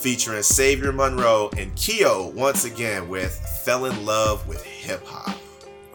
featuring 0.04 0.42
Savior 0.42 0.92
Monroe 0.92 1.48
and 1.56 1.74
Kyo 1.76 2.28
once 2.36 2.66
again 2.66 3.08
with 3.08 3.32
Fell 3.64 3.86
in 3.86 4.04
Love 4.04 4.46
with 4.46 4.62
Hip 4.62 5.02
Hop. 5.06 5.34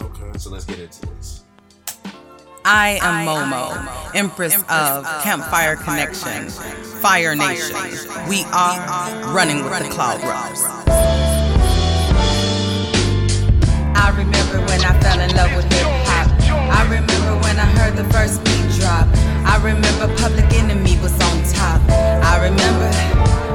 Okay. 0.02 0.36
So 0.40 0.50
let's 0.50 0.66
get 0.66 0.80
into 0.80 1.06
this. 1.06 1.44
I 2.66 2.98
am 3.04 3.28
Momo, 3.28 4.16
Empress 4.16 4.56
of 4.68 5.06
Campfire 5.22 5.76
Connection, 5.76 6.50
Fire 6.50 7.36
Nation. 7.36 7.78
We 8.28 8.46
are 8.46 8.80
running 9.32 9.64
with 9.64 9.84
the 9.84 9.90
Cloud 9.90 10.24
Rose. 10.24 10.64
I 13.96 14.10
remember 14.18 14.58
when 14.66 14.84
I 14.86 15.00
fell 15.02 15.20
in 15.20 15.36
love 15.36 15.56
with 15.56 15.72
hip 15.72 15.86
hop. 15.86 16.28
I 16.50 16.82
remember 16.86 17.38
when 17.46 17.60
I 17.60 17.66
heard 17.78 17.96
the 17.96 18.06
first 18.06 18.44
beat 18.44 18.82
drop. 18.82 19.08
I 19.46 19.62
remember 19.64 20.08
Public 20.18 20.52
Enemy 20.52 20.98
was 20.98 21.14
on 21.14 21.44
top. 21.54 21.80
I 21.92 22.50
remember, 22.50 22.90
I 22.90 23.49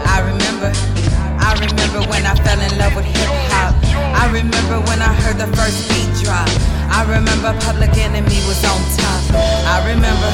I 0.70 1.53
remember 1.61 2.00
when 2.09 2.24
I 2.24 2.35
fell 2.46 2.61
in 2.61 2.72
love 2.79 2.94
with 2.96 3.05
hip 3.07 3.31
hop. 3.53 3.74
I 4.14 4.27
remember 4.33 4.81
when 4.88 5.03
I 5.03 5.12
heard 5.12 5.38
the 5.38 5.48
first 5.57 5.88
beat 5.90 6.09
drop. 6.24 6.48
I 6.88 7.03
remember 7.09 7.53
Public 7.66 7.96
Enemy 7.96 8.38
was 8.46 8.62
on 8.64 8.81
top. 8.96 9.22
I 9.66 9.83
remember, 9.92 10.31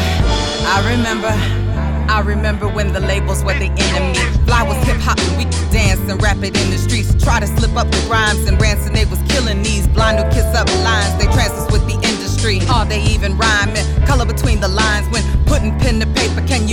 I 0.68 0.78
remember. 0.90 1.32
I 2.10 2.20
remember 2.22 2.66
when 2.66 2.92
the 2.92 2.98
labels 2.98 3.44
were 3.44 3.54
the 3.54 3.70
enemy. 3.70 4.18
Fly 4.44 4.64
was 4.64 4.76
hip 4.82 4.98
hop 4.98 5.16
and 5.30 5.38
we 5.38 5.44
could 5.44 5.70
dance 5.70 6.00
and 6.10 6.20
rap 6.20 6.42
it 6.42 6.58
in 6.58 6.70
the 6.70 6.76
streets. 6.76 7.14
Try 7.22 7.38
to 7.38 7.46
slip 7.46 7.76
up 7.76 7.88
the 7.88 8.02
rhymes 8.10 8.48
and 8.48 8.60
Ransom 8.60 8.94
they 8.94 9.04
was 9.04 9.22
killing 9.30 9.62
these 9.62 9.86
blind 9.86 10.18
who 10.18 10.26
kiss 10.34 10.50
up 10.58 10.66
lines. 10.82 11.14
They 11.22 11.30
trances 11.30 11.70
with 11.70 11.86
the 11.86 11.94
industry. 11.94 12.58
Are 12.68 12.84
they 12.84 13.00
even 13.14 13.38
rhyming? 13.38 13.86
Color 14.06 14.26
between 14.26 14.58
the 14.60 14.66
lines 14.66 15.06
when 15.14 15.22
putting 15.46 15.70
pen 15.78 16.00
to 16.00 16.06
paper. 16.18 16.42
Can 16.48 16.66
you 16.66 16.69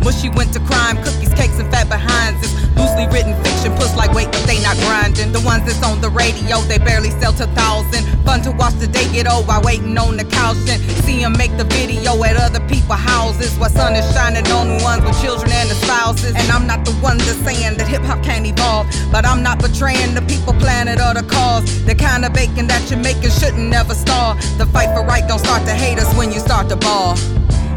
mushy 0.00 0.28
went 0.30 0.52
to 0.54 0.60
crime? 0.60 0.96
Cookies, 1.04 1.32
cakes, 1.34 1.58
and 1.58 1.70
fat 1.70 1.88
behinds. 1.88 2.40
It's 2.42 2.54
loosely 2.76 3.06
written 3.12 3.34
fiction. 3.44 3.72
Push 3.76 3.94
like 3.96 4.12
weight, 4.12 4.30
but 4.32 4.42
they 4.46 4.60
not 4.62 4.76
grinding. 4.88 5.32
The 5.32 5.40
ones 5.40 5.64
that's 5.64 5.82
on 5.84 6.00
the 6.00 6.10
radio, 6.10 6.60
they 6.70 6.78
barely 6.78 7.10
sell 7.20 7.32
to 7.34 7.46
thousand. 7.54 8.02
Fun 8.24 8.42
to 8.42 8.50
watch 8.52 8.74
the 8.74 8.86
day 8.86 9.06
get 9.12 9.30
old 9.30 9.46
while 9.46 9.62
waiting 9.62 9.96
on 9.98 10.16
the 10.16 10.24
couch 10.24 10.58
and 10.68 10.80
see 11.04 11.22
'em 11.22 11.32
make 11.36 11.56
the 11.56 11.64
video 11.64 12.12
at 12.24 12.36
other 12.36 12.60
people's 12.68 13.00
houses. 13.00 13.52
While 13.58 13.70
sun 13.70 13.94
is 13.96 14.06
shining 14.14 14.46
on 14.52 14.66
the 14.68 14.84
ones 14.84 15.02
with 15.04 15.20
children 15.22 15.50
and 15.52 15.70
the 15.70 15.74
spouses. 15.74 16.34
And 16.36 16.50
I'm 16.50 16.66
not 16.66 16.84
the 16.84 16.92
one 17.08 17.18
that's 17.18 17.42
saying 17.44 17.76
that 17.78 17.88
hip 17.88 18.02
hop 18.02 18.22
can't 18.22 18.46
evolve, 18.46 18.86
but 19.12 19.24
I'm 19.26 19.42
not 19.42 19.58
betraying 19.58 20.14
the 20.14 20.22
people, 20.22 20.54
planet, 20.54 21.00
or 21.00 21.14
the 21.14 21.22
cause. 21.22 21.64
The 21.84 21.94
kind 21.94 22.24
of 22.24 22.32
bacon 22.32 22.66
that 22.68 22.82
you're 22.90 22.98
making 22.98 23.30
shouldn't 23.30 23.68
never 23.68 23.94
stall. 23.94 24.36
The 24.58 24.66
fight 24.66 24.90
for 24.94 25.02
right 25.04 25.26
don't 25.26 25.38
start 25.38 25.64
to 25.66 25.72
hate 25.72 25.98
us 25.98 26.12
when 26.14 26.32
you 26.32 26.40
start 26.40 26.68
to 26.68 26.76
ball. 26.76 27.16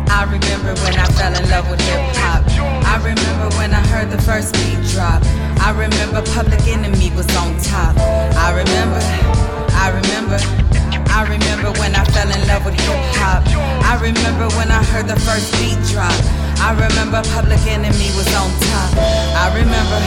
I 0.09 0.23
remember 0.25 0.73
when 0.83 0.95
I 0.99 1.05
fell 1.17 1.33
in 1.35 1.45
love 1.49 1.69
with 1.69 1.81
hip 1.81 2.01
hop. 2.17 2.43
I 2.85 2.97
remember 2.97 3.49
when 3.57 3.73
I 3.73 3.81
heard 3.87 4.09
the 4.11 4.21
first 4.21 4.53
beat 4.53 4.79
drop. 4.93 5.21
I 5.61 5.71
remember 5.71 6.21
Public 6.33 6.61
Enemy 6.67 7.11
was 7.15 7.27
on 7.35 7.57
top. 7.59 7.95
I 7.99 8.51
remember, 8.51 8.99
I 9.73 9.89
remember, 9.89 10.37
I 11.11 11.23
remember 11.27 11.71
when 11.79 11.95
I 11.95 12.03
fell 12.15 12.29
in 12.29 12.41
love 12.47 12.65
with 12.65 12.75
hip 12.79 13.01
hop. 13.19 13.43
I 13.83 13.95
remember 14.01 14.47
when 14.55 14.71
I 14.71 14.83
heard 14.83 15.07
the 15.07 15.19
first 15.19 15.51
beat 15.59 15.79
drop. 15.91 16.13
I 16.63 16.71
remember 16.73 17.21
Public 17.33 17.59
Enemy 17.67 18.09
was 18.15 18.29
on 18.35 18.49
top. 18.69 18.91
I 19.35 19.51
remember, 19.55 19.99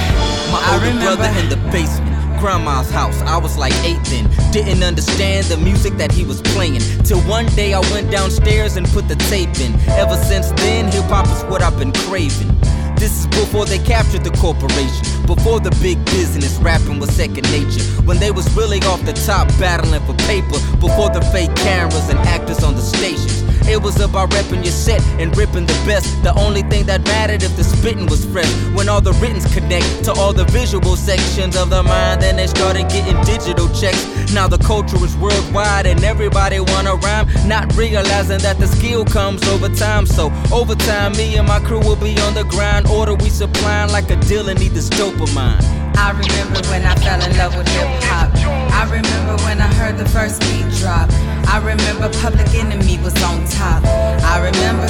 My 0.52 0.60
I 0.62 0.74
older 0.74 0.86
remember. 0.86 1.16
brother 1.22 1.38
in 1.40 1.48
the 1.50 1.60
basement. 1.70 2.05
Grandma's 2.38 2.90
house, 2.90 3.20
I 3.22 3.36
was 3.36 3.56
like 3.56 3.74
eight 3.84 4.02
then. 4.04 4.30
Didn't 4.52 4.82
understand 4.82 5.46
the 5.46 5.56
music 5.56 5.94
that 5.94 6.12
he 6.12 6.24
was 6.24 6.40
playing. 6.42 6.80
Till 7.04 7.20
one 7.22 7.46
day 7.54 7.74
I 7.74 7.80
went 7.92 8.10
downstairs 8.10 8.76
and 8.76 8.86
put 8.88 9.08
the 9.08 9.16
tape 9.16 9.58
in. 9.60 9.74
Ever 9.90 10.16
since 10.16 10.50
then, 10.52 10.90
hip 10.92 11.04
hop 11.04 11.26
is 11.26 11.42
what 11.44 11.62
I've 11.62 11.78
been 11.78 11.92
craving. 11.92 12.54
This 12.96 13.20
is 13.20 13.26
before 13.26 13.66
they 13.66 13.78
captured 13.78 14.24
the 14.24 14.30
corporation. 14.30 15.04
Before 15.26 15.60
the 15.60 15.70
big 15.82 16.02
business, 16.06 16.56
rapping 16.58 16.98
was 16.98 17.10
second 17.10 17.44
nature. 17.52 17.84
When 18.08 18.18
they 18.18 18.30
was 18.30 18.50
really 18.56 18.80
off 18.82 19.04
the 19.04 19.12
top, 19.12 19.48
battling 19.58 20.00
for 20.06 20.14
paper. 20.24 20.58
Before 20.80 21.10
the 21.10 21.20
fake 21.32 21.54
cameras 21.56 22.08
and 22.08 22.18
actors 22.20 22.62
on 22.64 22.74
the 22.74 22.82
stations. 22.82 23.45
It 23.68 23.82
was 23.82 24.00
about 24.00 24.30
repping 24.30 24.62
your 24.64 24.72
set 24.72 25.02
and 25.20 25.36
ripping 25.36 25.66
the 25.66 25.78
best. 25.84 26.22
The 26.22 26.32
only 26.38 26.62
thing 26.62 26.86
that 26.86 27.02
mattered 27.04 27.42
if 27.42 27.56
the 27.56 27.64
spitting 27.64 28.06
was 28.06 28.24
fresh. 28.24 28.50
When 28.76 28.88
all 28.88 29.00
the 29.00 29.12
writtens 29.14 29.52
connect 29.52 30.04
to 30.04 30.12
all 30.12 30.32
the 30.32 30.44
visual 30.44 30.96
sections 30.96 31.56
of 31.56 31.70
the 31.70 31.82
mind, 31.82 32.22
then 32.22 32.36
they 32.36 32.46
started 32.46 32.88
getting 32.88 33.20
digital 33.24 33.68
checks. 33.70 34.06
Now 34.32 34.46
the 34.48 34.58
culture 34.58 35.02
is 35.04 35.16
worldwide 35.16 35.86
and 35.86 36.02
everybody 36.04 36.60
wanna 36.60 36.94
rhyme, 36.96 37.26
not 37.46 37.74
realizing 37.76 38.38
that 38.38 38.58
the 38.58 38.66
skill 38.66 39.04
comes 39.04 39.46
over 39.48 39.68
time. 39.68 40.06
So 40.06 40.32
over 40.52 40.74
time, 40.74 41.12
me 41.12 41.36
and 41.36 41.48
my 41.48 41.60
crew 41.60 41.80
will 41.80 41.96
be 41.96 42.18
on 42.20 42.34
the 42.34 42.44
grind. 42.44 42.86
Order 42.86 43.14
we 43.14 43.30
supplying 43.30 43.90
like 43.90 44.10
a 44.10 44.16
dealer 44.16 44.54
need 44.54 44.72
this 44.72 44.88
dopamine. 44.90 45.85
I 45.96 46.12
remember 46.12 46.60
when 46.68 46.84
I 46.84 46.94
fell 46.96 47.20
in 47.20 47.36
love 47.36 47.56
with 47.56 47.68
hip 47.68 47.88
hop. 48.04 48.30
I 48.72 48.84
remember 48.84 49.42
when 49.44 49.60
I 49.60 49.66
heard 49.74 49.96
the 49.96 50.08
first 50.08 50.40
beat 50.42 50.68
drop. 50.78 51.08
I 51.48 51.58
remember 51.58 52.08
Public 52.20 52.46
Enemy 52.54 52.98
was 53.02 53.16
on 53.22 53.44
top. 53.48 53.82
I 54.22 54.36
remember, 54.38 54.86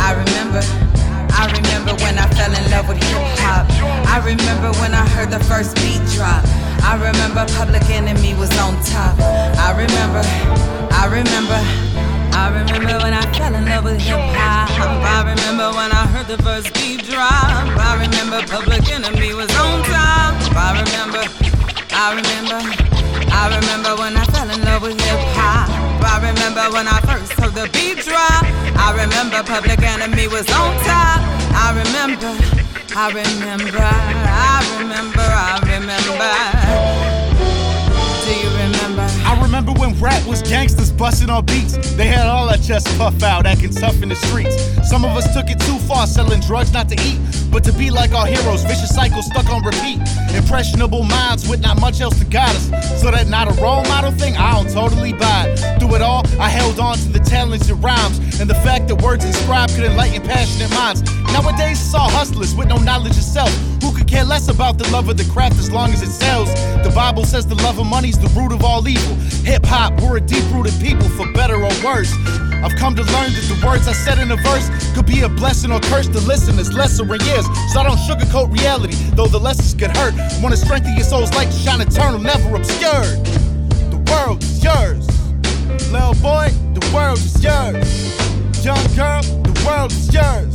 I 0.00 0.12
remember, 0.16 0.62
I 1.36 1.52
remember 1.52 1.92
when 2.02 2.18
I 2.18 2.26
fell 2.32 2.52
in 2.52 2.70
love 2.70 2.88
with 2.88 2.98
hip 2.98 3.38
hop. 3.44 3.66
I 4.08 4.18
remember 4.24 4.72
when 4.80 4.94
I 4.94 5.06
heard 5.08 5.30
the 5.30 5.40
first 5.44 5.76
beat 5.76 6.02
drop. 6.16 6.44
I 6.82 6.96
remember 6.96 7.46
Public 7.54 7.84
Enemy 7.90 8.34
was 8.34 8.50
on 8.58 8.74
top. 8.82 9.18
I 9.20 9.70
remember, 9.76 10.22
I 10.92 11.06
remember. 11.12 11.91
I 12.34 12.48
remember 12.48 12.98
when 13.04 13.14
I 13.14 13.22
fell 13.36 13.54
in 13.54 13.64
love 13.66 13.84
with 13.84 14.00
hip 14.00 14.18
hop. 14.36 14.70
I 14.80 15.20
remember 15.30 15.70
when 15.76 15.92
I 15.92 16.06
heard 16.08 16.26
the 16.26 16.42
first 16.42 16.72
beat 16.74 17.04
drop. 17.04 17.28
I 17.76 18.00
remember 18.00 18.40
Public 18.46 18.88
Enemy 18.90 19.34
was 19.34 19.50
on 19.56 19.82
top. 19.84 20.34
I 20.56 20.80
remember, 20.80 21.22
I 21.92 22.16
remember, 22.16 22.58
I 23.32 23.52
remember 23.52 23.96
when 24.00 24.16
I 24.16 24.24
fell 24.32 24.48
in 24.48 24.60
love 24.64 24.82
with 24.82 25.00
hip 25.00 25.20
hop. 25.36 25.68
I 26.02 26.18
remember 26.18 26.64
when 26.72 26.88
I 26.88 27.00
first 27.04 27.32
heard 27.34 27.54
the 27.54 27.68
beat 27.72 28.04
drop. 28.04 28.44
I 28.76 28.92
remember 28.96 29.42
Public 29.42 29.80
Enemy 29.82 30.28
was 30.28 30.48
on 30.52 30.72
top. 30.88 31.20
I 31.52 31.68
remember, 31.76 32.32
I 32.96 33.08
remember, 33.12 33.80
I 33.80 34.60
remember, 34.80 35.20
I 35.20 35.60
remember. 35.68 36.32
Do 38.24 38.30
you 38.30 38.50
remember? 38.56 39.06
I 39.26 39.40
remember 39.42 39.72
when 39.72 39.98
rap 40.00 40.24
was 40.26 40.42
gangsters 40.42 40.91
busting 40.96 41.30
on 41.30 41.44
beats. 41.44 41.76
They 41.94 42.06
had 42.06 42.26
all 42.26 42.48
our 42.48 42.56
chest 42.56 42.86
puff 42.98 43.22
out, 43.22 43.46
acting 43.46 43.70
tough 43.70 44.02
in 44.02 44.08
the 44.08 44.16
streets. 44.16 44.56
Some 44.88 45.04
of 45.04 45.16
us 45.16 45.32
took 45.34 45.48
it 45.50 45.60
too 45.60 45.78
far, 45.80 46.06
selling 46.06 46.40
drugs 46.40 46.72
not 46.72 46.88
to 46.88 46.96
eat, 47.02 47.18
but 47.50 47.64
to 47.64 47.72
be 47.72 47.90
like 47.90 48.12
our 48.12 48.26
heroes. 48.26 48.62
Vicious 48.64 48.94
cycle 48.94 49.22
stuck 49.22 49.48
on 49.50 49.62
repeat. 49.64 50.00
Impressionable 50.34 51.02
minds 51.02 51.48
with 51.48 51.60
not 51.60 51.80
much 51.80 52.00
else 52.00 52.18
to 52.18 52.24
guide 52.24 52.54
us. 52.56 53.00
So 53.00 53.10
that 53.10 53.28
not 53.28 53.48
a 53.48 53.62
role 53.62 53.82
model 53.84 54.12
thing, 54.12 54.36
I 54.36 54.52
don't 54.52 54.70
totally 54.70 55.12
buy 55.12 55.48
it. 55.48 55.80
Through 55.80 55.96
it 55.96 56.02
all, 56.02 56.22
I 56.40 56.48
held 56.48 56.78
on 56.78 56.96
to 56.98 57.08
the 57.08 57.20
talents 57.20 57.68
and 57.68 57.82
rhymes, 57.82 58.40
and 58.40 58.48
the 58.48 58.54
fact 58.56 58.88
that 58.88 59.02
words 59.02 59.24
inscribed 59.24 59.74
could 59.74 59.84
enlighten 59.84 60.22
passionate 60.22 60.70
minds. 60.70 61.02
Nowadays, 61.32 61.80
it's 61.80 61.94
all 61.94 62.10
hustlers 62.10 62.54
with 62.54 62.68
no 62.68 62.76
knowledge 62.76 63.16
of 63.16 63.22
self. 63.22 63.50
Who 63.82 63.92
could 63.92 64.06
care 64.06 64.24
less 64.24 64.48
about 64.48 64.78
the 64.78 64.88
love 64.90 65.08
of 65.08 65.16
the 65.16 65.24
craft 65.32 65.58
as 65.58 65.70
long 65.70 65.90
as 65.92 66.02
it 66.02 66.10
sells? 66.10 66.52
The 66.84 66.92
Bible 66.94 67.24
says 67.24 67.46
the 67.46 67.56
love 67.56 67.78
of 67.78 67.86
money's 67.86 68.18
the 68.18 68.28
root 68.38 68.52
of 68.52 68.64
all 68.64 68.86
evil. 68.86 69.14
Hip 69.44 69.64
hop, 69.64 70.00
we're 70.00 70.18
a 70.18 70.20
deep 70.20 70.44
rooted 70.52 70.74
people 70.82 71.08
for 71.10 71.30
better 71.32 71.54
or 71.54 71.70
worse. 71.84 72.12
I've 72.62 72.74
come 72.74 72.94
to 72.96 73.02
learn 73.02 73.32
that 73.32 73.46
the 73.48 73.58
words 73.64 73.86
I 73.86 73.92
said 73.92 74.18
in 74.18 74.30
a 74.32 74.36
verse 74.36 74.68
could 74.94 75.06
be 75.06 75.20
a 75.22 75.28
blessing 75.28 75.70
or 75.70 75.78
curse 75.80 76.08
to 76.08 76.20
listeners 76.20 76.72
lesser 76.72 77.04
in 77.04 77.20
years. 77.22 77.46
So 77.72 77.80
I 77.80 77.84
don't 77.84 77.98
sugarcoat 77.98 78.52
reality, 78.52 78.96
though 79.14 79.28
the 79.28 79.38
lessons 79.38 79.74
could 79.74 79.96
hurt. 79.96 80.14
Wanna 80.42 80.56
strengthen 80.56 80.94
your 80.94 81.04
soul's 81.04 81.32
light 81.34 81.50
to 81.52 81.56
shine 81.56 81.80
eternal, 81.80 82.18
never 82.18 82.56
obscured. 82.56 83.24
The 83.94 84.02
world 84.10 84.42
is 84.42 84.62
yours. 84.62 85.06
Little 85.92 86.14
boy, 86.14 86.50
the 86.74 86.90
world 86.92 87.18
is 87.18 87.42
yours. 87.42 88.64
Young 88.64 88.84
girl, 88.96 89.22
the 89.22 89.54
world 89.64 89.92
is 89.92 90.12
yours. 90.12 90.54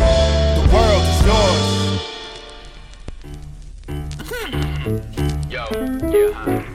The 0.00 0.64
world 0.72 1.04
is 1.12 1.20
yours. 1.28 1.80
Yo, 5.50 5.64
yeah? 6.10 6.69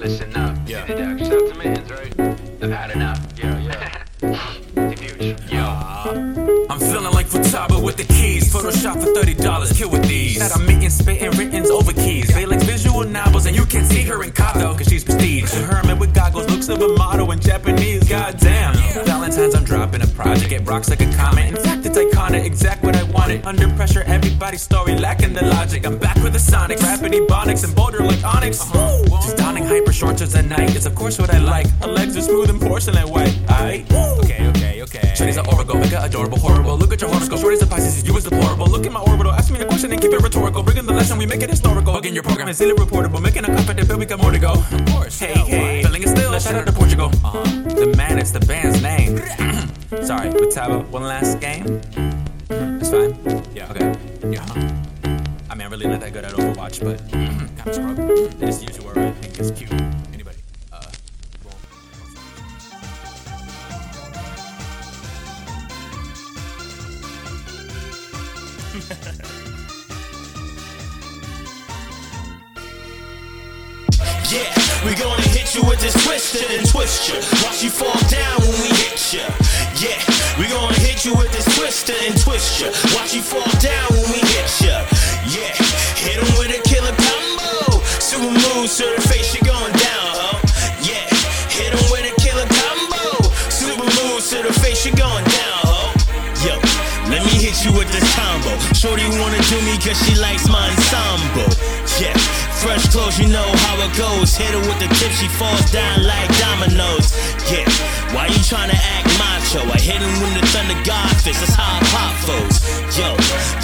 Listen 0.00 0.34
up. 0.34 0.56
Yeah. 0.66 0.80
Out 0.80 1.18
to 1.18 1.54
mans, 1.58 1.90
right? 1.90 2.18
I've 2.62 2.70
had 2.70 2.90
enough. 2.92 3.20
Yeah, 3.36 3.58
yeah. 3.58 4.04
Yo. 5.52 6.66
I'm 6.70 6.78
feeling 6.78 7.12
like 7.12 7.19
Futaba 7.50 7.82
with 7.82 7.96
the 7.96 8.04
keys. 8.04 8.52
Photoshop 8.52 9.02
for 9.02 9.12
thirty 9.12 9.34
dollars. 9.34 9.72
Kill 9.72 9.90
with 9.90 10.06
these. 10.06 10.38
That 10.38 10.54
I'm 10.54 10.64
meeting, 10.66 10.88
spitting 10.88 11.30
writtens 11.32 11.68
over 11.68 11.92
keys. 11.92 12.32
They 12.32 12.46
like 12.46 12.62
visual 12.62 13.02
novels, 13.02 13.46
and 13.46 13.56
you 13.56 13.66
can't 13.66 13.86
see 13.86 14.02
her 14.02 14.22
in 14.22 14.30
Kato, 14.30 14.72
cause 14.74 14.86
she's 14.86 15.02
prestige. 15.02 15.52
A 15.54 15.62
hermit 15.64 15.98
with 15.98 16.14
goggles, 16.14 16.48
looks 16.48 16.68
of 16.68 16.80
a 16.80 16.88
model 16.96 17.32
in 17.32 17.40
Japanese. 17.40 18.08
Goddamn. 18.08 18.74
Valentine's, 19.04 19.56
I'm 19.56 19.64
dropping 19.64 20.02
a 20.02 20.06
project. 20.06 20.52
It 20.52 20.64
rocks 20.64 20.90
like 20.90 21.00
a 21.00 21.12
comet. 21.16 21.48
In 21.48 21.56
fact, 21.56 21.84
it's 21.86 21.98
iconic. 21.98 22.44
Exact 22.44 22.84
what 22.84 22.94
I 22.94 23.02
wanted. 23.02 23.44
Under 23.44 23.68
pressure, 23.74 24.04
everybody's 24.04 24.62
story 24.62 24.96
lacking 24.96 25.32
the 25.32 25.44
logic. 25.44 25.84
I'm 25.84 25.98
back 25.98 26.22
with 26.22 26.34
the 26.34 26.38
sonic, 26.38 26.78
rapid 26.80 27.12
ebonics, 27.12 27.64
and 27.64 27.74
bolder 27.74 27.98
like 27.98 28.22
onyx. 28.22 28.60
Uh-huh. 28.60 29.04
Just 29.22 29.36
donning 29.38 29.64
hyper 29.64 29.92
shorts 29.92 30.22
at 30.22 30.44
night. 30.44 30.76
It's 30.76 30.86
of 30.86 30.94
course 30.94 31.18
what 31.18 31.34
I 31.34 31.38
like. 31.38 31.66
Her 31.80 31.88
legs 31.88 32.16
are 32.16 32.22
smooth 32.22 32.48
and 32.48 32.60
porcelain 32.60 33.08
white. 33.08 33.34
Aight. 33.48 33.90
Okay, 34.20 34.46
okay. 34.48 34.59
Okay, 34.82 34.98
okay. 34.98 35.14
Shorty's 35.14 35.36
an 35.36 35.46
oracle, 35.46 35.76
make 35.76 35.90
her 35.90 36.00
adorable, 36.02 36.38
horrible. 36.38 36.76
Look 36.78 36.92
at 36.92 37.00
your 37.02 37.10
horoscope. 37.10 37.40
Shorty's 37.40 37.60
a 37.60 37.66
Pisces, 37.66 38.06
you 38.06 38.16
is 38.16 38.24
deplorable. 38.24 38.66
Look 38.66 38.86
at 38.86 38.92
my 38.92 39.00
orbital. 39.00 39.32
Ask 39.32 39.52
me 39.52 39.58
the 39.58 39.66
question 39.66 39.92
and 39.92 40.00
keep 40.00 40.12
it 40.12 40.22
rhetorical. 40.22 40.62
Bringing 40.62 40.86
the 40.86 40.94
lesson, 40.94 41.18
we 41.18 41.26
make 41.26 41.42
it 41.42 41.50
historical. 41.50 41.96
Again, 41.96 42.14
your 42.14 42.22
program 42.22 42.48
is 42.48 42.56
silly 42.56 42.72
reportable. 42.74 43.20
Making 43.20 43.44
a 43.44 43.48
confident 43.48 43.88
bill, 43.88 43.98
we 43.98 44.06
got 44.06 44.22
more 44.22 44.30
to 44.30 44.38
go. 44.38 44.52
Of 44.52 44.86
course. 44.86 45.18
Hey, 45.18 45.34
hey. 45.34 45.82
Filling 45.82 46.02
it 46.02 46.08
still. 46.08 46.30
Let's 46.30 46.44
Shout 46.44 46.54
out 46.54 46.66
to 46.66 46.72
Portugal. 46.72 47.10
Uh-huh. 47.22 47.42
The 47.74 47.94
man, 47.94 48.18
it's 48.18 48.30
the 48.30 48.40
band's 48.40 48.82
name. 48.82 49.18
Sorry, 50.02 50.30
Gustavo. 50.30 50.80
One 50.84 51.02
last 51.02 51.40
game. 51.40 51.80
It's 52.48 52.90
fine. 52.90 53.14
Yeah. 53.54 53.70
Okay. 53.72 53.94
Yeah. 54.30 54.46
I 55.50 55.54
mean, 55.54 55.66
I'm 55.66 55.70
really 55.70 55.88
not 55.88 56.00
that 56.00 56.14
good 56.14 56.24
at 56.24 56.32
Overwatch, 56.32 56.82
but 56.82 56.98
kind 57.12 57.68
of 57.68 57.74
struggle. 57.74 58.28
They 58.28 58.46
just 58.46 58.78
a 58.78 58.82
word 58.82 58.96
I 58.96 59.10
think 59.10 59.38
is 59.40 59.50
cute. 59.50 60.09
Yeah, 74.30 74.46
we 74.86 74.94
gonna 74.94 75.22
hit 75.34 75.54
you 75.56 75.62
with 75.66 75.80
this 75.80 75.94
twister 76.06 76.38
and 76.54 76.62
twist 76.68 77.08
you. 77.10 77.18
Watch 77.42 77.62
you 77.64 77.70
fall 77.70 77.98
down 78.06 78.38
when 78.46 78.62
we 78.62 78.70
hit 78.78 79.12
you. 79.12 79.26
Yeah, 79.82 79.98
we 80.38 80.46
gonna 80.46 80.78
hit 80.78 81.04
you 81.04 81.14
with 81.14 81.32
this 81.32 81.44
twister 81.58 81.94
and 82.06 82.14
twist 82.20 82.60
you. 82.60 82.70
Watch 82.94 83.12
you 83.12 83.22
fall 83.22 83.50
down 83.58 83.88
when 83.90 84.06
we 84.14 84.20
hit 84.30 84.50
you. 84.62 84.76
Yeah, 85.34 85.50
hit 85.98 86.16
'em 86.22 86.30
with 86.38 86.54
a 86.54 86.62
killer 86.62 86.94
combo. 86.94 87.82
Super 87.98 88.30
move 88.30 88.70
to 88.70 88.86
the 88.94 89.02
face, 89.10 89.34
You're 89.34 89.50
going 89.50 89.72
down, 89.74 90.06
ho. 90.22 90.38
Yeah, 90.86 91.10
hit 91.50 91.74
'em 91.74 91.90
with 91.90 92.06
a 92.06 92.14
killer 92.22 92.46
combo. 92.46 93.34
Super 93.50 93.82
move 93.98 94.22
to 94.30 94.38
the 94.46 94.52
face, 94.62 94.86
you 94.86 94.92
going 94.94 95.24
down, 95.24 95.29
hit 97.50 97.66
you 97.66 97.72
with 97.76 97.90
this 97.90 98.06
combo. 98.14 98.54
Shorty 98.74 99.02
wanna 99.18 99.42
do 99.50 99.58
me 99.66 99.74
cause 99.82 99.98
she 100.06 100.14
likes 100.14 100.48
my 100.48 100.70
ensemble. 100.70 101.50
Yeah, 101.98 102.14
fresh 102.62 102.86
clothes, 102.88 103.18
you 103.18 103.26
know 103.26 103.50
how 103.66 103.74
it 103.82 103.92
goes. 103.98 104.36
Hit 104.36 104.50
her 104.54 104.62
with 104.62 104.78
the 104.78 104.88
tip, 104.94 105.10
she 105.10 105.26
falls 105.26 105.70
down 105.70 106.06
like 106.06 106.30
dominoes. 106.38 107.10
Yeah, 107.50 107.66
why 108.14 108.26
you 108.26 108.40
tryna 108.46 108.78
act 108.78 109.10
macho? 109.18 109.66
I 109.66 109.78
hit 109.82 109.98
him 109.98 110.14
with 110.22 110.34
the 110.38 110.46
thunder 110.54 110.78
god 110.86 111.10
fist, 111.22 111.40
that's 111.42 111.54
how 111.54 111.66
I 111.66 111.82
pop 111.90 112.14
foes. 112.22 112.56
Yo, 112.94 113.16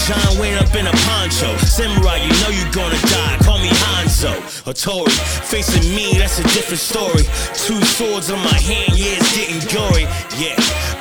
John 0.06 0.38
Wayne 0.38 0.58
up 0.58 0.74
in 0.74 0.86
a 0.86 0.96
poncho. 1.06 1.56
Samurai, 1.58 2.18
you 2.18 2.32
know 2.42 2.50
you 2.50 2.64
gonna 2.72 2.98
die. 2.98 3.38
Call 3.42 3.58
me 3.58 3.70
Hanzo. 3.86 4.34
Hattori, 4.66 5.14
facing 5.46 5.94
me, 5.94 6.18
that's 6.18 6.38
a 6.38 6.46
different 6.54 6.80
story. 6.80 7.24
Two 7.54 7.80
swords 7.94 8.30
on 8.30 8.40
my 8.40 8.58
hand, 8.58 8.98
yeah, 8.98 9.18
it's 9.18 9.30
getting 9.36 9.62
gory. 9.70 10.06
Yeah, 10.38 10.58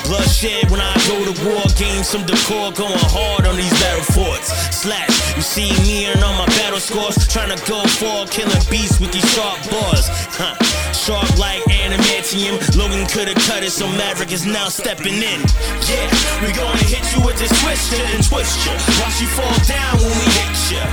bloodshed 0.08 0.70
when 0.72 0.82
I 0.82 0.94
go 1.10 1.18
to 1.26 1.34
war. 1.46 1.64
Gain 1.78 2.04
some 2.04 2.26
decor, 2.26 2.72
going 2.72 3.02
hard 3.12 3.46
on 3.46 3.56
these 3.58 3.74
battle 3.82 4.06
forts. 4.14 4.54
Slash, 4.72 5.36
you 5.36 5.42
see 5.42 5.70
me 5.84 6.06
and 6.06 6.22
all 6.24 6.34
my 6.38 6.46
battle 6.58 6.80
scores. 6.80 7.18
Tryna 7.28 7.60
go 7.68 7.82
for 8.00 8.26
killing 8.32 8.64
beasts 8.70 9.00
with 9.00 9.12
these 9.12 9.28
sharp 9.34 9.58
bars. 9.70 10.08
Huh. 10.38 10.56
Sharp 10.94 11.28
like 11.38 11.62
adamantium. 11.70 12.58
Logan 12.78 13.06
could've 13.08 13.38
cut 13.46 13.64
it, 13.64 13.72
so 13.72 13.88
Maverick 14.00 14.32
is 14.32 14.46
now 14.46 14.70
stepping 14.70 15.20
in. 15.22 15.40
Yeah, 15.90 16.08
we 16.42 16.54
gonna 16.54 16.86
hit 16.86 17.04
you 17.14 17.22
with 17.26 17.38
this 17.38 17.52
twister 17.62 18.02
and 18.14 18.22
twist 18.24 18.66
ya. 18.66 18.74
Watch 19.02 19.22
you 19.22 19.28
fall 19.28 19.58
down 19.68 19.98
when 20.00 20.14
we 20.14 20.28
hit 20.34 20.56
ya. 20.72 20.84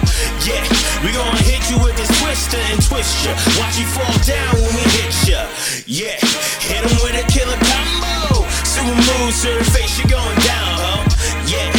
Yeah, 0.45 0.65
we 1.05 1.13
gonna 1.13 1.43
hit 1.45 1.63
you 1.71 1.79
with 1.85 1.97
this 1.97 2.11
twister 2.21 2.61
and 2.73 2.81
twist 2.83 3.25
ya. 3.25 3.33
Watch 3.61 3.79
you 3.79 3.87
fall 3.87 4.17
down 4.27 4.53
when 4.61 4.73
we 4.75 4.85
hit 5.01 5.15
ya. 5.29 5.41
Yeah, 5.87 6.19
hit 6.61 6.83
'em 6.83 6.97
with 7.05 7.17
a 7.17 7.25
killer 7.31 7.59
combo. 7.71 8.42
Super 8.73 8.95
moves 8.95 9.43
to 9.43 9.51
the 9.59 9.65
face, 9.71 9.99
you 9.99 10.09
going 10.09 10.39
down, 10.39 10.73
ho. 10.81 11.05
Yeah, 11.47 11.71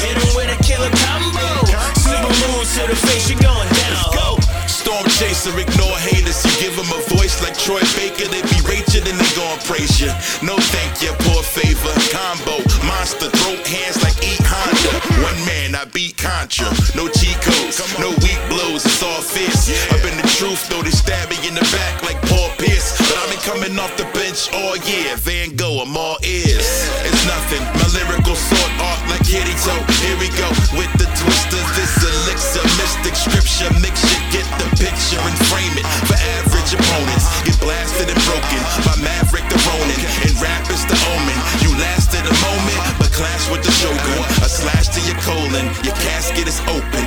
hit 0.00 0.16
'em 0.20 0.34
with 0.36 0.52
a 0.52 0.62
killer 0.62 0.90
combo. 0.90 1.64
Super 1.96 2.32
moves 2.42 2.74
to 2.76 2.86
the 2.88 2.96
face, 3.06 3.30
you 3.30 3.36
going 3.36 3.70
down, 3.80 4.04
ho. 4.12 4.61
Storm 4.82 5.06
chaser, 5.14 5.54
ignore 5.54 5.94
haters. 5.94 6.42
You 6.42 6.50
give 6.58 6.74
them 6.74 6.90
a 6.90 6.98
voice 7.14 7.38
like 7.38 7.54
Troy 7.54 7.78
Baker, 7.94 8.26
they 8.26 8.42
be 8.50 8.58
raging 8.66 9.06
and 9.06 9.14
they 9.14 9.30
gon' 9.38 9.62
praise 9.62 10.02
you. 10.02 10.10
No 10.42 10.58
thank 10.74 10.98
you, 10.98 11.14
poor 11.22 11.38
favor. 11.38 11.94
Combo, 12.10 12.58
monster, 12.82 13.30
throat 13.30 13.62
hands 13.62 14.02
like 14.02 14.18
eat 14.26 14.42
Honda. 14.42 14.90
One 15.22 15.38
man, 15.46 15.78
I 15.78 15.86
beat 15.86 16.18
Contra. 16.18 16.66
No 16.98 17.06
cheat 17.06 17.38
codes, 17.46 17.78
no 18.02 18.10
weak 18.26 18.42
blows, 18.50 18.82
it's 18.82 18.98
all 19.06 19.22
fierce. 19.22 19.70
Up 19.94 20.02
in 20.02 20.18
the 20.18 20.26
truth, 20.34 20.66
though, 20.66 20.82
they 20.82 20.90
stab 20.90 21.30
me 21.30 21.38
in 21.46 21.54
the 21.54 21.62
back 21.70 22.02
like 22.02 22.18
Paul 22.26 22.50
Pierce. 22.58 22.98
But 22.98 23.22
I've 23.22 23.30
been 23.30 23.44
coming 23.46 23.78
off 23.78 23.94
the 23.94 24.10
bench 24.10 24.50
all 24.50 24.74
year. 24.82 25.14
Van 25.22 25.54
Gogh, 25.54 25.86
I'm 25.86 25.94
all 25.94 26.18
ears. 26.26 26.66
It's 27.06 27.22
nothing, 27.22 27.62
my 27.78 27.86
lyrical 27.94 28.34
sword 28.34 28.72
art 28.82 28.98
like 29.06 29.22
Kirito. 29.22 29.78
Here 30.02 30.18
we 30.18 30.26
go 30.34 30.50
with 30.74 30.90
the 30.98 31.06
twister, 31.14 31.62
this 31.78 32.02
elixir, 32.02 32.66
mystic 32.82 33.14
scripture. 33.14 33.70
Mix 33.78 34.02
you 34.10 34.18
get 34.34 34.46
the 34.58 34.71
picture 34.78 35.20
and 35.20 35.36
frame 35.50 35.74
it 35.76 35.86
for 36.08 36.18
average 36.40 36.70
opponents. 36.72 37.26
Get 37.44 37.58
blasted 37.60 38.08
and 38.08 38.20
broken 38.24 38.60
by 38.86 38.96
Maverick 39.02 39.46
the 39.48 39.58
Ronin. 39.68 40.00
And 40.24 40.34
rap 40.40 40.68
is 40.70 40.84
the 40.86 40.96
omen. 41.16 41.38
You 41.60 41.70
lasted 41.78 42.24
a 42.24 42.34
moment, 42.46 42.80
but 42.98 43.10
clash 43.12 43.50
with 43.50 43.62
the 43.62 43.72
Shogun. 43.72 44.22
A 44.44 44.48
slash 44.48 44.88
to 44.94 45.00
your 45.04 45.18
colon, 45.22 45.66
your 45.84 45.96
casket 46.00 46.48
is 46.48 46.60
open. 46.68 47.04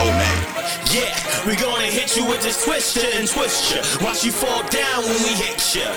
Oh 0.00 0.10
man. 0.16 0.56
Yeah, 0.92 1.14
we 1.46 1.56
gonna 1.56 1.90
hit 1.90 2.16
you 2.16 2.24
with 2.24 2.42
this 2.42 2.64
twister 2.64 3.06
and 3.14 3.28
twist 3.28 3.74
ya. 3.74 3.82
Watch 4.04 4.24
you 4.24 4.32
fall 4.32 4.62
down 4.68 5.02
when 5.02 5.18
we 5.22 5.34
hit 5.34 5.58
ya. 5.74 5.88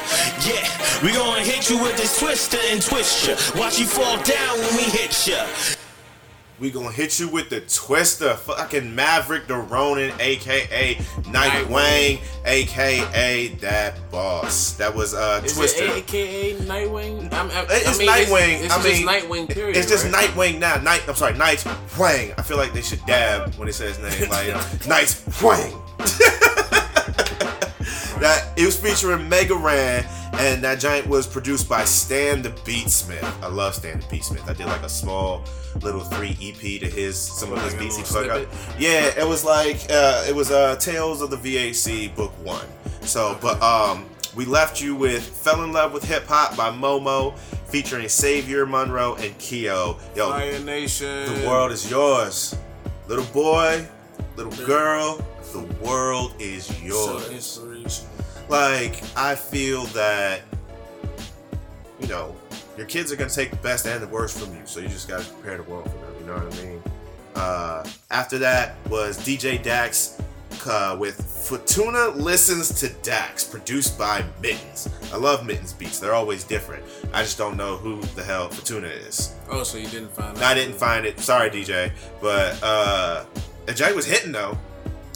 Yeah, 0.46 0.66
we 1.04 1.14
gonna 1.14 1.42
hit 1.42 1.70
you 1.70 1.78
with 1.78 1.96
this 1.98 2.20
twister 2.20 2.58
and 2.72 2.82
twist 2.82 3.28
ya. 3.28 3.36
Watch 3.60 3.80
you 3.80 3.86
fall 3.86 4.18
down 4.24 4.60
when 4.60 4.76
we 4.78 4.84
hit 4.84 5.28
ya. 5.28 5.46
We 6.60 6.72
gonna 6.72 6.92
hit 6.92 7.22
you 7.22 7.30
with 7.30 7.50
the 7.50 7.62
twister, 7.62 8.34
fucking 8.36 8.94
Maverick 8.94 9.48
the 9.48 9.56
Ronin, 9.56 10.12
aka 10.20 10.96
Nightwing, 11.22 12.20
aka 12.46 13.48
that 13.62 14.12
boss. 14.12 14.74
That 14.74 14.94
was 14.94 15.14
uh 15.14 15.42
Is 15.46 15.56
Twister. 15.56 15.86
it 15.86 15.92
AKA 16.14 16.56
Nightwing? 16.56 17.32
I'm, 17.34 17.50
I, 17.52 17.66
It's 17.70 17.96
I 17.96 17.98
mean, 17.98 18.10
Nightwing. 18.10 18.54
It's, 18.56 18.64
it's 18.66 18.74
I 18.74 18.84
just 18.84 19.00
mean, 19.00 19.08
Nightwing. 19.08 19.50
Period. 19.50 19.78
It's 19.78 19.88
just 19.90 20.04
right? 20.12 20.30
Nightwing 20.30 20.60
now. 20.60 20.76
Night. 20.82 21.04
I'm 21.08 21.16
sorry, 21.16 21.34
Nightwing. 21.34 22.34
I 22.38 22.42
feel 22.42 22.58
like 22.58 22.74
they 22.74 22.82
should 22.82 23.06
dab 23.06 23.56
when 23.56 23.68
they 23.68 23.72
say 23.72 23.88
his 23.94 24.00
name, 24.00 24.30
like 24.30 24.48
Nightwing. 24.84 25.82
that 28.20 28.52
it 28.58 28.66
was 28.66 28.78
featuring 28.78 29.30
Mega 29.30 29.56
Ran, 29.56 30.06
and 30.34 30.64
that 30.64 30.80
giant 30.80 31.08
was 31.08 31.26
produced 31.28 31.68
by 31.68 31.84
Stan 31.86 32.42
the 32.42 32.50
Beatsmith. 32.50 33.24
I 33.44 33.48
love 33.48 33.76
Stan 33.76 34.00
the 34.00 34.06
Beatsmith. 34.06 34.48
I 34.50 34.54
did 34.54 34.68
like 34.68 34.84
a 34.84 34.90
small 34.90 35.44
little 35.82 36.02
three 36.02 36.38
EP 36.42 36.80
to 36.82 36.88
his 36.90 37.18
some 37.18 37.52
of 37.54 37.62
his 37.64 37.74
beats 37.76 37.98
he 37.98 38.30
out. 38.30 38.48
Yeah, 38.78 39.12
it 39.18 39.28
was 39.28 39.44
like 39.44 39.78
uh, 39.90 40.26
it 40.28 40.36
was 40.36 40.52
uh, 40.52 40.76
Tales 40.78 41.22
of 41.22 41.30
the 41.30 41.38
VAC 41.38 42.16
Book 42.16 42.32
One. 42.46 42.66
So, 43.02 43.38
but 43.42 43.62
um, 43.62 44.06
we 44.36 44.46
left 44.46 44.82
you 44.82 44.96
with 44.96 45.24
"Fell 45.24 45.64
in 45.64 45.72
Love 45.72 45.94
with 45.94 46.04
Hip 46.04 46.26
Hop" 46.28 46.56
by 46.56 46.70
Momo, 46.70 47.38
featuring 47.70 48.08
Savior 48.10 48.66
Monroe 48.66 49.16
and 49.16 49.38
Kyo. 49.40 49.98
Yo, 50.16 50.30
Fire 50.30 50.60
Nation. 50.60 51.42
the 51.42 51.48
world 51.48 51.72
is 51.72 51.90
yours, 51.90 52.56
little 53.08 53.26
boy, 53.26 53.86
little 54.36 54.66
girl. 54.66 55.24
The 55.52 55.62
world 55.84 56.34
is 56.38 56.66
So 56.68 56.76
yours. 56.84 57.30
inspirational. 57.32 58.12
Like 58.50 59.02
I 59.16 59.36
feel 59.36 59.86
that 59.86 60.42
you 62.00 62.08
know 62.08 62.36
your 62.78 62.88
kids 62.88 63.12
are 63.12 63.16
gonna 63.16 63.30
take 63.30 63.52
the 63.52 63.58
best 63.58 63.86
and 63.86 64.02
the 64.02 64.08
worst 64.08 64.40
from 64.40 64.56
you, 64.56 64.62
so 64.66 64.80
you 64.80 64.88
just 64.88 65.08
gotta 65.08 65.24
prepare 65.24 65.58
the 65.58 65.64
world 65.64 65.84
for 65.84 65.98
them. 65.98 66.16
You 66.20 66.26
know 66.26 66.34
what 66.34 66.60
I 66.60 66.64
mean? 66.64 66.84
Uh, 67.36 67.88
after 68.10 68.40
that 68.40 68.76
was 68.90 69.20
DJ 69.20 69.62
Dax 69.62 70.20
uh, 70.66 70.98
with 71.00 71.22
Futaba 71.22 72.16
Listens 72.16 72.74
to 72.80 72.90
Dax, 73.04 73.44
produced 73.44 73.98
by 74.00 74.24
Mittens. 74.42 74.90
I 75.14 75.18
love 75.18 75.46
Mittens 75.46 75.74
beats; 75.74 76.00
they're 76.00 76.16
always 76.16 76.44
different. 76.44 76.84
I 77.14 77.22
just 77.22 77.38
don't 77.38 77.56
know 77.56 77.78
who 77.78 78.02
the 78.16 78.24
hell 78.24 78.50
Futaba 78.50 78.92
is. 79.08 79.36
Oh, 79.50 79.62
so 79.62 79.78
you 79.78 79.88
didn't 79.88 80.12
find 80.12 80.36
out? 80.36 80.44
I 80.44 80.56
didn't 80.56 80.76
find 80.76 81.06
it. 81.06 81.20
Sorry, 81.20 81.52
DJ, 81.52 81.92
but 82.20 82.58
uh, 82.64 83.26
joint 83.76 83.96
was 83.96 84.06
hitting 84.06 84.32
though. 84.32 84.58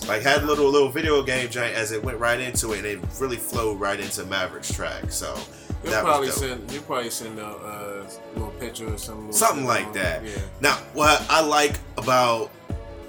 Like 0.07 0.21
had 0.21 0.43
a 0.43 0.45
little 0.45 0.69
little 0.69 0.89
video 0.89 1.23
game 1.23 1.49
joint 1.49 1.73
as 1.73 1.91
it 1.91 2.03
went 2.03 2.19
right 2.19 2.39
into 2.39 2.73
it, 2.73 2.79
and 2.79 2.85
it 2.85 2.99
really 3.19 3.37
flowed 3.37 3.79
right 3.79 3.99
into 3.99 4.25
Maverick's 4.25 4.73
track. 4.73 5.11
So 5.11 5.35
You'll 5.83 6.01
probably 6.01 6.29
send. 6.29 6.71
You 6.71 6.81
probably 6.81 7.09
send 7.09 7.39
a 7.39 7.45
uh, 7.45 8.09
little 8.35 8.51
picture 8.51 8.93
or 8.93 8.97
something. 8.97 9.31
something 9.33 9.65
like 9.65 9.91
that. 9.93 10.23
Now, 10.61 10.75
what 10.93 11.25
I 11.29 11.41
like 11.41 11.77
about 11.97 12.51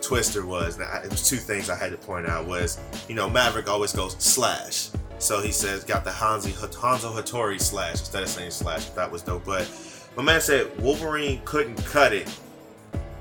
Twister 0.01 0.45
was 0.45 0.79
now, 0.79 1.01
it 1.03 1.11
was 1.11 1.29
two 1.29 1.37
things 1.37 1.71
I 1.71 1.77
had 1.77 1.93
to 1.93 1.99
point 1.99 2.27
out 2.27 2.47
was 2.47 2.81
you 3.09 3.15
know 3.15 3.31
Maverick 3.31 3.69
always 3.69 3.93
goes 3.93 4.17
slash, 4.19 4.91
so 5.19 5.41
he 5.41 5.53
says 5.53 5.85
got 5.85 6.05
the 6.05 6.11
Hanzi 6.11 6.53
Hanzo 6.53 7.15
Hattori 7.15 7.61
slash 7.61 7.93
instead 8.01 8.23
of 8.23 8.29
saying 8.29 8.51
slash. 8.51 8.87
That 8.91 9.11
was 9.11 9.23
dope. 9.23 9.45
But 9.45 9.71
my 10.17 10.23
man 10.23 10.41
said 10.41 10.77
Wolverine 10.81 11.43
couldn't 11.45 11.77
cut 11.85 12.13
it, 12.13 12.29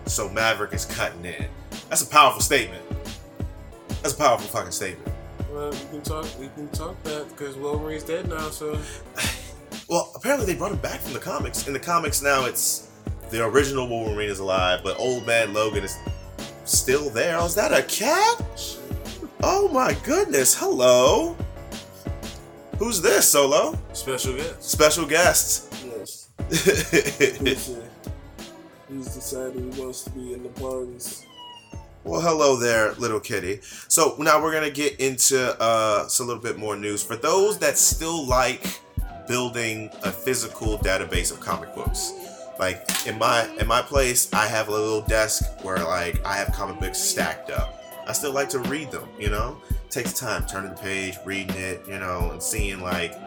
so 0.06 0.30
Maverick 0.30 0.74
is 0.74 0.86
cutting 0.86 1.26
in. 1.26 1.46
That's 1.90 2.02
a 2.02 2.08
powerful 2.08 2.42
statement. 2.42 2.84
That's 4.04 4.14
a 4.14 4.18
powerful 4.18 4.48
fucking 4.48 4.72
statement. 4.72 5.16
Well, 5.50 5.72
we 5.72 5.78
can 5.90 6.02
talk. 6.02 6.28
We 6.38 6.50
can 6.50 6.68
talk 6.70 7.02
that 7.04 7.30
because 7.30 7.56
Wolverine's 7.56 8.04
dead 8.04 8.28
now. 8.28 8.50
So 8.50 8.78
Well, 9.90 10.12
apparently 10.16 10.46
they 10.46 10.58
brought 10.58 10.72
him 10.72 10.80
back 10.80 11.00
from 11.00 11.14
the 11.14 11.20
comics. 11.20 11.68
In 11.68 11.74
the 11.74 11.80
comics 11.80 12.22
now, 12.22 12.46
it's 12.46 12.90
the 13.30 13.46
original 13.46 13.88
Wolverine 13.88 14.30
is 14.30 14.40
alive, 14.40 14.82
but 14.84 15.00
Old 15.00 15.26
Man 15.26 15.54
Logan 15.54 15.86
is 15.86 15.98
still 16.66 17.10
there. 17.10 17.38
Oh, 17.40 17.46
is 17.46 17.56
that 17.56 17.72
a 17.72 17.84
cat? 17.84 18.78
Oh 19.42 19.70
my 19.70 19.96
goodness! 20.04 20.54
Hello. 20.54 21.36
Who's 22.80 23.02
this, 23.02 23.28
Solo? 23.28 23.78
Special 23.94 24.36
guest. 24.36 24.64
Special 24.64 25.06
guest. 25.06 25.74
Yes. 25.86 26.30
He's 28.90 29.14
decided 29.16 29.74
he 29.74 29.82
wants 29.82 30.04
to 30.04 30.10
be 30.10 30.34
in 30.34 30.44
the 30.44 30.50
parties. 30.50 31.26
Well, 32.06 32.20
hello 32.20 32.58
there, 32.58 32.92
little 32.96 33.22
kitty. 33.22 33.62
So 33.88 34.18
now 34.20 34.44
we're 34.44 34.52
gonna 34.52 34.70
get 34.70 35.00
into 35.00 35.56
uh, 35.62 36.06
a 36.06 36.24
little 36.24 36.42
bit 36.42 36.58
more 36.58 36.76
news 36.76 37.02
for 37.02 37.16
those 37.16 37.58
that 37.60 37.78
still 37.78 38.28
like 38.28 38.82
building 39.26 39.90
a 40.04 40.12
physical 40.12 40.78
database 40.80 41.32
of 41.32 41.40
comic 41.40 41.74
books. 41.74 42.12
Like 42.60 42.86
in 43.08 43.18
my 43.18 43.48
in 43.58 43.68
my 43.68 43.82
place, 43.82 44.32
I 44.34 44.48
have 44.48 44.68
a 44.68 44.72
little 44.72 45.02
desk 45.04 45.46
where 45.64 45.78
like 45.78 46.24
I 46.26 46.36
have 46.36 46.52
comic 46.52 46.82
books 46.82 47.00
stacked 47.00 47.50
up. 47.50 47.82
I 48.06 48.12
still 48.12 48.34
like 48.34 48.50
to 48.50 48.60
read 48.60 48.92
them. 48.92 49.08
You 49.18 49.30
know, 49.30 49.62
takes 49.90 50.12
time 50.12 50.46
turning 50.46 50.72
the 50.72 50.82
page, 50.82 51.16
reading 51.24 51.56
it, 51.56 51.88
you 51.88 52.00
know, 52.00 52.32
and 52.32 52.44
seeing 52.44 52.82
like 52.82 53.18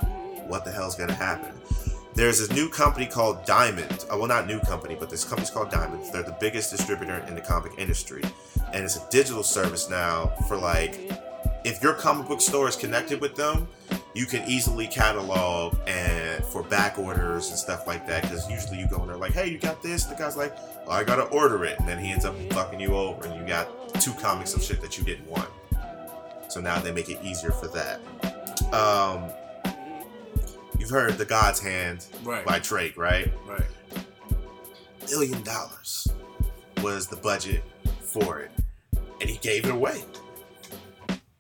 what 0.49 0.67
the 0.67 0.71
hell's 0.71 0.97
gonna 0.97 1.15
happen. 1.15 1.55
There's 2.17 2.39
this 2.39 2.51
new 2.51 2.71
company 2.71 3.05
called 3.05 3.45
Diamond. 3.45 4.07
Uh, 4.11 4.17
well, 4.17 4.27
not 4.27 4.47
new 4.47 4.59
company, 4.61 4.97
but 4.99 5.11
this 5.11 5.23
company's 5.23 5.51
called 5.51 5.71
Diamond. 5.71 6.03
They're 6.15 6.23
the 6.23 6.35
biggest 6.41 6.71
distributor 6.71 7.23
in 7.29 7.35
the 7.35 7.43
comic 7.43 7.73
industry, 7.77 8.23
and 8.73 8.87
it's 8.87 8.97
a 8.97 9.07
digital 9.11 9.43
service 9.43 9.91
now 9.91 10.29
for 10.49 10.57
like, 10.57 11.13
if 11.65 11.83
your 11.83 11.93
comic 11.93 12.27
book 12.27 12.41
store 12.41 12.71
is 12.71 12.75
connected 12.75 13.21
with 13.21 13.37
them, 13.37 13.69
you 14.15 14.25
can 14.25 14.49
easily 14.49 14.87
catalog 14.87 15.77
and 15.87 16.43
for 16.47 16.63
back 16.63 16.99
orders 16.99 17.51
and 17.51 17.59
stuff 17.59 17.87
like 17.87 18.07
that. 18.07 18.23
Because 18.23 18.49
usually 18.51 18.79
you 18.79 18.89
go 18.89 19.03
in 19.03 19.09
there 19.09 19.19
like, 19.19 19.33
hey, 19.33 19.51
you 19.51 19.59
got 19.59 19.83
this. 19.83 20.05
The 20.05 20.15
guy's 20.15 20.39
like, 20.39 20.57
oh, 20.87 20.93
I 20.93 21.05
gotta 21.05 21.25
order 21.25 21.67
it, 21.67 21.79
and 21.79 21.87
then 21.87 22.03
he 22.03 22.13
ends 22.13 22.25
up 22.25 22.35
fucking 22.51 22.81
you 22.81 22.95
over, 22.95 23.27
and 23.27 23.39
you 23.39 23.47
got 23.47 23.69
two 24.01 24.15
comics 24.15 24.55
of 24.55 24.63
shit 24.63 24.81
that 24.81 24.97
you 24.97 25.05
didn't 25.05 25.29
want. 25.29 25.51
So 26.49 26.63
now 26.63 26.81
they 26.81 26.93
make 26.93 27.11
it 27.11 27.19
easier 27.23 27.51
for 27.51 27.69
that. 27.69 28.01
Um, 28.73 29.31
you've 30.87 30.95
heard 30.95 31.19
The 31.19 31.25
God's 31.25 31.59
Hand 31.61 32.07
Right. 32.23 32.45
by 32.47 32.61
Drake, 32.61 32.97
right? 32.97 33.33
Right. 33.47 33.61
Billion 35.09 35.43
dollars 35.43 36.07
was 36.81 37.09
the 37.09 37.17
budget 37.17 37.65
for 38.01 38.39
it, 38.41 38.53
and 39.21 39.29
he 39.29 39.37
gave 39.39 39.65
it 39.65 39.73
away. 39.73 40.03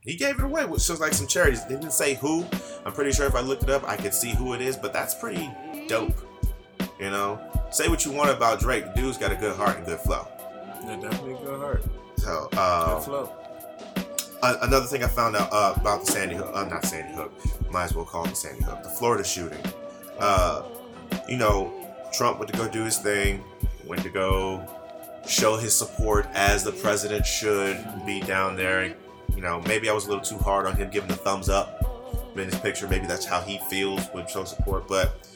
He 0.00 0.16
gave 0.16 0.38
it 0.38 0.44
away, 0.44 0.64
which 0.64 0.82
shows 0.82 1.00
like 1.00 1.12
some 1.14 1.26
charities. 1.28 1.64
They 1.64 1.74
didn't 1.74 1.92
say 1.92 2.14
who. 2.14 2.44
I'm 2.84 2.92
pretty 2.92 3.12
sure 3.12 3.26
if 3.26 3.34
I 3.36 3.40
looked 3.40 3.64
it 3.64 3.70
up, 3.70 3.84
I 3.88 3.96
could 3.96 4.14
see 4.14 4.30
who 4.30 4.52
it 4.54 4.60
is, 4.60 4.76
but 4.76 4.92
that's 4.92 5.14
pretty 5.14 5.50
dope. 5.88 6.14
You 7.00 7.10
know, 7.10 7.40
say 7.70 7.88
what 7.88 8.04
you 8.04 8.12
want 8.12 8.30
about 8.30 8.58
Drake. 8.60 8.84
The 8.94 9.00
dude's 9.00 9.18
got 9.18 9.30
a 9.32 9.36
good 9.36 9.54
heart 9.56 9.76
and 9.76 9.86
good 9.86 9.98
flow. 10.00 10.26
Yeah, 10.84 10.96
definitely 11.00 11.34
a 11.34 11.38
good 11.38 11.60
heart. 11.60 11.84
So, 12.18 12.48
uh, 12.56 12.94
Good 12.96 13.04
flow. 13.04 13.32
A- 14.42 14.58
another 14.62 14.86
thing 14.86 15.02
I 15.02 15.08
found 15.08 15.36
out 15.36 15.52
uh, 15.52 15.74
about 15.76 16.04
the 16.04 16.12
Sandy 16.12 16.36
Hook, 16.36 16.50
uh, 16.54 16.64
not 16.64 16.84
Sandy 16.84 17.14
Hook, 17.14 17.32
might 17.70 17.84
as 17.84 17.94
well 17.94 18.04
call 18.04 18.26
it 18.26 18.36
Sandy 18.36 18.64
Hook, 18.64 18.82
the 18.82 18.88
Florida 18.88 19.24
shooting. 19.24 19.60
Uh, 20.18 20.62
you 21.28 21.36
know, 21.36 21.72
Trump 22.12 22.38
went 22.38 22.50
to 22.52 22.56
go 22.58 22.68
do 22.68 22.84
his 22.84 22.98
thing, 22.98 23.42
went 23.84 24.02
to 24.02 24.08
go 24.10 24.66
show 25.28 25.56
his 25.56 25.74
support 25.76 26.26
as 26.34 26.62
the 26.62 26.72
president 26.72 27.26
should 27.26 27.84
be 28.06 28.20
down 28.20 28.56
there. 28.56 28.94
You 29.34 29.42
know, 29.42 29.60
maybe 29.66 29.88
I 29.90 29.92
was 29.92 30.06
a 30.06 30.08
little 30.08 30.24
too 30.24 30.38
hard 30.38 30.66
on 30.66 30.76
him 30.76 30.88
giving 30.90 31.08
the 31.08 31.16
thumbs 31.16 31.48
up 31.48 31.82
in 32.34 32.44
his 32.44 32.58
picture. 32.60 32.88
Maybe 32.88 33.06
that's 33.06 33.24
how 33.24 33.40
he 33.40 33.58
feels 33.68 34.08
would 34.14 34.30
show 34.30 34.44
support. 34.44 34.88
But 34.88 35.26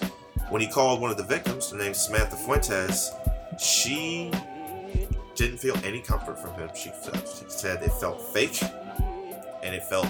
when 0.49 0.61
he 0.61 0.69
called 0.69 1.01
one 1.01 1.11
of 1.11 1.17
the 1.17 1.25
victims, 1.25 1.73
named 1.73 1.97
Samantha 1.97 2.37
Fuentes, 2.37 3.11
she 3.59 4.31
didn't 5.35 5.59
feel 5.59 5.77
any 5.85 6.01
comfort 6.01 6.39
from 6.39 6.55
him. 6.55 6.71
She 6.75 6.91
felt, 6.91 7.17
she 7.29 7.45
said 7.49 7.83
it 7.83 7.93
felt 7.93 8.21
fake 8.33 8.61
and 9.63 9.75
it 9.75 9.83
felt 9.85 10.09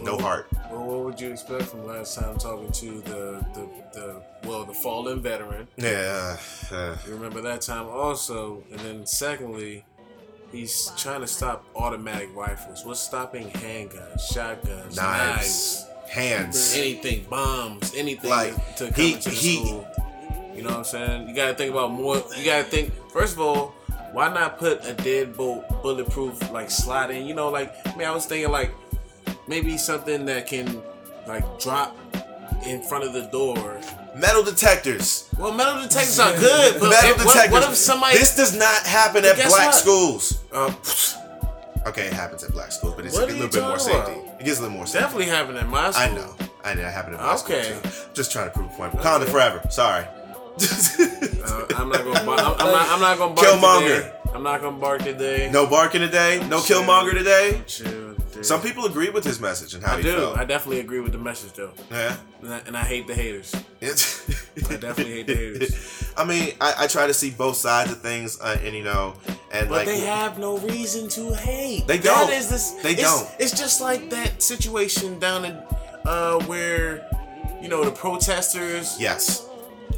no 0.00 0.18
heart. 0.18 0.46
Well, 0.70 0.84
what 0.84 1.04
would 1.04 1.20
you 1.20 1.30
expect 1.30 1.64
from 1.64 1.86
last 1.86 2.18
time 2.18 2.36
talking 2.38 2.72
to 2.72 3.00
the 3.02 3.44
the, 3.54 3.68
the 3.92 4.22
well 4.48 4.64
the 4.64 4.74
fallen 4.74 5.20
veteran? 5.20 5.68
Yeah. 5.76 6.38
Uh, 6.70 6.96
You 7.06 7.14
remember 7.14 7.40
that 7.42 7.60
time 7.60 7.86
also, 7.88 8.62
and 8.70 8.80
then 8.80 9.06
secondly, 9.06 9.84
he's 10.50 10.90
trying 10.96 11.20
to 11.20 11.26
stop 11.26 11.64
automatic 11.76 12.30
rifles. 12.34 12.84
What's 12.84 13.00
stopping 13.00 13.50
handguns, 13.50 14.20
shotguns, 14.32 14.96
Knives, 14.96 15.84
knives, 15.84 15.86
hands. 16.10 16.74
anything, 16.76 17.26
bombs, 17.28 17.92
anything 17.94 18.30
Like, 18.30 18.54
to 18.76 18.86
come 18.86 18.94
he- 18.94 19.12
into 19.14 19.28
the 19.28 19.34
he- 19.36 19.56
school? 19.66 19.86
You 20.56 20.62
know 20.62 20.68
what 20.70 20.78
I'm 20.78 20.84
saying? 20.84 21.28
You 21.28 21.34
gotta 21.34 21.54
think 21.54 21.70
about 21.70 21.92
more. 21.92 22.16
You 22.36 22.44
gotta 22.44 22.64
think 22.64 22.92
first 23.10 23.34
of 23.34 23.40
all. 23.40 23.74
Why 24.12 24.28
not 24.32 24.58
put 24.58 24.84
a 24.86 24.92
deadbolt 24.94 25.82
bulletproof 25.82 26.50
like 26.52 26.70
slide 26.70 27.10
in? 27.10 27.26
You 27.26 27.34
know, 27.34 27.48
like 27.50 27.74
man, 27.96 28.08
I 28.08 28.14
was 28.14 28.26
thinking 28.26 28.50
like 28.52 28.72
maybe 29.48 29.76
something 29.78 30.24
that 30.26 30.46
can 30.46 30.82
like 31.26 31.44
drop 31.60 31.96
in 32.66 32.82
front 32.82 33.04
of 33.04 33.12
the 33.12 33.22
door. 33.32 33.80
Metal 34.14 34.42
detectors. 34.42 35.28
Well, 35.38 35.52
metal 35.52 35.80
detectors 35.82 36.18
are 36.20 36.32
good, 36.38 36.78
but 36.78 36.90
Metal 36.90 37.10
if- 37.12 37.16
detectors. 37.26 37.52
what 37.52 37.62
if 37.70 37.74
somebody- 37.76 38.18
This 38.18 38.36
does 38.36 38.54
not 38.56 38.82
happen 38.86 39.24
at 39.24 39.36
black 39.36 39.48
what? 39.50 39.74
schools. 39.74 40.38
Uh, 40.52 40.70
okay, 41.88 42.06
it 42.08 42.12
happens 42.12 42.44
at 42.44 42.52
black 42.52 42.70
schools, 42.72 42.94
but 42.94 43.06
it's 43.06 43.16
a 43.16 43.24
little 43.24 43.48
bit 43.48 43.62
more 43.62 43.78
safety. 43.78 44.12
about? 44.20 44.40
It 44.40 44.44
gets 44.44 44.58
a 44.58 44.62
little 44.62 44.76
more 44.76 44.86
safety. 44.86 45.00
Definitely 45.04 45.26
happened 45.26 45.58
at 45.58 45.68
my 45.68 45.90
school. 45.90 46.02
I 46.02 46.08
know. 46.14 46.34
I 46.64 46.74
know. 46.74 46.82
It 46.82 46.92
happened 46.92 47.14
at 47.16 47.20
my 47.22 47.34
Okay. 47.36 47.62
school 47.62 47.90
too. 47.90 47.98
Just 48.12 48.30
trying 48.32 48.50
to 48.50 48.54
prove 48.54 48.70
a 48.70 48.74
point. 48.74 48.92
Wakanda 48.92 49.26
forever. 49.28 49.62
Sorry. 49.70 50.04
I'm 51.76 51.88
not 51.88 51.98
gonna. 52.04 52.24
Bar- 52.24 52.38
I'm, 52.38 52.52
I'm 52.52 52.72
not. 52.72 52.88
I'm 52.90 53.00
not 53.00 53.18
gonna 53.18 53.34
bark 53.34 53.46
Killmonger. 53.46 53.96
today. 53.96 54.12
I'm 54.34 54.42
not 54.42 54.60
gonna 54.62 54.76
bark 54.78 55.02
today. 55.02 55.50
No 55.52 55.66
barking 55.66 56.00
today. 56.00 56.44
No 56.48 56.58
Killmonger 56.60 57.12
today. 57.12 57.62
Chill. 57.66 58.10
Some 58.42 58.62
people 58.62 58.86
agree 58.86 59.10
with 59.10 59.24
his 59.24 59.38
message 59.40 59.74
and 59.74 59.84
how 59.84 59.92
I 59.94 59.96
he 59.98 60.02
do. 60.04 60.14
felt. 60.16 60.38
I 60.38 60.44
definitely 60.44 60.80
agree 60.80 61.00
with 61.00 61.12
the 61.12 61.18
message 61.18 61.52
though. 61.52 61.70
Yeah. 61.90 62.16
And 62.40 62.54
I, 62.54 62.58
and 62.66 62.76
I 62.76 62.80
hate 62.82 63.06
the 63.06 63.14
haters. 63.14 63.54
I 63.54 63.86
definitely 64.76 65.12
hate 65.12 65.26
the 65.26 65.34
haters. 65.36 66.12
I 66.16 66.24
mean, 66.24 66.54
I, 66.60 66.74
I 66.78 66.86
try 66.86 67.06
to 67.06 67.14
see 67.14 67.30
both 67.30 67.56
sides 67.56 67.92
of 67.92 68.00
things, 68.00 68.40
uh, 68.40 68.58
and 68.64 68.74
you 68.74 68.82
know, 68.84 69.14
and 69.52 69.68
But 69.68 69.70
like 69.78 69.86
they 69.86 70.00
have 70.00 70.38
no 70.38 70.56
reason 70.58 71.08
to 71.10 71.34
hate. 71.36 71.86
They 71.86 71.98
don't. 71.98 72.30
is 72.32 72.48
this. 72.48 72.70
They 72.82 72.92
it's- 72.92 73.02
don't. 73.22 73.30
It's 73.40 73.52
just 73.56 73.80
like 73.82 74.08
that 74.10 74.42
situation 74.42 75.18
down 75.18 75.44
in 75.44 75.62
uh, 76.06 76.40
where 76.46 77.06
you 77.62 77.68
know 77.68 77.84
the 77.84 77.92
protesters. 77.92 78.96
Yes. 78.98 79.46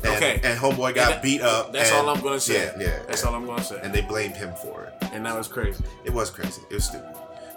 And, 0.04 0.16
Okay. 0.16 0.40
And 0.44 0.58
homeboy 0.58 0.94
got 0.94 1.06
And 1.06 1.14
that- 1.14 1.22
beat 1.22 1.40
up. 1.42 1.72
That's 1.72 1.90
and- 1.90 1.98
all 2.06 2.14
I'm 2.14 2.22
gonna 2.22 2.38
say. 2.40 2.64
Yeah, 2.64 2.72
yeah. 2.78 2.98
That's 3.06 3.22
yeah. 3.22 3.28
all 3.28 3.34
I'm 3.34 3.46
gonna 3.46 3.64
say. 3.64 3.80
And 3.82 3.92
they 3.94 4.02
blamed 4.02 4.36
him 4.36 4.54
for 4.62 4.84
it. 4.84 5.08
And 5.12 5.24
that 5.26 5.36
was 5.36 5.48
crazy. 5.48 5.82
It 6.04 6.12
was 6.12 6.30
crazy. 6.30 6.62
It 6.70 6.74
was 6.74 6.84
stupid. 6.84 7.08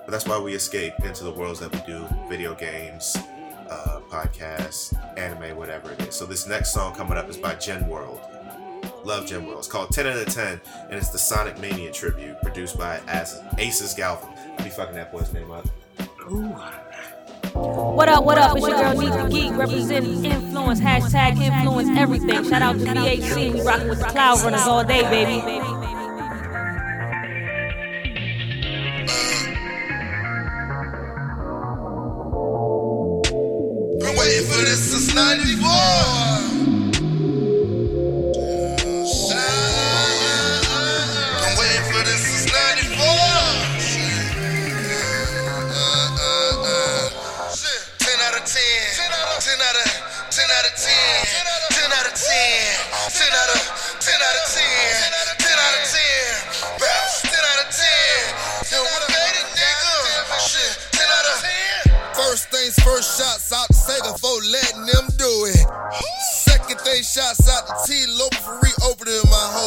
But 0.05 0.11
that's 0.11 0.25
why 0.25 0.39
we 0.39 0.53
escape 0.53 0.93
into 1.03 1.23
the 1.25 1.31
worlds 1.31 1.59
that 1.59 1.71
we 1.73 1.79
do: 1.85 2.07
video 2.29 2.55
games, 2.55 3.17
uh, 3.69 3.99
podcasts, 4.09 4.93
anime, 5.17 5.57
whatever 5.57 5.91
it 5.91 6.01
is. 6.01 6.15
So 6.15 6.25
this 6.25 6.47
next 6.47 6.73
song 6.73 6.95
coming 6.95 7.17
up 7.17 7.29
is 7.29 7.35
by 7.37 7.55
Gen 7.55 7.87
World. 7.87 8.21
Love 9.03 9.25
Gen 9.27 9.45
World. 9.45 9.59
It's 9.59 9.67
called 9.67 9.91
10 9.91 10.07
out 10.07 10.17
of 10.17 10.33
10, 10.33 10.59
and 10.89 10.93
it's 10.93 11.09
the 11.09 11.17
Sonic 11.19 11.59
Mania 11.59 11.91
tribute 11.91 12.41
produced 12.41 12.77
by 12.77 12.99
As- 13.07 13.41
Asis 13.57 13.93
Galvin. 13.93 14.29
Let 14.57 14.63
me 14.63 14.69
fucking 14.69 14.95
that 14.95 15.11
boy's 15.11 15.31
name 15.33 15.51
up. 15.51 15.65
What 17.57 18.07
up, 18.09 18.23
what 18.23 18.37
up? 18.37 18.55
It's 18.55 18.67
your 18.67 18.77
girl 18.77 18.93
Neat 18.93 19.11
the 19.11 19.29
Geek 19.29 19.57
representing 19.57 20.23
influence, 20.23 20.79
hashtag 20.79 21.41
influence 21.41 21.89
everything. 21.97 22.43
Shout 22.47 22.61
out 22.61 22.77
to 22.77 22.85
BHC, 22.85 23.53
we 23.53 23.61
rocking 23.61 23.89
with 23.89 23.99
the 23.99 24.05
Cloud 24.05 24.41
Runners 24.43 24.61
all 24.61 24.83
day, 24.83 25.01
baby. 25.03 25.76
Out 53.07 53.49
of 53.55 53.61
10 54.03 54.19
out 54.19 54.35
of 54.35 54.47
10. 54.51 54.67
10 55.39 55.47
out 55.47 55.75
of 55.79 55.85
10. 55.87 56.75
Bounce 56.75 57.21
10 57.23 57.39
out 57.39 57.59
of 57.63 57.69
10. 57.71 58.67
Yo, 58.67 58.83
what 58.83 59.01
made 59.07 59.35
it, 59.39 59.47
nigga? 59.55 59.95
Shit, 60.43 60.75
10 60.91 61.07
out 61.07 61.25
of 61.31 61.37
10. 61.87 62.19
First 62.19 62.49
things 62.51 62.75
first, 62.83 63.17
shots 63.17 63.53
out 63.53 63.67
to 63.67 63.73
Sega 63.73 64.11
for 64.19 64.35
letting 64.51 64.85
them 64.91 65.07
do 65.15 65.31
it. 65.47 65.63
Second 66.43 66.79
thing, 66.81 67.01
shots 67.03 67.47
out 67.47 67.67
to 67.67 67.73
T 67.87 68.05
Lo 68.07 68.27
for 68.43 68.59
reopening 68.59 68.76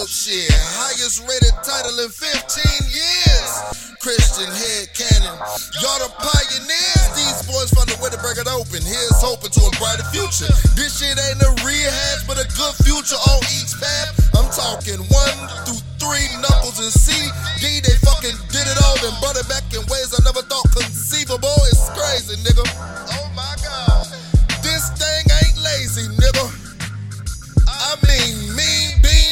whole 0.01 0.09
shit. 0.09 0.49
Highest 0.81 1.21
rated 1.29 1.53
title 1.61 1.93
in 2.01 2.09
15 2.09 2.25
years. 2.89 3.51
Christian 4.01 4.49
Headcannon. 4.49 5.37
Y'all 5.85 6.01
the 6.01 6.09
pioneers. 6.17 7.05
These 7.13 7.45
boys 7.45 7.69
found 7.77 7.93
a 7.93 7.97
way 8.01 8.09
to 8.09 8.17
break 8.25 8.41
it 8.41 8.49
open. 8.49 8.81
Here's 8.81 9.21
hoping 9.21 9.53
to 9.53 9.61
a 9.61 9.73
brighter 9.77 10.09
future. 10.09 10.49
This 10.73 10.97
shit 10.97 11.21
ain't 11.21 11.45
a 11.45 11.53
rehash, 11.61 12.25
but 12.25 12.41
a 12.41 12.49
good 12.57 12.75
future 12.81 13.21
on 13.29 13.45
each 13.61 13.77
path. 13.77 14.17
I'm 14.33 14.49
talking 14.49 15.05
one 15.13 15.39
through 15.69 15.85
three 16.01 16.29
knuckles 16.41 16.81
and 16.81 16.89
C. 16.89 17.13
D, 17.61 17.85
they 17.85 17.97
fucking 18.01 18.37
did 18.49 18.65
it 18.65 18.79
all, 18.81 18.97
then 19.05 19.13
brought 19.21 19.37
it 19.37 19.45
back 19.53 19.69
in 19.77 19.85
ways 19.93 20.17
I 20.17 20.25
never 20.25 20.41
thought 20.49 20.65
conceivable. 20.73 21.61
It's 21.69 21.93
crazy, 21.93 22.41
nigga. 22.41 23.20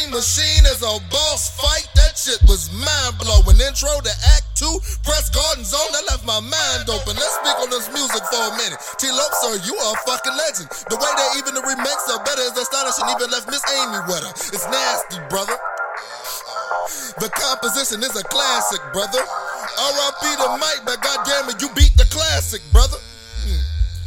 Mean 0.09 0.17
machine 0.17 0.65
is 0.67 0.81
a 0.83 0.95
boss 1.11 1.53
fight. 1.57 1.89
That 1.95 2.17
shit 2.17 2.41
was 2.49 2.73
mind 2.73 3.19
blowing. 3.21 3.61
Intro 3.61 3.93
to 4.01 4.15
Act 4.37 4.49
2, 4.57 5.05
press 5.05 5.29
garden 5.31 5.65
zone. 5.65 5.93
That 5.93 6.05
left 6.09 6.25
my 6.27 6.41
mind 6.41 6.89
open. 6.89 7.17
Let's 7.17 7.37
speak 7.41 7.57
on 7.61 7.71
this 7.71 7.89
music 7.93 8.23
for 8.29 8.41
a 8.41 8.53
minute. 8.57 8.81
T 8.99 9.09
Lope, 9.11 9.35
sir, 9.45 9.55
you 9.65 9.75
are 9.77 9.93
a 9.95 9.99
fucking 10.09 10.37
legend. 10.37 10.69
The 10.89 10.97
way 10.97 11.13
that 11.13 11.31
even 11.39 11.53
the 11.55 11.65
remakes 11.65 12.07
are 12.13 12.23
better 12.25 12.45
is 12.45 12.57
astonishing. 12.57 13.07
Even 13.13 13.29
left 13.31 13.49
Miss 13.49 13.65
Amy 13.69 14.01
wetter. 14.09 14.33
It's 14.53 14.67
nasty, 14.69 15.21
brother. 15.29 15.57
The 17.21 17.29
composition 17.29 18.01
is 18.01 18.15
a 18.17 18.25
classic, 18.25 18.81
brother. 18.93 19.21
R.I.P. 19.21 20.23
the 20.41 20.49
mic, 20.57 20.79
but 20.87 21.03
goddamn 21.03 21.53
it, 21.53 21.61
you 21.61 21.69
beat 21.77 21.93
the 21.97 22.09
classic, 22.09 22.63
brother. 22.73 22.97
Hmm. 23.45 23.63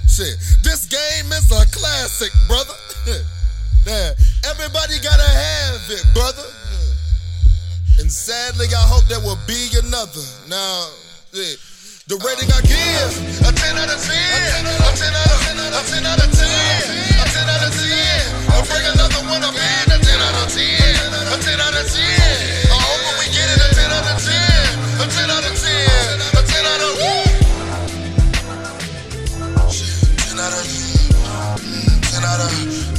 Shit, 0.07 0.35
this 0.63 0.87
game 0.89 1.29
is 1.31 1.51
a 1.51 1.63
classic, 1.69 2.31
brother. 2.47 2.73
Yeah. 3.85 4.13
Everybody 4.45 5.01
gotta 5.01 5.25
have 5.25 5.81
it, 5.89 6.05
brother. 6.13 6.45
And 7.97 8.11
sadly, 8.11 8.67
I 8.69 8.85
hope 8.85 9.05
there 9.09 9.19
will 9.21 9.41
be 9.49 9.69
another. 9.73 10.21
Now, 10.45 10.85
yeah. 11.33 11.57
the 12.05 12.17
rating 12.21 12.49
I 12.53 12.61
give, 12.61 13.13
a 13.41 13.49
10 13.49 13.81
out 13.81 13.89
of 13.89 13.97
10, 13.97 14.13
a 14.65 14.89
10 14.93 15.13
out 15.17 15.33
of 15.33 15.41
10, 15.49 15.57
a 15.57 15.81
10 15.81 16.05
out 16.05 16.21
of 16.21 16.29
10, 16.29 16.45
a 16.45 17.25
10 17.25 17.49
out 17.49 17.63
of 17.65 17.73
10. 17.73 18.53
I'll 18.53 18.65
bring 18.69 18.85
another 18.85 19.21
one 19.33 19.41
up 19.41 19.57
in, 19.57 19.85
a 19.89 19.97
10 19.97 20.29
out 20.29 20.37
of 20.45 20.53
10, 20.53 20.61
a 20.61 21.37
10 21.41 21.57
out 21.57 21.73
of 21.73 21.85
10. 21.89 22.05
I 22.05 22.77
hope 22.77 23.01
when 23.01 23.17
we 23.17 23.27
get 23.33 23.49
it, 23.49 23.65
a 23.65 23.69
10 23.81 23.97
out 23.97 24.05
of 24.13 24.17
10, 24.21 24.29
a 25.01 25.05
10 25.09 25.25
out 25.25 25.45
of 25.45 25.55
10, 25.57 26.37
a 26.37 26.41
10 26.45 26.65
out 26.69 26.81
of 26.85 27.25
10. 27.25 27.30
10, 32.21 32.29
10 32.29 32.29
out 32.29 32.39
of 32.39 32.51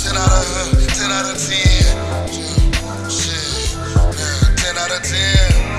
10 0.02 0.16
out 0.16 0.32
of 0.32 0.82
10 0.98 1.10
out 1.12 1.30
of 1.30 1.38
10. 1.38 3.08
Shit, 3.08 3.76
yeah, 4.18 4.56
10 4.56 4.78
out 4.78 4.90
of 4.90 5.02
10. 5.02 5.71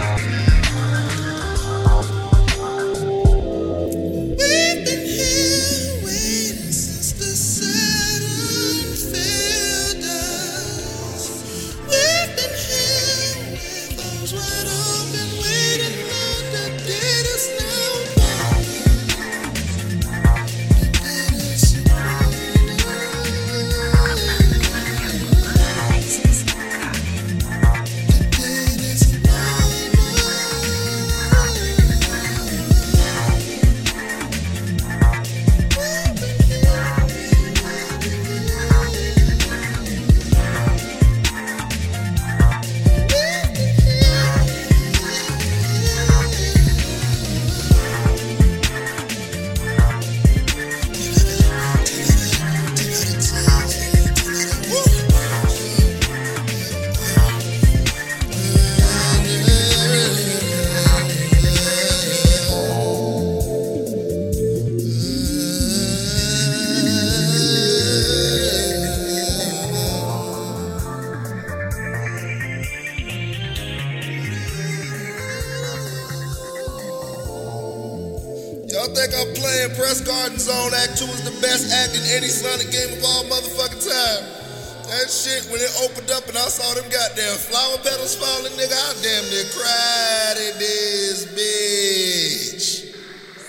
Shit, 85.33 85.51
when 85.51 85.61
it 85.61 85.71
opened 85.81 86.11
up 86.11 86.27
and 86.27 86.37
I 86.37 86.45
saw 86.45 86.73
them 86.75 86.85
goddamn 86.91 87.37
flower 87.37 87.77
petals 87.77 88.15
falling, 88.15 88.53
nigga, 88.53 88.73
I 88.73 88.93
damn 89.01 89.25
near 89.31 89.45
cried 89.49 90.37
in 90.37 90.59
this 90.59 91.25
bitch. 91.33 92.93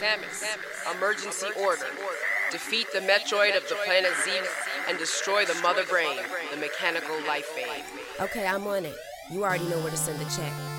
Samus, 0.01 0.97
emergency 0.97 1.47
order. 1.61 1.87
Defeat 2.51 2.87
the 2.93 3.01
Metroid 3.01 3.57
of 3.57 3.69
the 3.69 3.75
planet 3.85 4.13
Zebeth 4.25 4.49
and 4.89 4.99
destroy 4.99 5.45
the 5.45 5.55
Mother 5.57 5.85
Brain, 5.85 6.17
the 6.51 6.57
mechanical 6.57 7.17
life 7.27 7.55
vein. 7.55 7.83
Okay, 8.21 8.47
I'm 8.47 8.67
on 8.67 8.87
it. 8.87 8.95
You 9.31 9.45
already 9.45 9.65
know 9.65 9.81
where 9.81 9.91
to 9.91 9.97
send 9.97 10.19
the 10.19 10.25
check. 10.25 10.74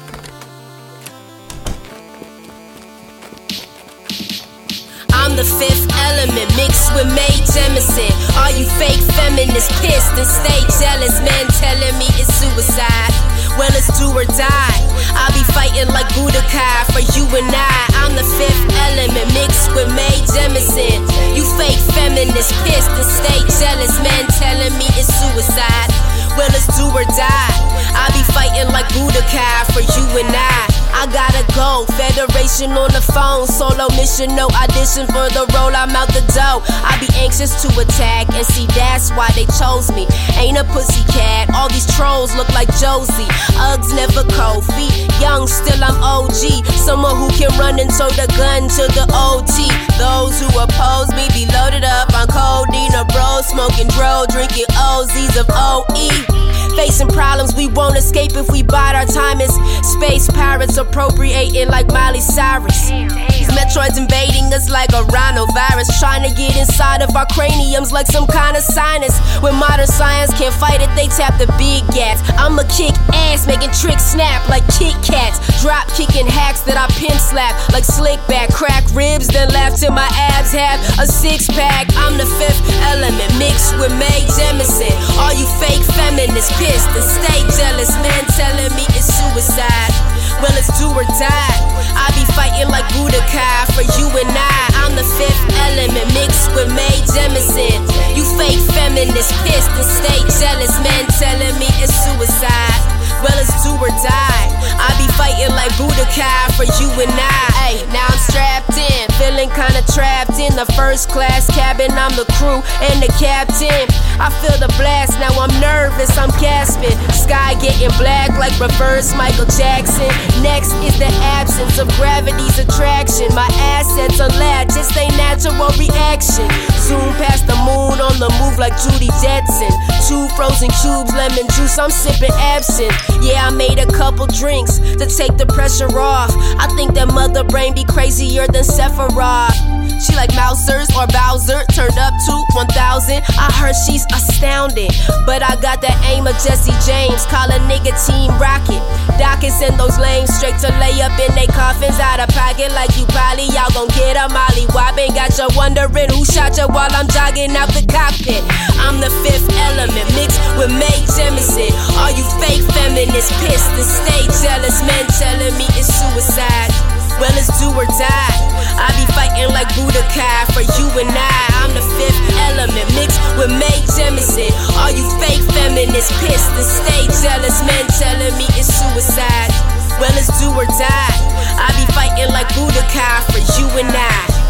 I'm 5.36 5.44
the 5.44 5.60
fifth 5.60 5.92
element 5.92 6.48
mixed 6.56 6.96
with 6.96 7.12
Mae 7.12 7.36
Jemison. 7.44 8.08
All 8.40 8.56
you 8.56 8.64
fake 8.80 9.04
feminists 9.20 9.68
pissed 9.84 10.16
and 10.16 10.24
stay 10.24 10.64
jealous. 10.80 11.20
Men 11.20 11.46
telling 11.60 11.92
me 12.00 12.08
it's 12.16 12.32
suicide. 12.40 13.12
Well, 13.60 13.68
it's 13.76 13.92
do 14.00 14.16
or 14.16 14.24
die. 14.24 14.80
I'll 15.12 15.36
be 15.36 15.44
fighting 15.52 15.92
like 15.92 16.08
Budokai 16.16 16.88
for 16.96 17.04
you 17.20 17.28
and 17.36 17.52
I. 17.52 17.84
I'm 18.00 18.16
the 18.16 18.24
fifth 18.40 18.64
element 18.88 19.28
mixed 19.36 19.76
with 19.76 19.92
Mae 19.92 20.24
Jemison. 20.24 21.04
You 21.36 21.44
fake 21.60 21.84
feminists 21.92 22.56
pissed 22.64 22.96
and 22.96 23.04
stay 23.04 23.44
jealous. 23.60 23.92
Men 24.00 24.24
telling 24.40 24.72
me 24.80 24.88
it's 24.96 25.12
suicide. 25.20 25.92
Well, 26.40 26.48
it's 26.56 26.72
do 26.80 26.88
or 26.96 27.04
die. 27.12 27.60
I'll 27.92 28.16
be 28.16 28.24
fighting 28.32 28.72
like 28.72 28.88
Budokai 28.96 29.68
for 29.76 29.84
you 29.84 30.06
and 30.16 30.32
I. 30.32 30.75
I 30.96 31.12
gotta 31.12 31.44
go. 31.52 31.84
Federation 32.00 32.72
on 32.72 32.88
the 32.96 33.04
phone. 33.04 33.46
Solo 33.52 33.92
mission, 34.00 34.32
no 34.32 34.48
audition 34.56 35.06
for 35.12 35.28
the 35.36 35.44
role. 35.52 35.76
I'm 35.76 35.92
out 35.92 36.08
the 36.16 36.24
dough. 36.32 36.64
I 36.88 36.96
be 37.04 37.12
anxious 37.20 37.52
to 37.68 37.70
attack 37.76 38.32
and 38.32 38.48
see 38.48 38.66
that's 38.72 39.12
why 39.12 39.28
they 39.36 39.44
chose 39.60 39.92
me. 39.92 40.08
Ain't 40.40 40.58
a 40.58 40.64
pussy 40.72 41.04
cat. 41.12 41.52
All 41.54 41.68
these 41.68 41.86
trolls 42.00 42.32
look 42.40 42.48
like 42.56 42.72
Josie. 42.80 43.28
Uggs 43.60 43.92
never 43.92 44.24
Kofi. 44.32 44.88
Young, 45.20 45.48
still 45.52 45.84
I'm 45.84 46.00
OG. 46.00 46.64
Someone 46.80 47.20
who 47.20 47.28
can 47.36 47.52
run 47.60 47.76
and 47.76 47.92
throw 47.92 48.10
the 48.16 48.32
gun 48.40 48.72
to 48.80 48.84
the 48.96 49.06
OT. 49.12 49.68
Those 50.00 50.40
who 50.40 50.48
oppose 50.56 51.12
me 51.12 51.28
be 51.36 51.44
loaded 51.52 51.84
up 51.84 52.08
on 52.16 52.32
codeine 52.32 52.96
or 52.96 53.04
bro, 53.12 53.44
smoking 53.44 53.92
dro, 53.92 54.24
drinking 54.32 54.72
OZs 54.72 55.36
of 55.36 55.48
OE. 55.52 56.46
Facing 56.76 57.08
problems 57.08 57.56
we 57.56 57.68
won't 57.68 57.98
escape 57.98 58.36
if 58.36 58.52
we 58.52 58.62
bide 58.62 58.96
our 58.96 59.06
time 59.06 59.40
as 59.40 59.56
space 59.96 60.28
pirates 60.28 60.78
appropriating 60.88 61.68
like 61.70 61.88
Miley 61.88 62.22
Cyrus. 62.22 62.90
These 63.36 63.50
Metroids 63.52 63.98
invading 63.98 64.54
us 64.54 64.70
like 64.70 64.90
a 64.94 65.04
rhinovirus, 65.12 65.90
trying 66.00 66.24
to 66.24 66.32
get 66.36 66.56
inside 66.58 67.02
of 67.02 67.16
our 67.16 67.26
craniums 67.28 67.92
like 67.92 68.08
some 68.08 68.28
kind 68.28 68.56
of 68.56 68.64
sinus. 68.64 69.18
When 69.42 69.56
modern 69.56 69.88
science 69.88 70.32
can't 70.38 70.54
fight 70.54 70.82
it, 70.82 70.90
they 70.96 71.08
tap 71.08 71.38
the 71.38 71.48
big 71.58 71.84
gas. 71.94 72.22
I'ma 72.38 72.64
kick 72.72 72.96
ass, 73.14 73.48
making 73.48 73.72
tricks 73.74 74.06
snap 74.16 74.48
like 74.50 74.64
Kit 74.78 74.96
Kats. 75.04 75.42
Drop 75.62 75.88
kicking 75.94 76.28
hacks 76.28 76.62
that 76.70 76.78
I 76.78 76.88
pimp 76.96 77.20
slap 77.20 77.54
like 77.74 77.84
slick 77.84 78.20
back, 78.28 78.54
crack 78.54 78.84
ribs, 78.94 79.28
then 79.28 79.50
laugh 79.50 79.76
till 79.80 79.92
my 79.92 80.08
abs 80.32 80.52
have 80.52 80.80
a 81.00 81.06
six 81.06 81.48
pack. 81.48 81.88
I'm 81.98 82.18
the 82.18 82.28
fifth 82.40 82.62
element 82.88 83.32
mixed 83.38 83.76
with 83.78 83.92
Mae 84.00 84.24
Jemison. 84.38 84.96
All 85.20 85.34
you 85.34 85.48
fake 85.60 85.84
feminists 85.96 86.54
pissed 86.56 86.90
and 86.96 87.04
stay 87.04 87.42
jealous. 87.60 87.92
Men 88.00 88.24
telling 88.38 88.72
me 88.76 88.86
it's 88.96 89.12
suicide. 89.12 90.15
Well, 90.42 90.56
it's 90.60 90.72
do 90.78 90.88
or 90.92 91.08
die. 91.18 91.58
I 91.96 92.12
be 92.14 92.26
fighting 92.36 92.68
like 92.70 92.86
Budokai 92.94 93.72
for 93.74 93.86
you 93.98 94.08
and 94.12 94.30
I. 94.30 94.62
I'm 94.84 94.94
the 94.96 95.08
fifth 95.16 95.46
element 95.56 96.08
mixed 96.14 96.52
with 96.54 96.70
Mae 96.76 97.00
Jemison. 97.16 97.80
You 98.14 98.24
fake 98.38 98.60
feminists 98.76 99.34
pissed 99.48 99.72
and 99.72 99.88
stay 99.88 100.20
jealous. 100.40 100.76
Men 100.84 101.04
telling 101.18 101.56
me 101.58 101.68
it's 101.82 101.96
suicide. 101.96 102.82
Well, 103.24 103.38
it's 103.40 103.56
do 103.64 103.74
or 103.80 103.90
die. 104.04 104.46
I 104.76 104.92
be 105.00 105.08
fighting 105.16 105.56
like 105.56 105.72
Budokai 105.80 106.54
for 106.60 106.68
you 106.78 106.90
and 107.00 107.16
I. 107.16 107.48
Ay, 107.66 107.76
now 107.90 108.06
I'm 108.06 108.20
strapped 108.20 108.76
in, 108.78 109.08
feeling 109.18 109.50
kinda 109.50 109.82
trapped 109.96 110.38
in 110.38 110.54
the 110.56 110.68
first 110.78 111.10
class 111.10 111.48
cabin. 111.56 111.90
I'm 111.96 112.14
the 112.20 112.28
crew 112.38 112.62
and 112.86 113.02
the 113.02 113.10
captain. 113.18 113.88
I 114.18 114.32
feel 114.40 114.56
the 114.64 114.72
blast, 114.80 115.20
now 115.20 115.34
I'm 115.36 115.52
nervous, 115.60 116.16
I'm 116.18 116.32
gasping. 116.40 116.96
Sky 117.12 117.56
getting 117.60 117.92
black 118.00 118.32
like 118.40 118.56
reverse 118.60 119.12
Michael 119.16 119.46
Jackson. 119.60 120.08
Next 120.40 120.72
is 120.88 120.96
the 120.98 121.12
absence 121.36 121.78
of 121.80 121.92
gravity's 122.00 122.60
attraction. 122.60 123.28
My 123.36 123.48
assets 123.76 124.20
unlatched, 124.20 124.80
it's 124.80 124.96
a 124.96 125.08
natural 125.20 125.68
reaction. 125.76 126.48
Zoom 126.80 127.12
past 127.20 127.44
the 127.48 127.58
moon 127.68 128.00
on 128.00 128.16
the 128.22 128.32
move 128.40 128.56
like 128.58 128.78
Judy 128.80 129.12
Jetson. 129.20 129.74
Two 130.08 130.30
frozen 130.40 130.72
cubes, 130.80 131.12
lemon 131.12 131.48
juice, 131.58 131.76
I'm 131.78 131.92
sipping 131.92 132.34
absinthe. 132.40 132.96
Yeah, 133.20 133.48
I 133.48 133.52
made 133.52 133.80
a 133.80 133.90
couple 133.92 134.28
drinks 134.28 134.80
to 134.80 135.06
take 135.06 135.36
the 135.36 135.46
pressure 135.46 135.92
off. 135.98 136.32
I 136.56 136.72
think 136.78 136.94
that 136.96 137.12
mother 137.12 137.44
brain 137.44 137.76
be 137.76 137.84
crazier 137.84 138.48
than 138.48 138.64
Sephiroth. 138.64 139.60
She 140.00 140.16
like 140.16 140.32
Mousers 140.36 140.92
or 140.96 141.08
Bowser, 141.08 141.64
turned 141.74 141.98
up 141.98 142.14
to 142.28 142.34
1000. 142.54 143.24
I 143.40 143.50
heard 143.60 143.76
she's 143.88 144.05
astounding, 144.14 144.92
but 145.26 145.42
I 145.42 145.56
got 145.62 145.82
the 145.82 145.94
aim 146.12 146.28
of 146.28 146.36
Jesse 146.44 146.76
James. 146.86 147.26
Call 147.26 147.50
a 147.50 147.60
nigga 147.66 147.94
Team 148.06 148.32
Rocket. 148.38 148.82
Doc 149.18 149.42
can 149.42 149.52
send 149.52 149.80
those 149.80 149.98
lanes 149.98 150.34
straight 150.36 150.58
to 150.62 150.70
lay 150.82 151.00
up 151.02 151.16
in 151.18 151.32
they 151.36 151.48
coffins 151.48 152.00
out 152.00 152.20
of 152.20 152.30
pocket 152.36 152.72
like 152.74 152.92
you 152.98 153.06
probably 153.10 153.48
y'all 153.56 153.72
gon' 153.72 153.88
get 153.96 154.18
a 154.20 154.28
molly 154.30 154.68
whopping. 154.76 155.14
Got 155.16 155.38
you 155.38 155.48
wondering 155.56 156.10
who 156.12 156.26
shot 156.26 156.58
you 156.58 156.68
while 156.70 156.92
I'm 156.92 157.08
jogging 157.08 157.56
out 157.56 157.70
the 157.72 157.86
cockpit. 157.88 158.44
I'm 158.82 159.00
the 159.00 159.12
fifth 159.24 159.50
element 159.72 160.08
mixed 160.14 160.40
with 160.60 160.72
Mae 160.72 161.02
Jemison. 161.16 161.72
All 161.98 162.12
you 162.14 162.26
fake 162.42 162.66
feminists 162.76 163.32
pissed 163.42 163.72
and 163.74 163.88
stay 163.88 164.24
jealous. 164.44 164.82
Men 164.84 165.06
telling 165.18 165.56
me 165.58 165.66
it's 165.80 165.90
suicide. 165.90 166.95
Well, 167.20 167.32
it's 167.40 167.48
do 167.60 167.72
or 167.72 167.88
die. 167.88 168.40
I 168.76 168.92
be 169.00 169.08
fighting 169.16 169.48
like 169.56 169.72
Budokai 169.72 170.52
for 170.52 170.64
you 170.64 170.88
and 171.00 171.10
I. 171.10 171.64
I'm 171.64 171.72
the 171.72 171.86
fifth 171.96 172.20
element 172.52 172.88
mixed 172.92 173.20
with 173.40 173.52
Mae 173.56 173.80
Jemison. 173.96 174.52
All 174.76 174.92
you 174.92 175.08
fake 175.24 175.44
feminists 175.56 176.12
pissed 176.20 176.52
and 176.52 176.68
stay 176.68 177.04
jealous. 177.24 177.64
Men 177.64 177.86
telling 177.96 178.36
me 178.38 178.46
it's 178.60 178.68
suicide. 178.68 179.52
Well, 180.00 180.12
it's 180.20 180.28
do 180.44 180.52
or 180.52 180.68
die. 180.68 181.18
I 181.56 181.72
be 181.80 181.88
fighting 181.96 182.28
like 182.36 182.52
Budokai 182.52 183.24
for 183.32 183.42
you 183.60 183.68
and 183.80 183.96
I. 183.96 184.45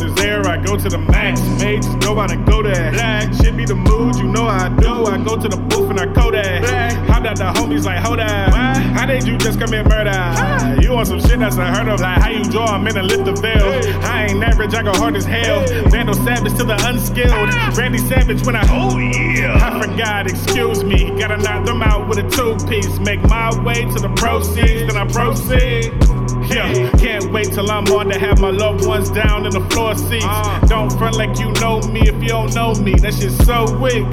It's 0.00 0.14
there, 0.20 0.46
I 0.46 0.56
go 0.56 0.76
to 0.76 0.88
the 0.88 0.98
max. 0.98 1.40
Made 1.62 1.82
just 1.82 1.98
go 2.00 2.18
out 2.18 2.30
and 2.30 2.46
go 2.46 2.62
there. 2.62 2.92
Black. 2.92 3.32
Shit 3.34 3.56
be 3.56 3.64
the 3.64 3.74
mood, 3.74 4.16
you 4.16 4.24
know 4.24 4.46
I 4.46 4.68
do. 4.68 5.04
I 5.04 5.18
go 5.22 5.36
to 5.36 5.48
the 5.48 5.56
booth 5.56 5.90
and 5.90 6.00
I 6.00 6.06
code 6.06 6.34
that. 6.34 6.62
Black. 6.62 6.92
How 7.08 7.20
that 7.20 7.36
the 7.36 7.52
homies 7.60 7.84
like, 7.84 7.98
hold 7.98 8.18
that? 8.18 8.52
How 8.96 9.06
did 9.06 9.26
you 9.26 9.36
just 9.38 9.60
commit 9.60 9.86
murder? 9.86 10.10
You 10.80 10.94
on 10.94 11.06
some 11.06 11.20
shit 11.20 11.38
that's 11.38 11.56
unheard 11.56 11.88
of, 11.88 12.00
like 12.00 12.20
how 12.20 12.30
you 12.30 12.44
draw 12.44 12.76
a 12.76 12.78
man 12.78 12.96
and 12.96 13.06
lift 13.06 13.24
the 13.24 13.32
veil. 13.32 13.68
I 14.04 14.26
ain't 14.30 14.42
average, 14.42 14.74
I 14.74 14.82
go 14.82 14.92
hard 14.92 15.16
as 15.16 15.24
hell. 15.24 15.64
Vandal 15.90 16.14
Savage 16.14 16.56
to 16.58 16.64
the 16.64 16.76
unskilled. 16.86 17.76
Randy 17.76 17.98
Savage 17.98 18.44
when 18.46 18.56
I, 18.56 18.64
oh 18.70 18.98
yeah. 18.98 19.58
I 19.60 19.80
forgot, 19.80 20.26
excuse 20.28 20.84
me. 20.84 21.10
Gotta 21.18 21.36
knock 21.36 21.66
them 21.66 21.82
out 21.82 22.08
with 22.08 22.18
a 22.18 22.28
two 22.30 22.56
piece. 22.66 22.98
Make 22.98 23.22
my 23.22 23.50
way 23.62 23.84
to 23.84 24.00
the 24.00 24.12
proceeds, 24.16 24.92
then 24.92 24.96
I 24.96 25.06
proceed. 25.06 25.92
Yeah, 26.54 26.90
can't 26.98 27.32
wait 27.32 27.52
till 27.52 27.70
I'm 27.70 27.86
on 27.86 28.10
to 28.10 28.18
have 28.18 28.38
my 28.38 28.50
loved 28.50 28.86
ones 28.86 29.10
down 29.10 29.46
in 29.46 29.52
the 29.52 29.60
floor 29.70 29.94
seats. 29.94 30.24
Uh. 30.26 30.60
Don't 30.66 30.90
front 30.98 31.16
like 31.16 31.38
you 31.38 31.50
know 31.60 31.80
me 31.88 32.02
if 32.02 32.20
you 32.22 32.28
don't 32.28 32.54
know 32.54 32.74
me. 32.74 32.94
That 32.94 33.14
shit's 33.14 33.36
so 33.44 33.64
weak. 33.78 34.04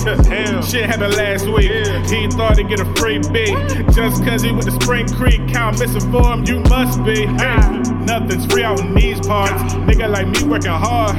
Shit 0.64 0.86
happened 0.86 1.16
last 1.16 1.46
week. 1.48 1.72
He 2.10 2.28
thought 2.30 2.58
he'd 2.58 2.70
get 2.70 2.80
a 2.80 2.86
free 2.96 3.20
beat. 3.34 3.56
Just 3.94 4.24
cause 4.24 4.42
he 4.42 4.52
went 4.52 4.64
to 4.64 4.72
Spring 4.72 5.08
Creek, 5.08 5.48
count 5.50 5.80
misinformed, 5.80 6.48
you 6.48 6.60
must 6.62 7.04
be. 7.04 7.26
Hey, 7.26 7.58
ah. 7.60 7.82
nothing's 8.06 8.46
free 8.46 8.64
out 8.64 8.80
in 8.80 8.94
these 8.94 9.20
parts. 9.20 9.74
Nigga 9.74 10.10
like 10.10 10.28
me 10.28 10.44
working 10.44 10.72
hard. 10.72 11.16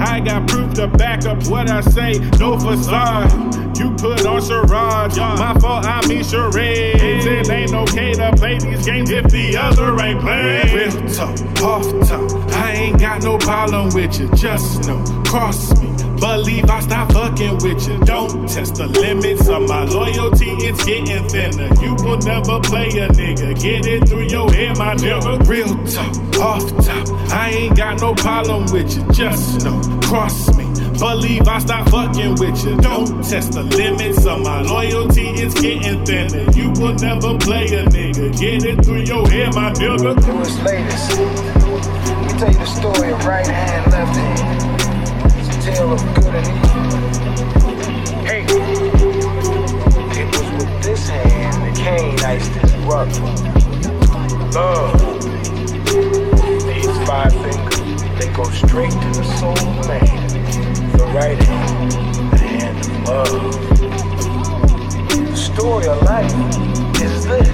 I 0.00 0.20
got 0.20 0.48
proof 0.48 0.74
to 0.74 0.86
back 0.86 1.24
up 1.24 1.46
what 1.48 1.70
I 1.70 1.80
say, 1.80 2.18
no 2.38 2.58
facade. 2.58 3.67
You 3.78 3.90
put 3.92 4.26
on 4.26 4.42
charade. 4.42 5.16
My 5.16 5.56
fault, 5.60 5.86
I 5.86 6.06
mean 6.08 6.24
charades. 6.24 7.24
It 7.26 7.48
ain't 7.50 7.72
okay 7.72 8.12
to 8.14 8.32
play 8.36 8.58
these 8.58 8.84
games 8.84 9.10
if 9.10 9.24
the 9.28 9.56
other 9.56 10.00
ain't 10.02 10.20
playing. 10.20 10.74
Real 10.74 11.08
talk, 11.08 11.62
off 11.62 12.08
top. 12.08 12.52
I 12.54 12.72
ain't 12.72 12.98
got 13.00 13.22
no 13.22 13.38
problem 13.38 13.94
with 13.94 14.18
you. 14.18 14.28
Just 14.34 14.88
know, 14.88 15.02
cross 15.24 15.70
me. 15.80 15.88
Believe 16.18 16.68
I 16.68 16.80
stop 16.80 17.12
fucking 17.12 17.58
with 17.58 17.86
you. 17.86 17.98
Don't 18.00 18.48
test 18.48 18.74
the 18.74 18.88
limits 18.88 19.48
of 19.48 19.68
my 19.68 19.84
loyalty. 19.84 20.50
It's 20.66 20.84
getting 20.84 21.28
thinner. 21.28 21.70
You 21.80 21.94
will 22.02 22.18
never 22.18 22.60
play 22.60 22.88
a 22.88 23.08
nigga. 23.08 23.60
Get 23.60 23.86
it 23.86 24.08
through 24.08 24.26
your 24.26 24.50
head, 24.52 24.76
my 24.78 24.96
nigga. 24.96 25.46
Real 25.46 25.68
talk, 25.86 26.42
off 26.42 26.84
top. 26.84 27.32
I 27.32 27.50
ain't 27.50 27.76
got 27.76 28.00
no 28.00 28.14
problem 28.14 28.66
with 28.72 28.96
you. 28.96 29.06
Just 29.12 29.64
know, 29.64 29.80
cross 30.02 30.52
me. 30.56 30.66
Believe 30.98 31.46
I 31.46 31.58
stop 31.60 31.88
fucking 31.90 32.34
with 32.40 32.64
you. 32.64 32.76
Don't 32.76 33.22
test 33.22 33.52
the 33.52 33.62
limits 33.62 34.26
of 34.26 34.40
my 34.42 34.62
loyalty. 34.62 35.28
It's 35.28 35.54
getting 35.60 36.04
thinner. 36.04 36.50
You 36.52 36.70
will 36.72 36.94
never 36.94 37.38
play 37.38 37.66
a 37.66 37.84
nigga. 37.86 38.36
Get 38.38 38.64
it 38.64 38.84
through 38.84 39.02
your 39.02 39.28
head, 39.28 39.54
my 39.54 39.70
nigga. 39.72 40.16
To 40.24 40.40
its 40.40 40.58
latest. 40.62 41.10
Me 41.18 42.28
tell 42.38 42.50
you 42.50 42.58
the 42.58 42.66
story 42.66 43.12
of 43.12 43.24
right 43.24 43.46
hand, 43.46 43.92
left 43.92 44.16
hand. 44.16 44.62
It's 45.38 45.48
a 45.56 45.58
tale 45.70 45.92
of 45.92 46.00
good 46.16 46.34
and 46.34 46.46
evil. 46.48 46.98
Hey, 48.26 48.42
it 50.20 50.26
was 50.36 50.48
with 50.58 50.82
this 50.82 51.08
hand 51.08 51.62
that 51.62 51.74
Cain 51.76 52.18
iced 52.24 52.50
his 52.50 52.72
brother. 52.84 53.22
Love. 54.52 54.92
These 56.66 56.98
five 57.06 57.32
fingers, 57.32 57.67
they 58.18 58.28
go 58.32 58.42
straight 58.50 58.90
to 58.90 59.08
the 59.14 59.24
soul 59.38 59.56
of 59.56 59.86
man. 59.86 60.26
The 60.96 61.04
right 61.14 61.38
hand, 61.40 61.92
the 62.32 62.38
hand 62.38 62.78
of 62.80 63.08
love. 63.08 63.52
The 65.30 65.36
story 65.36 65.86
of 65.86 66.02
life 66.02 66.32
is 67.00 67.24
this. 67.26 67.48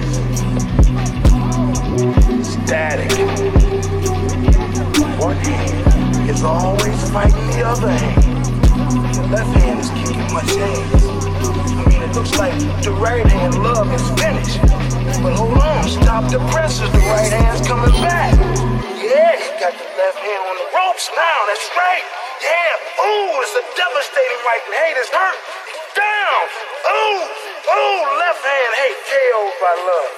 Static. 2.53 3.13
One 5.21 5.37
hand 5.37 6.31
is 6.31 6.43
always 6.43 7.11
fighting 7.11 7.47
the 7.49 7.63
other 7.65 7.91
hand. 7.91 8.45
The 9.15 9.23
left 9.31 9.55
hand 9.61 9.81
is 9.81 9.91
kicking 9.91 10.33
my 10.33 10.43
chains. 10.43 11.05
I 11.05 11.85
mean, 11.89 12.03
it 12.03 12.15
looks 12.17 12.39
like 12.39 12.55
the 12.83 12.93
right 12.93 13.27
hand 13.27 13.63
love 13.63 13.93
is 13.93 14.03
finished. 14.21 14.61
But 15.23 15.35
hold 15.35 15.59
on, 15.59 15.89
stop 15.89 16.31
the 16.31 16.39
presses. 16.51 16.91
The 16.91 16.99
right 16.99 17.33
hand's 17.33 17.67
coming 17.67 17.93
back. 18.03 18.35
Yeah, 19.05 19.37
he 19.37 19.61
got 19.61 19.73
the 19.73 19.85
left 19.99 20.14
hand 20.25 20.43
on 20.49 20.57
the 20.57 20.69
ropes 20.73 21.13
now. 21.13 21.39
That's 21.53 21.69
right. 21.77 22.05
Yeah. 22.41 23.05
Ooh, 23.05 23.45
it's 23.45 23.53
a 23.61 23.65
devastating 23.77 24.41
right 24.49 24.65
and 24.65 24.75
hate 24.75 24.97
is 24.97 25.13
hurt. 25.13 25.39
Down. 25.93 26.43
Ooh, 26.89 27.21
ooh, 27.29 28.01
left 28.25 28.41
hand 28.41 28.73
hate 28.81 29.01
KO'd 29.05 29.55
by 29.61 29.75
love. 29.85 30.13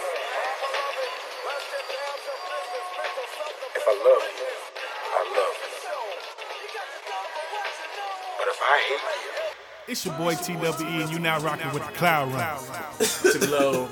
If 3.74 3.84
I 3.86 3.94
love 3.98 4.24
you, 4.30 4.50
I 5.10 5.22
love 5.34 5.56
you. 5.58 5.70
But 8.38 8.46
if 8.48 8.58
I 8.62 8.76
hate 8.86 9.02
you, 9.02 9.45
It's 9.88 10.04
your 10.04 10.14
boy 10.14 10.34
TWE, 10.34 10.56
and 10.56 11.10
you 11.10 11.20
now 11.20 11.38
rocking 11.38 11.72
with 11.72 11.86
the 11.86 11.92
Cloud 11.92 12.32
Run. 12.32 12.58
to 13.32 13.46
blow 13.46 13.88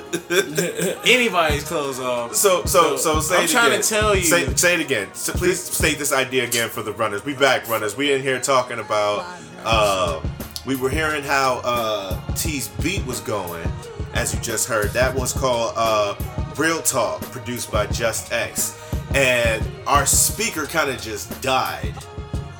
anybody's 1.06 1.62
clothes 1.62 2.00
off. 2.00 2.34
So, 2.34 2.64
so, 2.64 2.96
so 2.96 3.20
say 3.20 3.36
I'm 3.36 3.44
it 3.44 3.50
trying 3.50 3.68
again. 3.68 3.82
to 3.82 3.88
tell 3.88 4.16
you. 4.16 4.22
Say, 4.22 4.52
say 4.56 4.74
it 4.74 4.80
again. 4.80 5.14
So 5.14 5.32
please 5.32 5.60
state 5.62 5.98
this 5.98 6.12
idea 6.12 6.44
again 6.44 6.68
for 6.68 6.82
the 6.82 6.92
runners. 6.92 7.24
We 7.24 7.34
back, 7.34 7.68
runners. 7.68 7.96
We 7.96 8.12
in 8.12 8.22
here 8.22 8.40
talking 8.40 8.80
about. 8.80 9.24
Uh, 9.64 10.20
we 10.66 10.74
were 10.74 10.90
hearing 10.90 11.22
how 11.22 11.60
uh, 11.62 12.20
T's 12.34 12.68
beat 12.82 13.04
was 13.06 13.20
going, 13.20 13.70
as 14.14 14.34
you 14.34 14.40
just 14.40 14.66
heard. 14.68 14.90
That 14.90 15.14
was 15.14 15.32
called 15.32 15.74
uh, 15.76 16.16
Real 16.56 16.82
Talk, 16.82 17.20
produced 17.22 17.70
by 17.70 17.86
Just 17.86 18.32
X, 18.32 18.76
and 19.14 19.64
our 19.86 20.06
speaker 20.06 20.66
kind 20.66 20.90
of 20.90 21.00
just 21.00 21.40
died. 21.40 21.94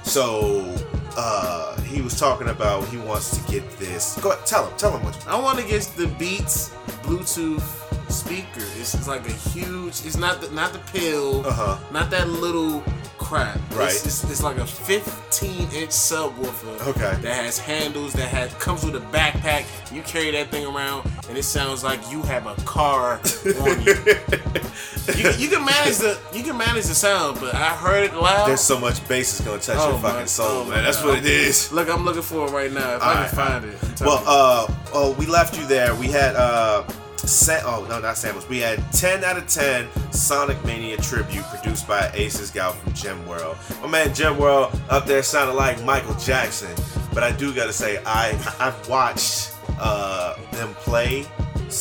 So 0.05 0.72
uh, 1.16 1.74
he 1.95 2.03
was 2.03 2.18
talking 2.18 2.49
about 2.49 2.86
he 2.88 2.99
wants 2.99 3.36
to 3.36 3.53
get 3.53 3.68
this. 3.78 4.18
Go 4.20 4.32
ahead, 4.32 4.45
tell 4.45 4.66
him. 4.66 4.76
Tell 4.76 4.97
him 4.97 5.05
what. 5.05 5.26
I 5.28 5.40
want 5.40 5.61
to 5.61 5.66
get 5.66 5.82
the 5.97 6.09
Beats 6.18 6.70
Bluetooth 7.03 7.84
speaker. 8.15 8.65
It's, 8.79 8.95
it's 8.95 9.09
like 9.09 9.29
a 9.29 9.33
huge. 9.33 10.05
It's 10.05 10.17
not 10.17 10.41
the 10.41 10.51
not 10.51 10.73
the 10.73 10.79
pill. 10.93 11.47
Uh-huh. 11.47 11.79
Not 11.93 12.11
that 12.11 12.29
little 12.29 12.83
crap. 13.19 13.57
Right. 13.75 13.89
It's, 13.89 14.07
it's, 14.07 14.25
it's 14.31 14.43
like 14.43 14.59
a 14.59 14.67
15 14.67 15.25
15 15.41 15.83
inch 15.83 15.91
subwoofer. 15.91 16.87
Okay. 16.89 17.21
That 17.23 17.35
has 17.45 17.59
handles. 17.59 18.12
That 18.12 18.29
has 18.29 18.53
comes 18.55 18.85
with 18.85 18.95
a 18.97 19.01
backpack. 19.01 19.65
You 19.93 20.03
carry 20.03 20.31
that 20.33 20.49
thing 20.51 20.65
around, 20.65 21.11
and 21.29 21.37
it 21.37 21.43
sounds 21.43 21.83
like 21.83 22.01
you 22.11 22.23
have 22.23 22.47
a 22.47 22.55
car 22.62 23.15
on 23.61 23.83
you. 23.83 23.95
you, 25.17 25.31
you 25.37 25.49
can 25.49 25.65
manage 25.65 25.99
the 25.99 26.19
you 26.33 26.43
can 26.45 26.57
manage 26.57 26.85
the 26.87 26.95
sound, 26.95 27.41
but 27.41 27.55
I 27.55 27.71
heard 27.75 28.05
it 28.05 28.15
loud. 28.15 28.49
There's 28.49 28.61
so 28.61 28.79
much 28.79 29.07
bass 29.09 29.39
it's 29.39 29.47
gonna 29.47 29.61
touch 29.61 29.77
Oh 29.79 29.91
your 29.91 29.99
my- 29.99 30.11
fucking 30.11 30.27
soul, 30.27 30.62
oh 30.62 30.65
man. 30.67 30.85
That's 30.85 30.99
God. 30.99 31.09
what 31.09 31.19
it 31.19 31.27
is. 31.27 31.73
Look, 31.73 31.89
I'm 31.89 32.05
looking 32.05 32.23
for 32.23 32.47
it 32.47 32.53
right 32.53 32.73
now. 32.73 32.97
If 32.97 33.03
I 33.03 33.09
Alright, 33.09 33.31
can 33.31 33.37
find 33.37 33.65
it. 33.65 34.01
Well, 34.01 34.23
uh, 34.27 34.73
oh, 34.93 35.15
we 35.19 35.27
left 35.27 35.59
you 35.59 35.67
there. 35.67 35.95
We 35.95 36.09
had 36.09 36.37
uh, 36.37 36.85
Sa- 37.27 37.61
oh 37.64 37.87
no, 37.89 38.01
not 38.01 38.16
Samus. 38.16 38.49
We 38.49 38.59
had 38.59 38.81
10 38.93 39.25
out 39.25 39.37
of 39.39 39.47
10 39.47 39.89
Sonic 40.12 40.62
Mania 40.64 40.97
tribute 40.99 41.45
produced 41.45 41.89
by 41.89 42.11
Aces 42.14 42.51
Gal 42.51 42.72
from 42.72 42.93
Gen 42.93 43.27
World. 43.27 43.57
My 43.83 43.89
man 43.89 44.14
Gen 44.14 44.37
World 44.37 44.79
up 44.91 45.07
there 45.07 45.22
sounded 45.22 45.55
like 45.55 45.83
Michael 45.85 46.14
Jackson, 46.14 46.70
but 47.12 47.22
I 47.22 47.33
do 47.33 47.55
gotta 47.55 47.72
say 47.72 48.03
I 48.05 48.31
I've 48.61 48.89
watched 48.89 49.55
uh, 49.81 50.37
them 50.53 50.75
play 50.75 51.27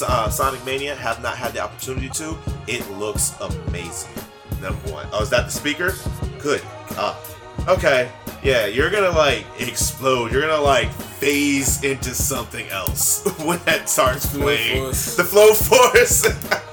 uh, 0.07 0.29
Sonic 0.29 0.63
Mania. 0.65 0.95
Have 0.95 1.21
not 1.21 1.37
had 1.37 1.53
the 1.53 1.59
opportunity 1.59 2.09
to. 2.09 2.37
It 2.67 2.89
looks 2.91 3.33
amazing. 3.39 4.11
Number 4.61 4.91
one. 4.91 5.07
Oh, 5.11 5.21
is 5.21 5.29
that 5.29 5.45
the 5.45 5.51
speaker? 5.51 5.93
Good. 6.39 6.61
Uh, 6.97 7.15
okay. 7.67 8.09
Yeah, 8.43 8.65
you're 8.65 8.89
gonna 8.89 9.09
like 9.11 9.45
explode. 9.59 10.31
You're 10.31 10.41
gonna 10.41 10.61
like 10.61 10.91
phase 10.91 11.81
into 11.83 12.09
something 12.13 12.67
else 12.69 13.23
when 13.45 13.59
that 13.65 13.87
starts 13.89 14.25
playing. 14.35 14.83
force. 14.83 15.15
The 15.15 15.23
flow 15.23 15.53
force. 15.53 16.27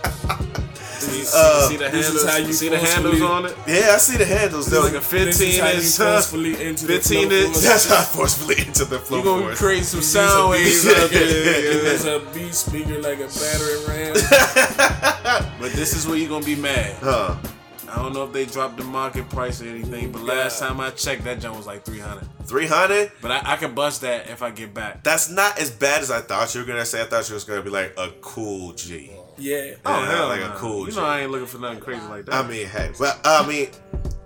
See, 1.00 1.22
see, 1.22 1.32
Uh, 1.34 1.68
see 1.68 1.76
the 1.78 1.88
handles. 1.88 2.26
how 2.28 2.36
you 2.36 2.52
see 2.52 2.68
the 2.68 2.76
handles 2.78 3.22
on 3.22 3.46
it. 3.46 3.56
yeah, 3.66 3.92
I 3.94 3.96
see 3.96 4.18
the 4.18 4.24
handles. 4.26 4.66
Though. 4.66 4.82
like 4.82 4.92
a 4.92 5.00
15 5.00 5.48
inch. 5.48 5.96
huh? 5.96 6.12
forcefully 6.16 6.62
into 6.62 6.86
15 6.86 7.32
inch. 7.32 7.56
That's 7.56 7.88
how 7.88 8.02
forcefully 8.02 8.56
into 8.58 8.84
the 8.84 8.98
flow 8.98 9.22
force. 9.22 9.24
You 9.24 9.24
gonna 9.24 9.42
force. 9.46 9.58
create 9.58 9.84
some 9.84 10.02
sound 10.02 10.50
waves 10.50 10.86
out 10.86 11.08
there. 11.08 11.26
There's 11.82 12.04
yeah. 12.04 12.16
a 12.16 12.34
beat 12.34 12.52
speaker 12.54 13.00
like 13.00 13.18
a 13.20 13.28
battering 13.28 13.86
ram. 13.88 14.14
But 15.58 15.72
this 15.72 15.96
is 15.96 16.06
where 16.06 16.18
you're 16.18 16.28
gonna 16.28 16.44
be 16.44 16.56
mad. 16.56 16.94
Huh. 17.00 17.36
I 17.90 17.96
don't 18.02 18.12
know 18.12 18.24
if 18.24 18.32
they 18.32 18.46
dropped 18.46 18.76
the 18.76 18.84
market 18.84 19.28
price 19.28 19.60
or 19.60 19.66
anything, 19.66 20.12
but 20.12 20.22
last 20.22 20.58
time 20.60 20.80
I 20.80 20.90
checked, 20.90 21.24
that 21.24 21.40
jump 21.40 21.56
was 21.56 21.66
like 21.66 21.84
300. 21.84 22.24
300? 22.46 23.12
But 23.20 23.30
I, 23.30 23.52
I 23.52 23.56
can 23.56 23.74
bust 23.74 24.00
that 24.02 24.28
if 24.30 24.42
I 24.42 24.50
get 24.50 24.72
back. 24.72 25.02
That's 25.02 25.28
not 25.30 25.58
as 25.58 25.70
bad 25.70 26.02
as 26.02 26.10
I 26.10 26.20
thought 26.20 26.54
you 26.54 26.60
were 26.60 26.66
gonna 26.66 26.84
say. 26.86 27.02
I 27.02 27.04
thought 27.06 27.28
you 27.28 27.34
was 27.34 27.44
gonna 27.44 27.62
be 27.62 27.70
like 27.70 27.94
a 27.98 28.10
cool 28.20 28.72
G. 28.72 29.10
Yeah. 29.38 29.74
Oh, 29.84 30.00
Yeah, 30.02 30.06
hell 30.16 30.28
like 30.28 30.40
nah. 30.40 30.54
a 30.54 30.56
cool 30.58 30.84
G. 30.84 30.86
You 30.86 30.92
G. 30.92 30.96
know 31.00 31.06
I 31.06 31.20
ain't 31.20 31.30
looking 31.30 31.46
for 31.46 31.58
nothing 31.58 31.80
crazy 31.80 32.06
like 32.06 32.26
that. 32.26 32.34
I 32.34 32.46
mean, 32.46 32.66
hey, 32.66 32.90
well, 33.00 33.18
I 33.24 33.46
mean, 33.46 33.68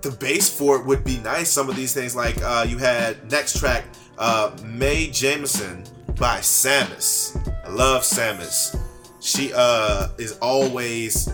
the 0.03 0.11
base 0.11 0.49
for 0.49 0.77
it 0.79 0.85
would 0.87 1.05
be 1.05 1.19
nice. 1.19 1.49
Some 1.51 1.69
of 1.71 1.77
these 1.77 1.95
things, 1.95 2.15
like 2.15 2.37
uh, 2.43 2.67
you 2.69 2.79
had 2.79 3.31
next 3.31 3.59
track, 3.59 3.85
uh, 4.19 4.57
Mae 4.65 5.09
Jemison 5.09 5.89
by 6.19 6.39
Samus. 6.41 7.37
I 7.65 7.71
love 7.71 8.03
Samus. 8.03 8.79
She 9.21 9.53
uh 9.55 10.09
is 10.19 10.33
always 10.43 11.29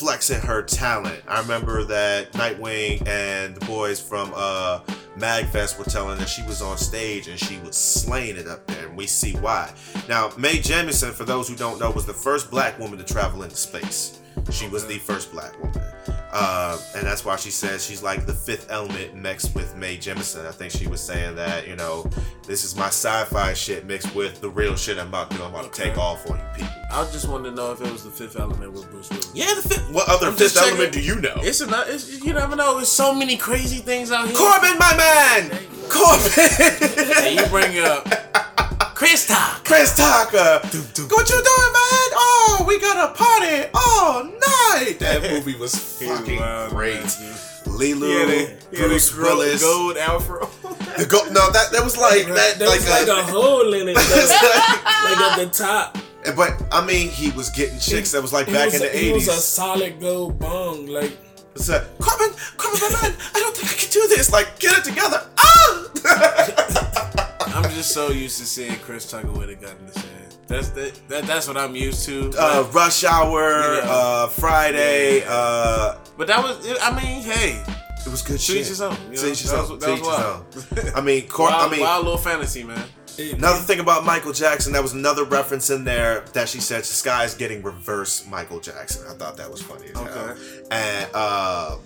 flexing 0.00 0.40
her 0.40 0.62
talent. 0.62 1.22
I 1.28 1.42
remember 1.42 1.84
that 1.84 2.32
Nightwing 2.32 3.06
and 3.06 3.54
the 3.54 3.64
boys 3.66 4.00
from 4.00 4.32
uh 4.34 4.80
Magfest 5.18 5.78
were 5.78 5.84
telling 5.84 6.18
that 6.18 6.28
she 6.28 6.42
was 6.44 6.62
on 6.62 6.78
stage 6.78 7.28
and 7.28 7.38
she 7.38 7.58
was 7.58 7.76
slaying 7.76 8.36
it 8.36 8.48
up 8.48 8.66
there, 8.66 8.86
and 8.86 8.96
we 8.96 9.06
see 9.06 9.34
why. 9.34 9.70
Now, 10.08 10.32
Mae 10.38 10.58
Jemison, 10.58 11.10
for 11.10 11.24
those 11.24 11.48
who 11.48 11.56
don't 11.56 11.78
know, 11.78 11.90
was 11.90 12.06
the 12.06 12.14
first 12.14 12.50
black 12.50 12.78
woman 12.78 12.98
to 12.98 13.04
travel 13.04 13.42
into 13.42 13.56
space. 13.56 14.20
She 14.50 14.68
was 14.68 14.86
the 14.86 14.98
first 14.98 15.32
black 15.32 15.52
woman. 15.62 15.82
Uh, 16.32 16.78
and 16.94 17.04
that's 17.04 17.24
why 17.24 17.36
she 17.36 17.50
says 17.50 17.84
she's 17.84 18.02
like 18.02 18.24
the 18.24 18.34
fifth 18.34 18.70
element 18.70 19.14
mixed 19.14 19.54
with 19.54 19.74
Mae 19.76 19.96
Jemison. 19.96 20.46
I 20.46 20.52
think 20.52 20.70
she 20.70 20.86
was 20.86 21.00
saying 21.00 21.34
that, 21.36 21.66
you 21.66 21.74
know, 21.74 22.08
this 22.46 22.64
is 22.64 22.76
my 22.76 22.86
sci-fi 22.86 23.52
shit 23.52 23.84
mixed 23.84 24.14
with 24.14 24.40
the 24.40 24.48
real 24.48 24.76
shit 24.76 24.98
I'm 24.98 25.08
about 25.08 25.30
to 25.32 25.36
do. 25.36 25.42
I'm 25.42 25.52
about 25.52 25.72
to 25.72 25.82
take 25.82 25.98
off 25.98 26.28
on 26.30 26.38
you 26.38 26.44
people. 26.54 26.72
I 26.92 27.02
just 27.10 27.28
wanted 27.28 27.50
to 27.50 27.56
know 27.56 27.72
if 27.72 27.80
it 27.80 27.90
was 27.90 28.04
the 28.04 28.10
fifth 28.10 28.38
element 28.38 28.72
with 28.72 28.88
Bruce 28.90 29.10
Willis. 29.10 29.30
Yeah, 29.34 29.54
the 29.54 29.68
fifth. 29.68 29.92
What 29.92 30.08
other 30.08 30.28
I'm 30.28 30.34
fifth 30.34 30.56
element 30.56 30.92
do 30.92 31.00
you 31.00 31.20
know? 31.20 31.34
It's 31.38 31.60
enough. 31.60 31.88
It's, 31.88 32.24
you 32.24 32.32
never 32.32 32.54
know. 32.54 32.76
There's 32.76 32.88
so 32.88 33.12
many 33.12 33.36
crazy 33.36 33.78
things 33.78 34.12
out 34.12 34.26
here. 34.26 34.36
Korben, 34.36 34.78
my 34.78 34.96
man! 34.96 35.50
Korben! 35.88 37.26
and 37.26 37.40
you 37.40 37.46
bring 37.46 37.78
up 37.80 38.06
Chris 39.00 39.26
Tucker. 39.26 39.62
Chris 39.64 39.96
Tucker! 39.96 40.60
What 40.62 40.74
you 41.30 41.40
doing, 41.40 41.72
man? 41.72 42.10
Oh, 42.12 42.64
we 42.68 42.78
got 42.78 43.10
a 43.10 43.14
party 43.14 43.64
all 43.72 44.24
night! 44.24 44.98
That 44.98 45.22
movie 45.22 45.56
was 45.56 45.74
fucking 45.74 46.36
great. 46.68 47.00
Leeloo, 47.64 48.04
He 48.04 48.12
had 48.12 48.28
a- 48.28 48.56
he 48.70 48.76
had 48.76 48.86
a 48.86 48.88
Bruce 48.90 49.08
gro- 49.10 49.36
Willis. 49.38 49.62
gold 49.62 49.96
afro. 49.96 50.50
The 50.98 51.06
go- 51.06 51.24
no, 51.32 51.50
that 51.50 51.70
that 51.72 51.82
was 51.82 51.96
like 51.96 52.26
that, 52.26 52.58
There 52.58 52.68
like, 52.68 52.80
was 52.80 52.90
like 52.90 53.08
a 53.08 53.22
hole 53.22 53.72
in 53.72 53.88
it, 53.88 53.94
though. 53.96 54.00
like 55.06 55.18
at 55.18 55.36
the 55.38 55.46
top. 55.50 55.96
But 56.36 56.62
I 56.70 56.84
mean, 56.84 57.08
he 57.08 57.30
was 57.30 57.48
getting 57.50 57.78
chicks 57.78 58.10
that 58.12 58.20
was 58.20 58.32
like 58.34 58.48
It 58.48 58.52
back 58.54 58.66
was 58.66 58.74
in 58.74 58.82
a- 58.82 58.92
the 58.92 59.06
It 59.08 59.14
was 59.14 59.28
a 59.28 59.32
solid 59.32 59.98
gold 59.98 60.38
bong, 60.38 60.86
like. 60.88 61.16
It's 61.54 61.70
a 61.70 61.80
Korben, 61.98 62.32
Korben, 62.58 62.80
my 62.92 63.08
man. 63.08 63.16
I 63.34 63.40
don't 63.40 63.56
think 63.56 63.72
I 63.72 63.76
can 63.76 63.90
do 63.90 64.06
this. 64.08 64.30
Like, 64.30 64.58
get 64.58 64.76
it 64.78 64.84
together. 64.84 65.24
Ah! 65.38 67.26
I'm 67.46 67.64
just 67.70 67.92
so 67.92 68.08
used 68.10 68.38
to 68.38 68.46
seeing 68.46 68.76
Chris 68.80 69.10
Tucker 69.10 69.30
with 69.32 69.50
a 69.50 69.54
gun 69.54 69.76
in 69.80 69.86
his 69.86 69.96
hand. 69.96 70.36
That's 70.46 70.68
that, 70.70 71.00
that 71.08 71.24
that's 71.24 71.46
what 71.48 71.56
I'm 71.56 71.74
used 71.76 72.04
to. 72.06 72.32
Uh, 72.38 72.68
Rush 72.72 73.04
Hour, 73.04 73.76
Yeah. 73.76 73.80
uh, 73.84 74.26
Friday. 74.28 75.24
Uh, 75.26 75.96
but 76.16 76.26
that 76.26 76.42
was, 76.42 76.58
I 76.82 76.90
mean, 76.90 77.22
hey, 77.22 77.62
it 78.04 78.10
was 78.10 78.22
good 78.22 78.40
shit. 78.40 78.66
his 78.66 78.80
own. 78.80 78.96
You 79.04 79.10
know? 79.10 79.22
To 79.22 79.30
each 79.30 79.40
his 79.42 79.50
That 79.50 79.68
was- 79.68 79.80
that 79.80 79.86
To 79.86 79.92
was 79.92 80.00
wild. 80.82 80.96
I 80.96 81.00
mean, 81.00 81.28
Cor- 81.28 81.50
wild, 81.50 81.68
I 81.68 81.70
mean, 81.76 81.80
wild 81.80 82.04
little 82.04 82.18
fantasy, 82.18 82.64
man. 82.64 82.84
Another 83.18 83.58
thing 83.58 83.80
about 83.80 84.06
Michael 84.06 84.32
Jackson, 84.32 84.72
that 84.72 84.82
was 84.82 84.94
another 84.94 85.24
reference 85.24 85.68
in 85.68 85.84
there 85.84 86.20
that 86.32 86.48
she 86.48 86.58
said 86.58 86.86
Sky 86.86 87.24
is 87.24 87.34
getting 87.34 87.62
reverse 87.62 88.26
Michael 88.26 88.60
Jackson. 88.60 89.06
I 89.10 89.12
thought 89.14 89.36
that 89.36 89.50
was 89.50 89.60
funny 89.60 89.88
as 89.88 89.92
hell. 89.96 90.08
Okay. 90.08 90.40
And 90.70 91.10
uh 91.12 91.76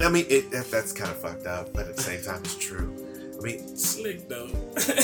I 0.00 0.08
mean 0.08 0.26
it, 0.28 0.50
that's 0.70 0.92
kind 0.92 1.10
of 1.10 1.16
fucked 1.20 1.46
up, 1.46 1.72
but 1.72 1.88
at 1.88 1.96
the 1.96 2.02
same 2.02 2.22
time 2.22 2.42
it's 2.44 2.54
true. 2.56 2.94
I 3.38 3.42
mean 3.42 3.76
Slick 3.76 4.28
though. 4.28 4.44
like 4.76 4.96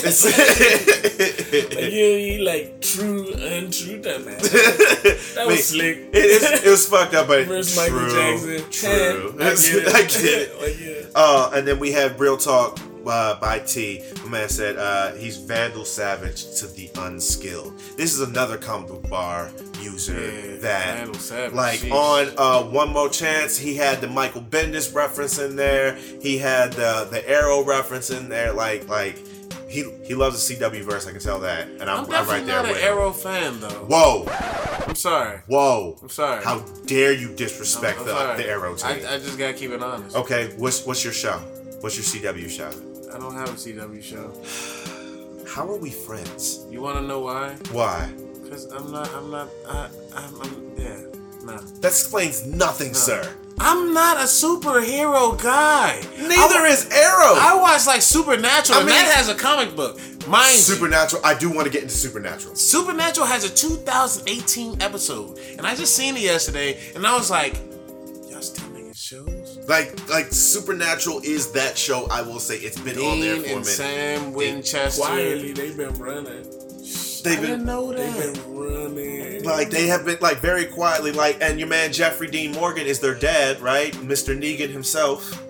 you, 1.93 2.43
like 2.43 2.81
true, 2.81 3.31
untrue 3.33 4.01
dumbass. 4.01 4.41
That 4.41 5.37
I 5.39 5.45
was 5.45 5.67
slick. 5.67 5.97
It, 6.11 6.13
it, 6.13 6.65
it 6.65 6.69
was 6.69 6.87
fucked 6.87 7.13
up, 7.13 7.27
but 7.27 7.43
Versus 7.47 7.75
true, 7.75 7.83
Michael 7.99 8.09
Jackson. 8.15 8.71
True. 8.71 9.35
I 9.39 9.53
get 9.53 9.75
it. 9.75 9.87
I 9.87 10.01
get 10.01 10.23
it. 10.23 10.61
Like, 10.61 10.79
yeah. 10.79 11.09
Uh, 11.15 11.51
and 11.53 11.67
then 11.67 11.77
we 11.79 11.91
have 11.91 12.19
Real 12.19 12.37
Talk 12.37 12.79
uh, 13.05 13.39
by 13.39 13.59
T. 13.59 14.03
My 14.23 14.29
man 14.29 14.49
said 14.49 14.77
uh, 14.77 15.13
he's 15.13 15.37
Vandal 15.37 15.85
Savage 15.85 16.55
to 16.59 16.67
the 16.67 16.89
unskilled. 16.97 17.77
This 17.97 18.13
is 18.13 18.21
another 18.21 18.57
comic 18.57 18.87
book 18.89 19.09
bar 19.09 19.51
user 19.81 20.13
Yeah, 20.13 20.57
that, 20.57 21.15
Savage, 21.17 21.53
like, 21.53 21.79
sheesh. 21.79 21.91
on 21.91 22.33
uh, 22.37 22.69
One 22.69 22.89
More 22.91 23.09
Chance, 23.09 23.57
he 23.57 23.75
had 23.75 24.01
the 24.01 24.07
Michael 24.07 24.41
Bendis 24.41 24.93
reference 24.93 25.39
in 25.39 25.55
there. 25.55 25.95
He 25.95 26.37
had 26.37 26.73
the 26.73 27.07
the 27.11 27.27
Arrow 27.29 27.63
reference 27.63 28.09
in 28.09 28.29
there. 28.29 28.53
Like, 28.53 28.87
like 28.87 29.17
he 29.67 29.83
he 30.05 30.13
loves 30.13 30.47
the 30.47 30.55
CW 30.55 30.83
verse. 30.83 31.07
I 31.07 31.11
can 31.11 31.19
tell 31.19 31.39
that, 31.39 31.67
and 31.67 31.83
I'm, 31.83 32.05
I'm 32.05 32.13
I'm, 32.13 32.27
right 32.27 32.45
there 32.45 32.61
not 32.63 32.71
an. 32.71 32.77
Arrow 32.77 33.11
fan 33.11 33.59
though. 33.59 33.85
Whoa, 33.87 34.25
I'm 34.87 34.95
sorry. 34.95 35.39
whoa! 35.47 35.97
I'm 36.01 36.09
sorry. 36.09 36.43
How 36.43 36.59
dare 36.85 37.11
you 37.13 37.33
disrespect 37.35 37.99
I'm 37.99 38.05
the, 38.05 38.33
the 38.37 38.47
Arrow 38.47 38.75
team? 38.75 38.87
I, 38.87 39.15
I 39.15 39.17
just 39.17 39.37
gotta 39.37 39.53
keep 39.53 39.71
it 39.71 39.81
honest. 39.81 40.15
okay, 40.15 40.53
what's 40.57 40.85
what's 40.85 41.03
your 41.03 41.13
show? 41.13 41.39
What's 41.81 41.97
your 41.97 42.33
CW 42.33 42.49
show? 42.49 42.71
I 43.13 43.19
don't 43.19 43.33
have 43.35 43.49
a 43.49 43.53
CW 43.53 44.01
show. 44.01 44.31
How 45.47 45.67
are 45.69 45.77
we 45.77 45.91
friends? 45.91 46.65
You 46.71 46.81
want 46.81 46.97
to 46.97 47.03
know 47.03 47.19
why? 47.19 47.55
Why? 47.71 48.11
Because 48.41 48.65
I'm 48.71 48.91
not. 48.91 49.09
I'm 49.13 49.29
not. 49.29 49.49
I, 49.67 49.89
I'm, 50.15 50.41
I'm. 50.41 50.71
Yeah. 50.77 50.97
Nah. 51.43 51.57
That 51.81 51.87
explains 51.89 52.45
nothing, 52.45 52.89
No. 52.89 52.93
sir. 52.97 53.35
I'm 53.59 53.93
not 53.93 54.17
a 54.17 54.21
superhero 54.23 55.41
guy. 55.41 56.01
Neither 56.17 56.59
I, 56.65 56.67
is 56.69 56.89
Arrow. 56.89 57.35
I 57.39 57.55
watch 57.61 57.85
like 57.85 58.01
Supernatural, 58.01 58.77
I 58.77 58.81
and 58.81 58.89
mean- 58.89 58.95
that 58.97 59.13
has 59.15 59.29
a 59.29 59.35
comic 59.35 59.75
book. 59.75 59.99
You, 60.25 60.33
Supernatural. 60.57 61.21
I 61.25 61.37
do 61.37 61.49
want 61.51 61.65
to 61.67 61.71
get 61.71 61.83
into 61.83 61.93
Supernatural. 61.95 62.55
Supernatural 62.55 63.27
has 63.27 63.43
a 63.43 63.53
2018 63.53 64.81
episode, 64.81 65.37
and 65.57 65.67
I 65.67 65.75
just 65.75 65.95
seen 65.95 66.15
it 66.15 66.23
yesterday, 66.23 66.79
and 66.95 67.05
I 67.05 67.15
was 67.15 67.29
like, 67.29 67.55
Like, 69.67 70.09
like 70.09 70.27
Supernatural 70.31 71.21
is 71.23 71.51
that 71.53 71.77
show. 71.77 72.07
I 72.11 72.21
will 72.21 72.39
say 72.39 72.57
it's 72.57 72.79
been 72.79 72.97
on 72.97 73.19
there 73.21 73.35
Dean 73.35 73.43
for 73.43 73.49
a 73.49 73.55
and 73.55 73.59
minute. 73.61 73.65
Sam 73.65 74.33
Winchester. 74.33 75.01
Quietly, 75.01 75.53
they've 75.53 75.77
been 75.77 75.93
running. 75.97 76.43
They've 77.23 77.37
I 77.37 77.41
been 77.41 77.49
didn't 77.51 77.65
know 77.65 77.93
They've 77.93 78.33
been 78.33 78.53
running. 78.53 79.43
like 79.45 79.69
they 79.69 79.87
have 79.87 80.05
been 80.05 80.17
like 80.19 80.39
very 80.39 80.65
quietly 80.65 81.13
like, 81.13 81.37
and 81.41 81.57
your 81.57 81.69
man 81.69 81.93
Jeffrey 81.93 82.27
Dean 82.29 82.51
Morgan 82.51 82.85
is 82.85 82.99
their 82.99 83.15
dad, 83.15 83.61
right? 83.61 83.93
Mr. 83.93 84.37
Negan 84.37 84.69
himself. 84.69 85.41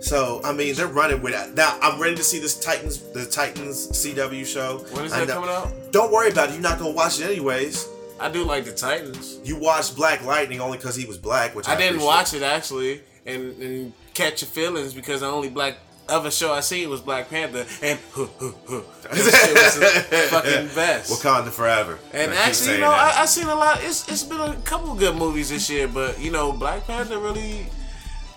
So 0.00 0.40
I 0.42 0.52
mean, 0.52 0.74
they're 0.74 0.86
running 0.86 1.20
with 1.20 1.34
that. 1.34 1.54
Now 1.54 1.78
I'm 1.82 2.00
ready 2.00 2.16
to 2.16 2.24
see 2.24 2.38
this 2.38 2.58
Titans, 2.58 2.98
the 3.12 3.26
Titans 3.26 3.88
CW 3.88 4.46
show. 4.46 4.78
When 4.92 5.04
is 5.04 5.12
that 5.12 5.28
know- 5.28 5.34
coming 5.34 5.50
out? 5.50 5.92
Don't 5.92 6.10
worry 6.10 6.30
about 6.30 6.48
it. 6.48 6.52
You're 6.52 6.62
not 6.62 6.78
gonna 6.78 6.92
watch 6.92 7.20
it 7.20 7.24
anyways. 7.26 7.86
I 8.18 8.30
do 8.30 8.42
like 8.44 8.64
the 8.64 8.72
Titans. 8.72 9.38
You 9.44 9.56
watched 9.60 9.96
Black 9.96 10.24
Lightning 10.24 10.60
only 10.62 10.78
because 10.78 10.96
he 10.96 11.04
was 11.04 11.18
black, 11.18 11.54
which 11.54 11.68
I, 11.68 11.74
I 11.74 11.76
didn't 11.76 11.96
appreciate. 11.96 12.06
watch 12.06 12.34
it 12.34 12.42
actually, 12.42 13.00
and, 13.28 13.62
and 13.62 13.92
catch 14.14 14.42
your 14.42 14.48
feelings 14.48 14.94
because 14.94 15.20
the 15.20 15.26
only 15.26 15.48
black 15.48 15.76
other 16.08 16.30
show 16.30 16.52
I 16.52 16.60
seen 16.60 16.88
was 16.88 17.00
Black 17.00 17.28
Panther, 17.28 17.66
and 17.82 17.98
that 18.16 19.12
shit 19.12 19.54
was 19.54 19.78
the 19.78 20.26
fucking 20.30 20.68
best. 20.74 21.12
Wakanda 21.12 21.50
forever. 21.50 21.98
And 22.12 22.32
actually, 22.32 22.74
you 22.76 22.80
know, 22.80 22.90
that. 22.90 23.16
I, 23.16 23.22
I 23.22 23.26
seen 23.26 23.46
a 23.46 23.54
lot. 23.54 23.80
It's 23.82 24.08
it's 24.08 24.22
been 24.22 24.40
a 24.40 24.54
couple 24.64 24.94
good 24.94 25.16
movies 25.16 25.50
this 25.50 25.68
year, 25.68 25.88
but 25.88 26.20
you 26.20 26.30
know, 26.30 26.52
Black 26.52 26.86
Panther 26.86 27.18
really. 27.18 27.66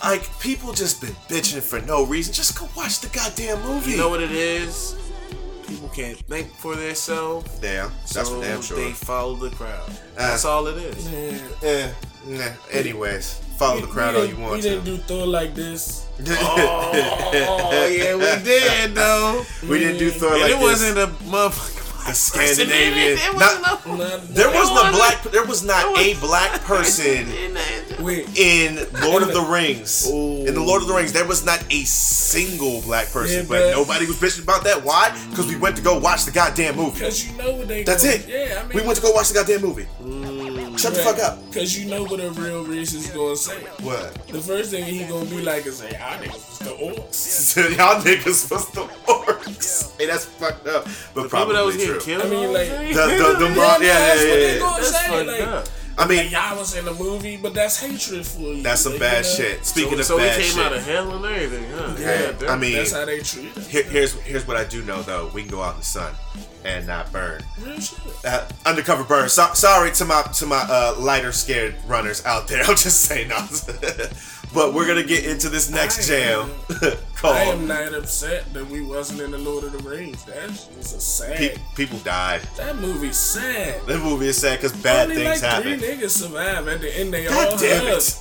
Like 0.04 0.28
people 0.40 0.74
just 0.74 1.00
been 1.00 1.14
bitching 1.30 1.62
for 1.62 1.80
no 1.86 2.04
reason. 2.08 2.34
Just 2.34 2.58
go 2.58 2.68
watch 2.76 3.02
the 3.02 3.08
goddamn 3.10 3.62
movie. 3.62 3.92
You 3.92 3.98
know 3.98 4.10
what 4.10 4.20
it 4.20 4.32
is? 4.32 4.96
People 5.68 5.90
can't 5.90 6.18
think 6.18 6.52
for 6.56 6.76
themselves. 6.76 7.60
Damn, 7.60 7.92
that's 8.12 8.28
so 8.28 8.42
damn 8.42 8.64
sure. 8.64 8.78
They 8.78 8.94
follow 8.94 9.36
the 9.36 9.52
crowd. 9.52 9.88
Uh, 9.90 9.94
That's 10.18 10.44
all 10.44 10.66
it 10.66 10.78
is. 10.78 11.08
Yeah. 11.62 11.70
Eh, 11.70 11.92
nah. 12.26 12.50
Anyways, 12.72 13.42
follow 13.62 13.80
the 13.82 13.86
crowd 13.88 14.16
all 14.16 14.26
you 14.26 14.36
want 14.38 14.54
We 14.54 14.62
to. 14.62 14.70
didn't 14.70 14.86
do 14.86 14.98
Thor 14.98 15.28
like 15.28 15.54
this. 15.54 16.08
Oh 16.20 17.88
yeah, 17.92 18.16
we 18.16 18.44
did 18.44 18.96
though. 18.96 19.44
We 19.70 19.78
didn't 19.80 20.00
do 20.00 20.10
Thor 20.10 20.32
And 20.34 20.42
like 20.42 20.52
it 20.52 20.56
this. 20.56 20.64
wasn't 20.64 20.98
a 20.98 21.08
motherfucker. 21.26 21.78
the 22.08 22.14
Scandinavian. 22.28 23.18
It 23.20 23.38
Not- 23.38 23.62
wasn't 23.86 24.00
no- 24.00 24.18
there 24.34 24.50
wasn't 24.50 24.80
a 24.80 24.92
black. 24.98 25.22
There 25.24 25.46
was 25.46 25.64
not 25.64 25.86
a 26.00 26.16
black 26.16 26.62
person 26.72 27.28
in 28.36 28.76
Lord 29.06 29.22
of 29.22 29.32
the 29.34 29.46
Rings. 29.48 30.08
In 30.10 30.54
the 30.56 30.64
Lord 30.66 30.82
of 30.82 30.88
the 30.88 30.96
Rings, 30.96 31.14
there 31.14 31.28
was 31.28 31.46
not 31.46 31.64
a 31.72 31.84
single 31.84 32.82
black 32.82 33.12
person, 33.12 33.42
Yeah, 33.44 33.50
but 33.50 33.60
but- 33.62 33.72
nobody 33.78 34.08
was 34.08 34.16
bitching 34.18 34.42
about 34.44 34.64
that. 34.64 34.84
Why? 34.84 35.16
Because 35.30 35.46
we 35.48 35.58
went 35.58 35.76
to 35.78 35.84
go 35.84 36.00
watch 36.00 36.26
the 36.26 36.32
goddamn 36.32 36.76
movie. 36.78 37.00
Because 37.00 37.28
you 37.30 37.38
know 37.38 37.52
what 37.54 37.68
they 37.68 37.84
That's 37.84 38.04
gonna- 38.04 38.16
it. 38.16 38.28
Yeah, 38.28 38.60
I 38.64 38.68
mean, 38.68 38.78
we 38.78 38.82
went 38.82 38.96
to 38.98 39.02
go 39.04 39.12
watch 39.12 39.28
the 39.30 39.36
goddamn 39.36 39.62
movie. 39.62 39.86
Mm. 40.02 40.41
Shut 40.82 40.94
the 40.94 41.00
fuck 41.02 41.20
up. 41.20 41.38
Because 41.50 41.78
you 41.78 41.90
know 41.90 42.04
what 42.04 42.20
a 42.20 42.30
real 42.32 42.66
racist 42.66 43.14
gonna 43.14 43.36
say. 43.36 43.60
What? 43.86 44.14
The 44.28 44.42
first 44.42 44.72
thing 44.72 44.86
he 44.86 45.04
gonna 45.06 45.26
be 45.26 45.42
like 45.42 45.66
is, 45.68 45.82
"Hey, 45.82 45.96
I 45.96 46.18
niggas 46.18 46.34
was 46.34 46.60
the 46.60 46.72
orcs." 46.72 47.78
Y'all 47.78 48.02
niggas 48.02 48.50
was 48.52 48.68
the 48.72 48.82
orcs. 49.06 49.98
Hey, 50.00 50.08
that's 50.08 50.26
fucked 50.26 50.68
up. 50.68 50.88
But 51.14 51.30
probably 51.30 51.56
that 51.56 51.66
was 51.66 51.76
true. 51.76 52.00
getting 52.00 52.02
killed. 52.02 52.26
I 52.26 52.30
mean, 52.30 52.54
like, 52.54 52.70
The, 52.70 53.06
the, 53.38 53.46
the, 53.46 53.50
yeah, 53.56 53.78
yeah, 53.78 53.84
yeah, 53.84 54.00
that's 54.00 54.20
what 54.22 54.28
yeah, 54.28 54.36
they 54.36 54.54
yeah. 54.54 54.60
gonna 54.60 54.78
That's 54.84 54.92
say. 54.92 55.08
fucked 55.08 55.28
Like, 55.28 55.42
up. 55.48 55.68
I 56.02 56.08
mean, 56.08 56.32
y'all 56.32 56.58
was 56.58 56.76
in 56.76 56.86
the 56.86 56.94
movie, 56.94 57.38
but 57.38 57.54
that's 57.54 57.80
hatred 57.80 58.26
for 58.26 58.40
you. 58.42 58.64
That's 58.64 58.82
some 58.82 58.94
Like, 58.94 59.02
bad 59.02 59.26
you 59.26 59.32
know? 59.32 59.36
shit. 59.50 59.66
Speaking 59.66 59.92
so, 59.94 60.00
of 60.00 60.06
so 60.06 60.18
bad 60.18 60.38
we 60.38 60.44
came 60.44 60.52
shit, 60.54 60.66
out 60.66 60.74
of 60.74 60.86
hell 60.86 61.12
and 61.16 61.26
everything, 61.26 61.72
huh? 61.72 61.96
Yeah, 62.00 62.32
damn. 62.40 62.50
I 62.50 62.56
mean, 62.58 62.74
That's 62.76 62.92
how 62.94 63.06
they 63.06 63.20
treat 63.20 63.56
us. 63.58 63.68
here, 63.68 63.84
here's 63.84 64.14
here's 64.22 64.48
what 64.48 64.58
I 64.58 64.64
do 64.64 64.84
know 64.84 65.02
though: 65.04 65.30
we 65.34 65.42
can 65.42 65.52
go 65.52 65.62
out 65.62 65.74
in 65.76 65.80
the 65.80 65.86
sun 65.86 66.14
and 66.66 66.86
not 66.88 67.12
burn. 67.12 67.42
Real 67.62 67.80
shit. 67.80 68.00
Uh, 68.26 68.48
undercover 68.66 69.04
burn. 69.04 69.30
So, 69.30 69.48
sorry 69.54 69.92
to 69.92 70.06
my 70.06 70.22
to 70.24 70.46
my 70.46 70.66
uh, 70.70 70.96
lighter 70.98 71.32
scared 71.32 71.76
runners 71.88 72.26
out 72.26 72.48
there. 72.48 72.62
I'm 72.68 72.76
just 72.76 73.02
saying, 73.02 73.30
no. 73.30 73.38
but 74.54 74.74
we're 74.74 74.88
gonna 74.88 75.04
get 75.04 75.26
into 75.26 75.50
this 75.50 75.70
next 75.70 76.08
jam 76.08 76.50
I 77.24 77.44
am 77.44 77.68
not 77.68 77.94
upset 77.94 78.52
that 78.54 78.66
we 78.68 78.82
wasn't 78.82 79.22
in 79.22 79.32
the 79.32 79.38
Lord 79.38 79.64
of 79.64 79.72
the 79.74 79.90
Rings. 79.90 80.24
That's 80.26 80.66
just 80.68 80.96
a 80.96 81.00
sad. 81.00 81.38
Pe- 81.38 81.56
people 81.76 82.00
died. 82.00 82.42
that 82.58 82.76
movie's 82.78 83.18
sad. 83.18 83.86
That 83.88 84.00
movie 84.00 84.28
is 84.28 84.38
sad 84.38 84.60
because 84.60 84.76
bad 84.82 85.10
Only 85.10 85.24
things 85.24 85.42
like 85.42 85.52
happen. 85.52 85.80
three 85.80 85.88
niggas 85.98 86.10
survive. 86.12 86.68
At 86.68 86.82
the 86.82 86.98
end, 86.98 87.14
they 87.14 87.26
God 87.26 87.48
all 87.54 87.58
damn 87.58 87.88
it! 87.88 88.20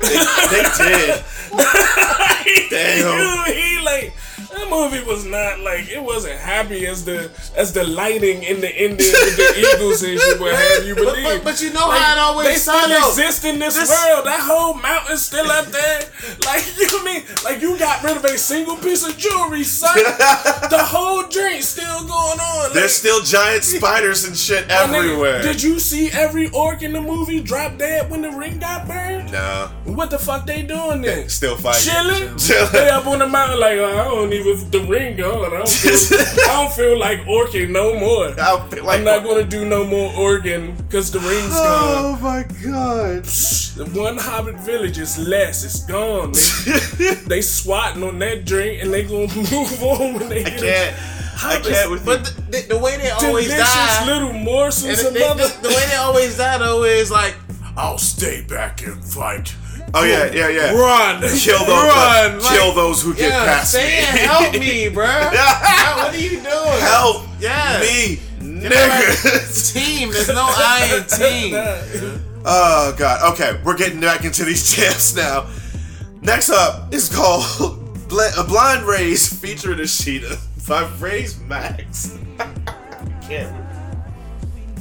They, 0.00 0.08
they 0.08 0.62
did. 0.78 1.24
Damn. 2.70 3.46
he, 3.46 3.52
he 3.52 3.84
like 3.84 4.14
that 4.50 4.68
movie 4.70 5.04
was 5.04 5.24
not 5.26 5.60
like 5.60 5.90
it 5.90 6.02
wasn't 6.02 6.38
happy 6.38 6.86
as 6.86 7.04
the 7.04 7.30
as 7.56 7.72
the 7.72 7.84
lighting 7.84 8.42
in 8.42 8.60
the 8.60 8.68
ending 8.68 9.12
with 9.12 9.36
the 9.36 9.74
Eagles 9.76 10.02
and 10.02 10.18
shit 10.18 10.40
would 10.40 10.54
have 10.54 10.86
you 10.86 10.94
believe. 10.94 11.24
but- 11.24 11.44
but 11.44 11.60
you 11.62 11.70
know 11.72 11.88
Like, 11.88 12.00
how 12.00 12.12
it 12.12 12.18
always 12.18 12.48
they 12.48 12.54
still 12.56 12.88
though. 12.88 13.08
exist 13.08 13.44
in 13.44 13.58
this, 13.58 13.74
This- 13.76 13.88
world. 13.90 14.24
That 14.26 14.40
whole 14.40 14.74
mountain's 14.74 15.22
still 15.24 15.50
up 15.50 15.66
there. 15.66 16.00
Like 16.46 16.64
you 16.78 16.86
know 16.86 16.98
what 16.98 17.10
I 17.10 17.14
mean? 17.14 17.22
Like 17.44 17.60
you 17.62 17.78
got 17.78 18.02
rid 18.02 18.16
of 18.16 18.24
a 18.24 18.36
single 18.38 18.76
piece 18.76 19.06
of 19.06 19.16
jewelry, 19.18 19.64
son. 19.64 19.94
the 20.70 20.78
whole 20.82 21.22
drink 21.28 21.62
still 21.62 22.00
going 22.04 22.40
on. 22.40 22.64
Like, 22.64 22.72
There's 22.72 22.94
still 22.94 23.20
giant 23.22 23.64
spiders 23.64 24.24
and 24.24 24.36
shit 24.36 24.66
my 24.68 24.74
nigga, 24.74 24.94
everywhere. 24.94 25.42
Did 25.42 25.62
you 25.62 25.78
see 25.78 26.10
every 26.12 26.48
orc 26.50 26.82
in 26.82 26.92
the 26.92 27.00
movie 27.00 27.40
drop 27.40 27.76
dead 27.78 28.10
when 28.10 28.22
the 28.22 28.30
ring 28.30 28.58
got 28.58 28.86
burned? 28.88 29.30
No. 29.32 29.70
What 29.84 30.10
the 30.10 30.18
fuck 30.18 30.46
they 30.46 30.62
doing 30.62 31.02
then? 31.02 31.28
Still 31.28 31.56
fighting. 31.56 31.92
Chilling? 31.92 32.36
Chilling. 32.38 32.72
They 32.72 32.88
up 32.88 33.06
on 33.06 33.18
the 33.20 33.26
mountain 33.26 33.60
like, 33.60 33.78
oh, 33.78 33.98
I 33.98 34.04
don't 34.04 34.32
even, 34.38 34.70
the 34.70 34.80
ring 34.80 35.16
gone. 35.16 35.52
I 35.52 35.58
don't 35.58 35.68
feel, 35.68 36.18
I 36.20 36.46
don't 36.46 36.72
feel 36.72 36.98
like 36.98 37.20
orking 37.22 37.70
no 37.70 37.98
more. 37.98 38.28
like 38.30 38.98
I'm 38.98 39.04
not 39.04 39.22
going 39.22 39.42
to 39.42 39.48
do 39.48 39.64
no 39.64 39.84
more 39.84 40.12
organ 40.16 40.74
because 40.76 41.10
the 41.10 41.20
ring's 41.20 41.52
Oh 41.52 41.64
gone. 41.64 42.04
Oh 42.04 42.18
my 42.22 42.42
god. 42.64 43.24
The 43.24 43.84
one 44.00 44.16
Hobbit 44.18 44.56
village 44.60 44.98
is 44.98 45.18
less. 45.18 45.64
It's 45.64 45.84
gone. 45.84 46.32
They, 46.32 47.14
they 47.26 47.40
swatting 47.42 48.02
on 48.02 48.18
that 48.20 48.44
drink 48.44 48.82
and 48.82 48.92
they 48.92 49.04
going 49.04 49.28
to 49.28 49.36
move 49.38 49.82
on 49.82 50.14
when 50.14 50.28
they 50.28 50.44
I 50.44 50.50
get 50.50 50.60
can't. 50.94 50.96
I 51.44 51.60
can't 51.60 51.90
with 51.90 52.04
But 52.04 52.24
the, 52.24 52.42
the, 52.50 52.66
the 52.74 52.78
way 52.78 52.96
they 52.96 53.10
always 53.10 53.46
Delicious 53.46 53.74
die, 53.74 54.06
little 54.06 54.32
morsels 54.32 54.98
and 54.98 55.08
of 55.08 55.14
the, 55.14 55.20
the, 55.20 55.26
mother. 55.26 55.46
the, 55.48 55.62
the 55.62 55.68
way 55.68 55.86
they 55.88 55.94
always 55.96 56.36
die 56.36 56.58
though 56.58 56.82
is 56.84 57.10
like, 57.12 57.36
I'll 57.76 57.98
stay 57.98 58.42
back 58.42 58.82
and 58.84 59.04
fight. 59.04 59.54
Oh 59.94 60.04
yeah, 60.04 60.30
yeah, 60.32 60.48
yeah. 60.48 60.72
Run, 60.72 61.20
Kill 61.38 61.64
those. 61.64 61.68
run, 61.68 62.40
kill 62.40 62.72
those 62.74 63.02
who 63.02 63.14
get 63.14 63.32
past 63.32 63.70
stay 63.70 63.86
me. 64.12 64.18
help 64.18 64.52
me, 64.52 64.86
bruh. 64.94 65.32
what 65.96 66.14
are 66.14 66.16
you 66.18 66.30
doing? 66.30 66.80
Help 66.80 67.24
Yeah. 67.40 67.80
me, 67.80 68.20
like, 68.40 68.72
nigga. 68.72 69.72
team. 69.72 70.10
There's 70.12 70.28
no 70.28 70.44
I 70.46 70.96
in 70.98 71.04
team. 71.18 72.20
Oh 72.44 72.94
god. 72.98 73.32
Okay, 73.32 73.58
we're 73.64 73.76
getting 73.76 74.00
back 74.00 74.24
into 74.24 74.44
these 74.44 74.74
jams 74.74 75.16
now. 75.16 75.46
Next 76.20 76.50
up 76.50 76.92
is 76.92 77.08
called 77.14 77.44
a 78.38 78.44
Blind 78.44 78.84
Raize 78.84 79.32
featuring 79.32 79.78
a 79.78 79.82
Ish1da 79.82 80.38
by 80.68 80.82
Raize 80.98 81.38
Max. 81.40 82.18
Can't. 83.22 83.54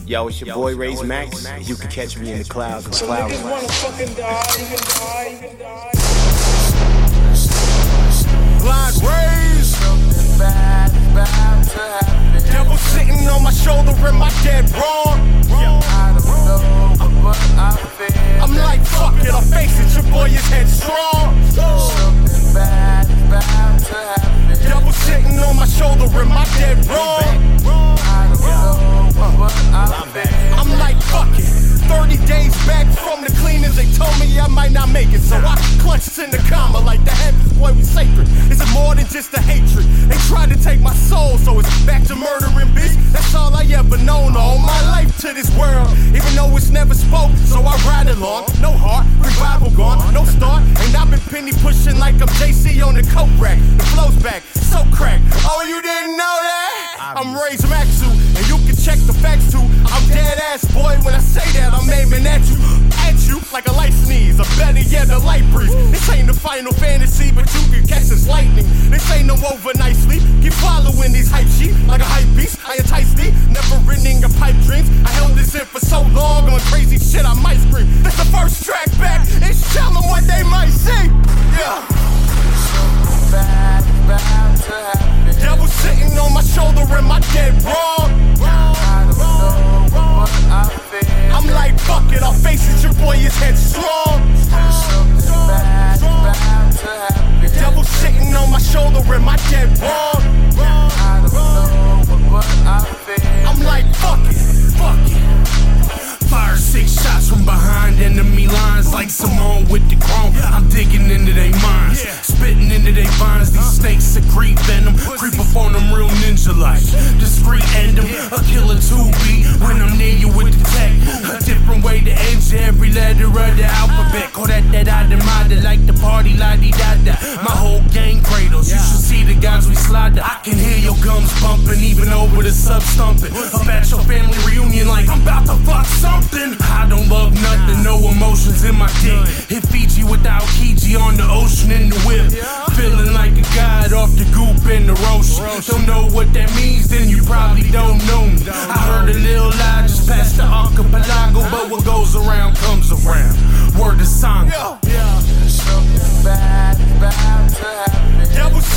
Yo, 0.08 0.30
it's 0.30 0.40
your 0.40 0.56
boy 0.56 0.74
Raize 0.74 1.04
Max. 1.04 1.46
You 1.68 1.76
can 1.76 1.92
catch 1.92 2.18
me 2.18 2.32
in 2.32 2.38
the 2.38 2.46
clouds 2.46 2.86
and 2.86 2.96
cloud. 2.96 3.30
wanna 3.44 3.68
fucking 3.68 4.14
die, 4.14 4.46
you 4.58 4.66
can 4.66 4.80
die, 4.88 5.28
you 5.34 5.38
can 5.38 5.60
die. 5.60 5.92
Blind 8.64 8.96
rays. 9.04 9.76
Devil 12.50 12.78
sitting 12.78 13.28
on 13.28 13.44
my 13.44 13.52
shoulder 13.52 13.92
in 14.08 14.16
my 14.16 14.30
dead 14.44 14.72
wrong. 14.76 15.20
I'm 18.40 18.56
like, 18.56 18.86
fuck 18.86 19.14
it, 19.26 19.34
I'll 19.34 19.42
face 19.42 19.78
it, 19.78 19.94
your 19.94 20.10
boy 20.10 20.37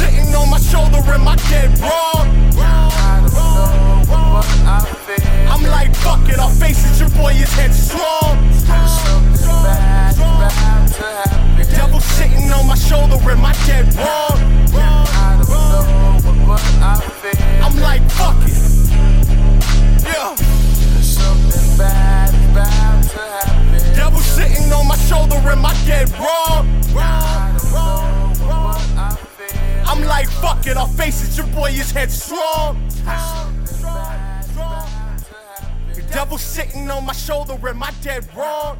sitting 0.00 0.34
on 0.34 0.48
my 0.48 0.58
shoulder, 0.58 0.98
am 1.12 1.28
I 1.28 1.36
dead 1.52 1.78
wrong? 1.80 2.26
I'm 5.52 5.62
like, 5.76 5.94
fuck 5.96 6.26
it, 6.28 6.38
I'll 6.38 6.48
face 6.48 6.80
it, 6.88 7.00
your 7.00 7.10
boy 7.10 7.32
is 7.32 7.52
headstrong. 7.52 8.36
Devil 11.76 12.00
sitting 12.00 12.50
on 12.50 12.66
my 12.66 12.74
shoulder, 12.74 13.16
am 13.30 13.44
I 13.44 13.52
dead 13.66 13.86
wrong? 14.00 14.38
I'm 17.66 17.76
like, 17.88 18.02
fuck 18.18 18.40
it. 18.46 18.58
Yeah. 20.08 20.34
Devil 23.94 24.20
sitting 24.20 24.72
on 24.72 24.86
my 24.88 24.96
shoulder, 24.96 25.36
am 25.36 25.66
I 25.66 25.74
dead 25.84 26.10
wrong? 26.18 27.19
Like, 30.10 30.28
fuck 30.28 30.66
it, 30.66 30.76
I'll 30.76 30.88
face 30.88 31.22
it, 31.22 31.36
your 31.38 31.46
boy 31.54 31.70
is 31.70 31.92
headstrong. 31.92 32.84
The 35.94 36.02
devil 36.12 36.36
sitting 36.36 36.90
on 36.90 37.06
my 37.06 37.12
shoulder, 37.12 37.54
am 37.68 37.80
I 37.80 37.92
dead 38.02 38.28
wrong? 38.36 38.76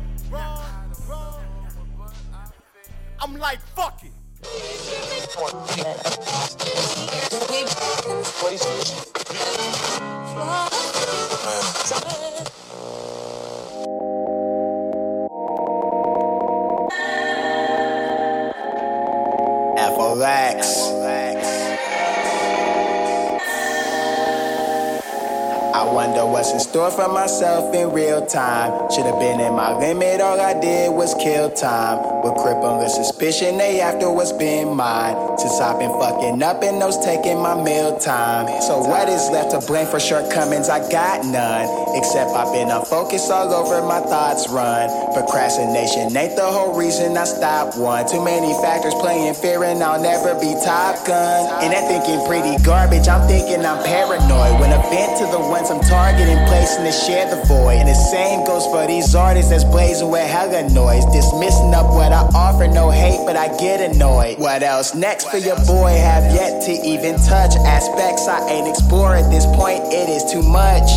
I'm 3.21 3.39
like, 3.39 3.61
fuck 3.77 4.03
it. 4.03 4.11
FOX. 5.31 5.55
Wonder 26.21 26.33
what's 26.33 26.53
in 26.53 26.61
store 26.61 26.91
for 26.91 27.09
myself 27.09 27.75
in 27.75 27.93
real 27.93 28.27
time. 28.27 28.91
Should 28.91 29.07
have 29.07 29.19
been 29.19 29.41
in 29.41 29.55
my 29.55 29.73
limit, 29.73 30.21
all 30.21 30.39
I 30.39 30.53
did 30.53 30.93
was 30.93 31.15
kill 31.15 31.51
time. 31.51 31.97
With 32.23 32.35
crippling 32.35 32.87
suspicion, 32.91 33.57
they 33.57 33.81
after 33.81 34.13
what's 34.13 34.31
been 34.31 34.77
mine. 34.77 35.17
Since 35.41 35.59
I've 35.59 35.79
been 35.79 35.89
fucking 35.99 36.43
up 36.43 36.63
and 36.63 36.77
those 36.83 37.01
taking 37.01 37.41
my 37.41 37.57
meal 37.57 37.97
time. 37.97 38.61
So 38.61 38.77
what 38.77 39.09
is 39.09 39.25
left 39.33 39.53
to 39.53 39.65
blame 39.65 39.87
for 39.87 39.99
shortcomings? 39.99 40.69
I 40.69 40.85
got 40.93 41.25
none. 41.25 41.97
Except 41.97 42.29
I've 42.37 42.53
been 42.53 42.69
unfocused 42.69 43.31
all 43.33 43.49
over 43.49 43.81
my 43.81 44.01
thoughts 44.01 44.51
run. 44.51 44.93
Procrastination 45.15 46.15
ain't 46.15 46.37
the 46.37 46.45
whole 46.45 46.77
reason 46.77 47.17
I 47.17 47.25
stopped 47.25 47.79
one. 47.79 48.07
Too 48.07 48.23
many 48.23 48.53
factors 48.61 48.93
playing 49.01 49.33
fear 49.33 49.65
and 49.65 49.83
I'll 49.83 49.97
never 49.97 50.39
be 50.39 50.53
Top 50.61 51.07
Gun. 51.09 51.65
And 51.65 51.73
that 51.73 51.89
thinking 51.89 52.21
pretty 52.29 52.63
garbage, 52.63 53.09
I'm 53.09 53.27
thinking 53.27 53.65
I'm 53.65 53.81
paranoid. 53.83 54.61
When 54.61 54.69
I 54.69 54.81
vent 54.93 55.25
to 55.25 55.27
the 55.33 55.41
ones 55.41 55.71
I'm 55.71 55.81
targeting, 55.81 56.37
placing 56.53 56.85
to 56.85 56.93
share 56.93 57.25
the 57.33 57.41
void. 57.49 57.81
And 57.81 57.89
the 57.89 57.97
same 57.97 58.45
goes 58.45 58.67
for 58.67 58.87
these 58.87 59.15
artists 59.15 59.49
that's 59.49 59.65
blazing 59.65 60.11
with 60.11 60.29
hella 60.29 60.69
noise. 60.69 61.09
Dismissing 61.17 61.73
up 61.73 61.89
what 61.97 62.13
I 62.13 62.29
offer, 62.37 62.69
no 62.69 62.91
hate, 62.91 63.25
but 63.25 63.37
I 63.37 63.49
get 63.57 63.81
annoyed. 63.81 64.37
What 64.37 64.63
else 64.63 64.95
next 64.95 65.30
for 65.31 65.39
your 65.39 65.57
boy? 65.65 65.95
Have 65.95 66.35
yet 66.35 66.61
to 66.63 66.73
even 66.73 67.15
touch 67.23 67.55
aspects 67.63 68.27
I 68.27 68.49
ain't 68.51 68.69
explore 68.69 69.15
at 69.15 69.31
this 69.31 69.47
point. 69.47 69.83
It 69.93 70.09
is 70.09 70.25
too 70.31 70.43
much. 70.43 70.91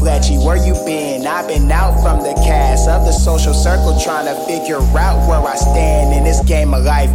Fletchy, 0.00 0.42
where 0.42 0.56
you 0.56 0.72
been? 0.86 1.26
I've 1.26 1.46
been 1.46 1.70
out 1.70 2.00
from 2.00 2.22
the 2.22 2.32
cast 2.46 2.88
of 2.88 3.04
the 3.04 3.12
social 3.12 3.52
circle, 3.52 4.00
trying 4.00 4.24
to 4.24 4.34
figure 4.46 4.80
out 4.96 5.28
where 5.28 5.40
I 5.40 5.56
stand 5.56 6.16
in 6.16 6.24
this 6.24 6.40
game 6.44 6.72
of 6.72 6.84
life. 6.84 7.10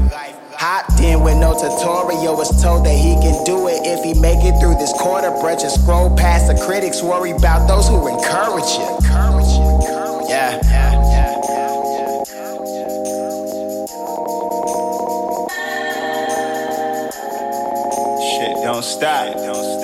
Hopped 0.54 1.02
in 1.02 1.22
with 1.22 1.38
no 1.38 1.54
tutorial, 1.54 2.38
was 2.38 2.62
told 2.62 2.86
that 2.86 2.96
he 2.96 3.16
can 3.16 3.44
do 3.44 3.68
it 3.68 3.82
if 3.84 4.04
he 4.04 4.14
make 4.14 4.46
it 4.46 4.60
through 4.62 4.76
this 4.76 4.94
quarter 4.94 5.32
brush 5.42 5.64
just 5.64 5.82
scroll 5.82 6.16
past 6.16 6.48
the 6.48 6.66
critics. 6.66 7.02
Worry 7.02 7.32
about 7.32 7.68
those 7.68 7.88
who 7.88 8.08
encourage 8.08 8.70
you. 8.78 9.00
Yeah. 10.30 11.05
Don't 18.76 18.84
stop. 18.84 19.34
Don't 19.36 19.56
stop. 19.56 19.75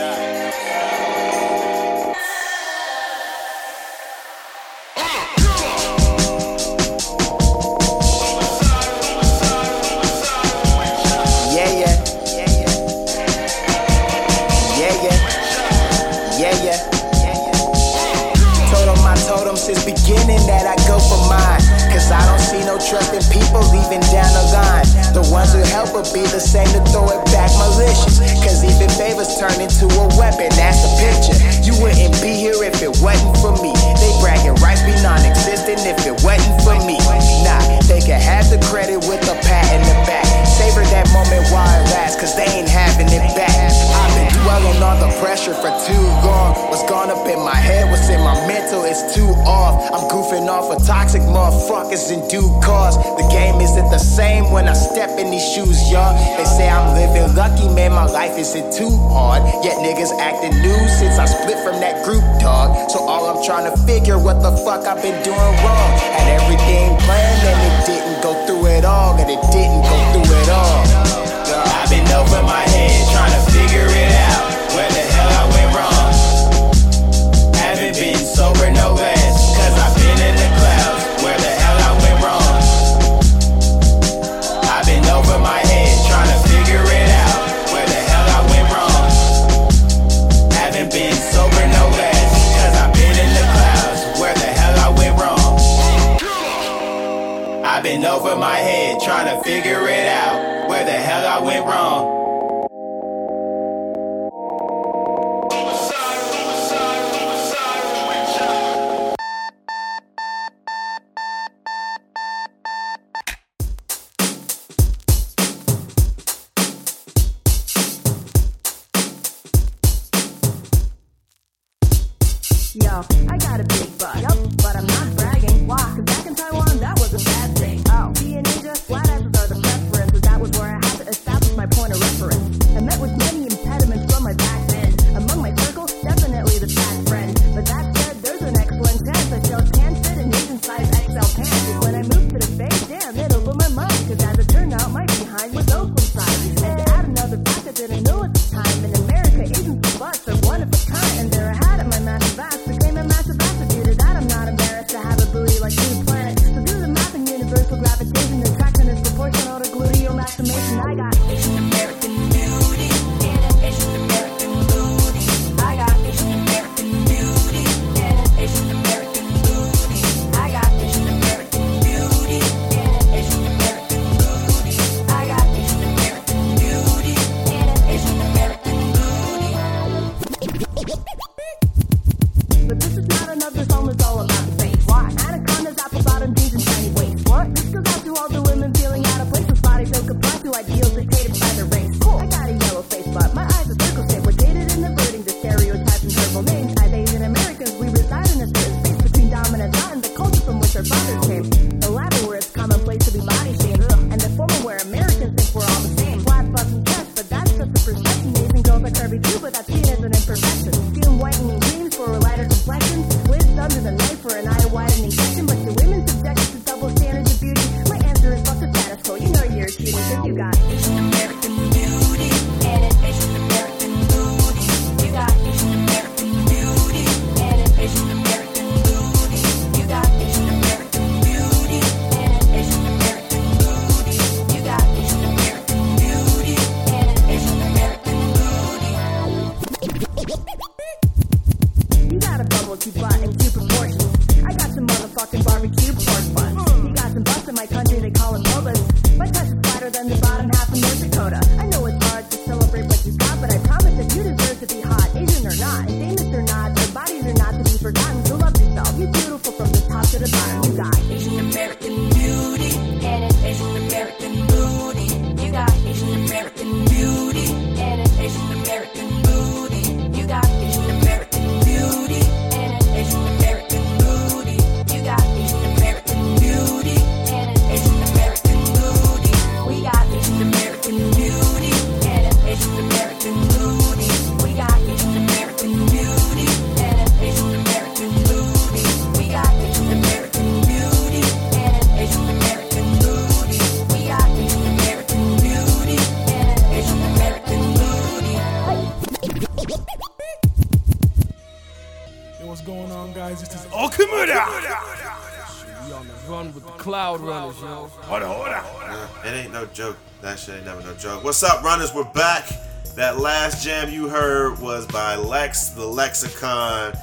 Hold 307.56 308.24
on, 308.24 308.30
hold 308.36 308.48
Yeah, 308.48 309.08
it 309.26 309.36
ain't 309.44 309.52
no 309.52 309.66
joke. 309.68 309.98
That 310.22 310.40
shit 310.40 310.56
ain't 310.56 310.66
never 310.66 310.82
no 310.84 310.94
joke. 310.94 311.24
What's 311.24 311.44
up, 311.44 311.62
runners? 311.64 311.94
We're 311.94 312.06
back. 312.06 312.48
That 312.96 313.20
last 313.20 313.62
jam 313.64 313.90
you 313.90 314.08
heard 314.08 314.58
was 314.60 314.86
by 314.88 315.16
Lex, 315.18 315.70
the 315.70 315.86
Lexicon, 315.86 316.94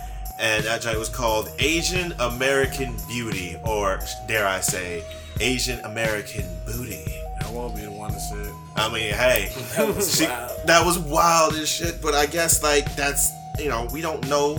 and 0.41 0.65
that 0.65 0.81
joint 0.81 0.99
was 0.99 1.11
called 1.11 1.51
Asian 1.59 2.13
American 2.19 2.97
Beauty, 3.09 3.57
or 3.65 3.99
dare 4.27 4.47
I 4.47 4.61
say, 4.61 5.05
Asian 5.41 5.81
American 5.81 6.47
Booty. 6.65 7.05
I 7.45 7.51
won't 7.51 7.75
be 7.77 7.83
the 7.83 7.91
one 7.91 8.13
to 8.13 8.19
say 8.21 8.37
it. 8.37 8.55
I 8.77 8.89
mean, 8.93 9.13
hey, 9.13 9.53
That 9.77 9.95
was 9.95 10.17
she- 10.17 10.25
wild. 10.27 10.67
that 10.67 10.87
was 10.87 10.99
wild 10.99 11.55
as 11.57 11.69
shit. 11.69 12.01
But 12.01 12.15
I 12.15 12.25
guess 12.25 12.63
like 12.63 12.95
that's 12.97 13.31
you 13.59 13.69
know 13.69 13.87
we 13.93 14.01
don't 14.01 14.27
know 14.29 14.57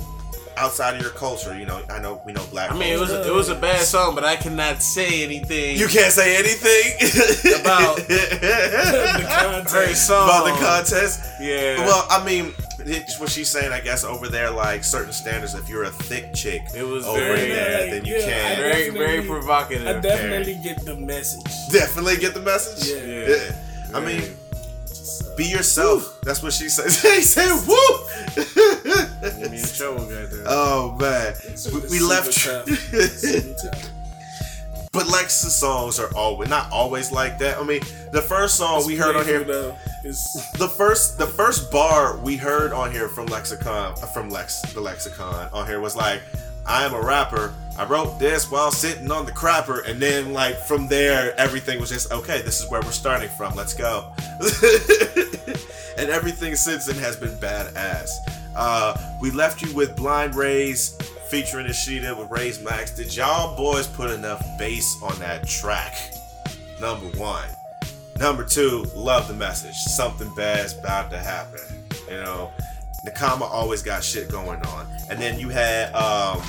outside 0.59 0.95
of 0.95 1.01
your 1.01 1.11
culture. 1.11 1.57
You 1.57 1.65
know, 1.65 1.81
I 1.89 1.99
know 1.99 2.21
we 2.25 2.33
know 2.33 2.45
black. 2.51 2.71
I 2.71 2.77
mean, 2.77 2.93
it 2.93 2.99
was 2.99 3.09
culture. 3.09 3.29
it 3.29 3.33
was 3.33 3.49
a 3.49 3.55
bad 3.55 3.81
song, 3.81 4.13
but 4.15 4.23
I 4.23 4.35
cannot 4.35 4.81
say 4.81 5.23
anything. 5.23 5.77
You 5.77 5.87
can't 5.87 6.11
say 6.11 6.37
anything 6.37 7.55
about 7.61 7.97
the 8.07 9.25
contest. 9.27 10.07
Song. 10.07 10.27
about 10.29 10.45
the 10.45 10.65
contest. 10.65 11.21
Yeah. 11.41 11.85
Well, 11.85 12.05
I 12.09 12.23
mean, 12.25 12.53
it's 12.79 13.19
what 13.19 13.29
she's 13.29 13.49
saying. 13.49 13.71
I 13.71 13.79
guess 13.79 14.03
over 14.03 14.27
there, 14.27 14.51
like 14.51 14.83
certain 14.83 15.13
standards. 15.13 15.53
If 15.55 15.69
you're 15.69 15.83
a 15.83 15.89
thick 15.91 16.33
chick, 16.33 16.61
It 16.75 16.83
was 16.83 17.05
over 17.05 17.19
very- 17.19 17.49
there, 17.49 17.89
then 17.91 18.05
you 18.05 18.15
Yeah, 18.15 18.25
can't. 18.29 18.59
Very, 18.59 18.89
very 18.89 19.21
provocative. 19.25 19.87
I 19.87 19.99
definitely 19.99 20.55
get 20.63 20.83
the 20.85 20.95
message. 20.95 21.43
Definitely 21.71 22.17
get 22.17 22.33
the 22.33 22.41
message. 22.41 22.87
Yeah. 22.89 23.97
I 23.97 23.99
mean, 23.99 24.23
be 25.39 25.45
yourself. 25.45 26.19
That's 26.21 26.43
what 26.43 26.51
she 26.51 26.67
says. 26.67 27.01
he 27.15 27.21
said, 27.21 27.49
"Woo." 27.65 29.49
Me 29.49 29.57
in 29.57 29.65
trouble, 29.65 30.05
goddamn. 30.05 30.43
Oh 30.45 30.97
man, 30.99 31.33
we, 31.73 31.79
we 31.89 31.99
left. 31.99 32.35
But 34.91 35.07
Lex's 35.07 35.53
songs 35.53 35.99
are 35.99 36.09
always 36.15 36.49
not 36.49 36.71
always 36.71 37.11
like 37.11 37.37
that. 37.39 37.59
I 37.59 37.63
mean, 37.63 37.81
the 38.11 38.23
first 38.23 38.55
song 38.55 38.87
we 38.87 38.95
heard 38.95 39.15
on 39.15 39.23
here, 39.23 39.43
the 39.43 40.73
first 40.77 41.19
the 41.19 41.27
first 41.27 41.71
bar 41.71 42.17
we 42.17 42.35
heard 42.35 42.73
on 42.73 42.91
here 42.91 43.07
from 43.07 43.27
Lexicon 43.27 43.95
from 44.13 44.31
Lex 44.31 44.61
the 44.73 44.81
Lexicon 44.81 45.47
on 45.53 45.67
here 45.67 45.79
was 45.79 45.95
like, 45.95 46.23
"I 46.69 46.85
am 46.85 46.93
a 46.93 47.01
rapper. 47.01 47.53
I 47.77 47.85
wrote 47.85 48.19
this 48.19 48.51
while 48.51 48.71
sitting 48.71 49.11
on 49.11 49.25
the 49.25 49.31
crapper," 49.31 49.85
and 49.85 49.99
then 49.99 50.33
like 50.33 50.57
from 50.57 50.87
there 50.87 51.37
everything 51.39 51.79
was 51.79 51.89
just 51.89 52.11
okay. 52.11 52.41
This 52.41 52.61
is 52.61 52.69
where 52.69 52.81
we're 52.81 52.91
starting 52.91 53.29
from. 53.29 53.55
Let's 53.55 53.73
go. 53.73 54.13
and 55.97 56.09
everything 56.09 56.55
since 56.55 56.85
then 56.85 56.95
has 56.97 57.15
been 57.15 57.35
badass. 57.39 58.09
Uh, 58.55 58.97
we 59.21 59.31
left 59.31 59.61
you 59.61 59.73
with 59.75 59.95
Blind 59.95 60.35
Raize 60.35 60.97
featuring 61.29 61.67
Ish1da 61.67 62.17
with 62.17 62.29
Raize 62.31 62.61
Max. 62.61 62.91
Did 62.91 63.15
y'all 63.15 63.55
boys 63.55 63.87
put 63.87 64.11
enough 64.11 64.43
bass 64.57 64.95
on 65.03 65.17
that 65.19 65.47
track? 65.47 65.95
Number 66.79 67.05
one. 67.17 67.47
Number 68.17 68.43
two, 68.43 68.85
love 68.95 69.27
the 69.27 69.33
message. 69.33 69.75
Something 69.75 70.33
bad's 70.35 70.77
about 70.77 71.09
to 71.11 71.17
happen. 71.17 71.61
You 72.09 72.17
know, 72.17 72.51
Nakama 73.05 73.41
always 73.41 73.81
got 73.81 74.03
shit 74.03 74.29
going 74.29 74.61
on. 74.65 74.87
And 75.09 75.21
then 75.21 75.39
you 75.39 75.49
had 75.49 75.93
um, 75.93 76.41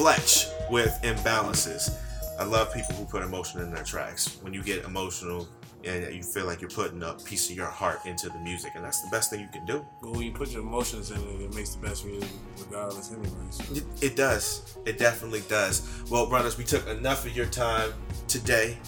Flxtch 0.00 0.50
with 0.70 0.98
Imbalances. 1.02 1.94
I 2.38 2.44
love 2.44 2.72
people 2.72 2.94
who 2.94 3.04
put 3.04 3.22
emotion 3.22 3.60
in 3.60 3.70
their 3.70 3.84
tracks. 3.84 4.38
When 4.40 4.54
you 4.54 4.62
get 4.62 4.86
emotional 4.86 5.46
and 5.84 6.14
you 6.14 6.22
feel 6.22 6.46
like 6.46 6.62
you're 6.62 6.70
putting 6.70 7.02
a 7.02 7.12
piece 7.12 7.50
of 7.50 7.56
your 7.56 7.66
heart 7.66 8.06
into 8.06 8.30
the 8.30 8.38
music, 8.38 8.72
and 8.76 8.82
that's 8.82 9.02
the 9.02 9.10
best 9.10 9.28
thing 9.28 9.40
you 9.40 9.48
can 9.52 9.66
do. 9.66 9.84
But 10.00 10.12
when 10.12 10.22
you 10.22 10.32
put 10.32 10.52
your 10.52 10.62
emotions 10.62 11.10
in 11.10 11.18
it, 11.18 11.42
it 11.42 11.54
makes 11.54 11.74
the 11.74 11.86
best 11.86 12.06
music 12.06 12.30
regardless, 12.58 13.12
anyways. 13.12 13.76
It, 13.76 13.84
it 14.02 14.16
does. 14.16 14.78
It 14.86 14.96
definitely 14.96 15.42
does. 15.50 15.86
Well, 16.10 16.26
brothers, 16.26 16.56
we 16.56 16.64
took 16.64 16.88
enough 16.88 17.26
of 17.26 17.36
your 17.36 17.46
time 17.46 17.92
today. 18.26 18.78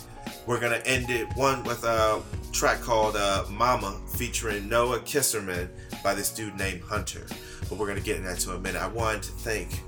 We're 0.46 0.60
gonna 0.60 0.80
end 0.86 1.10
it 1.10 1.28
one 1.36 1.62
with 1.64 1.84
a 1.84 2.22
track 2.52 2.80
called 2.80 3.16
uh, 3.16 3.44
"Mama" 3.50 4.00
featuring 4.16 4.66
Noah 4.66 5.00
Kisserman 5.00 5.68
by 6.02 6.14
this 6.14 6.32
dude 6.32 6.56
named 6.56 6.80
Hunter. 6.80 7.26
But 7.68 7.76
we're 7.76 7.86
gonna 7.86 8.00
get 8.00 8.16
into 8.16 8.30
that 8.30 8.38
to 8.40 8.52
a 8.52 8.58
minute. 8.58 8.80
I 8.80 8.88
wanted 8.88 9.24
to 9.24 9.32
thank 9.32 9.82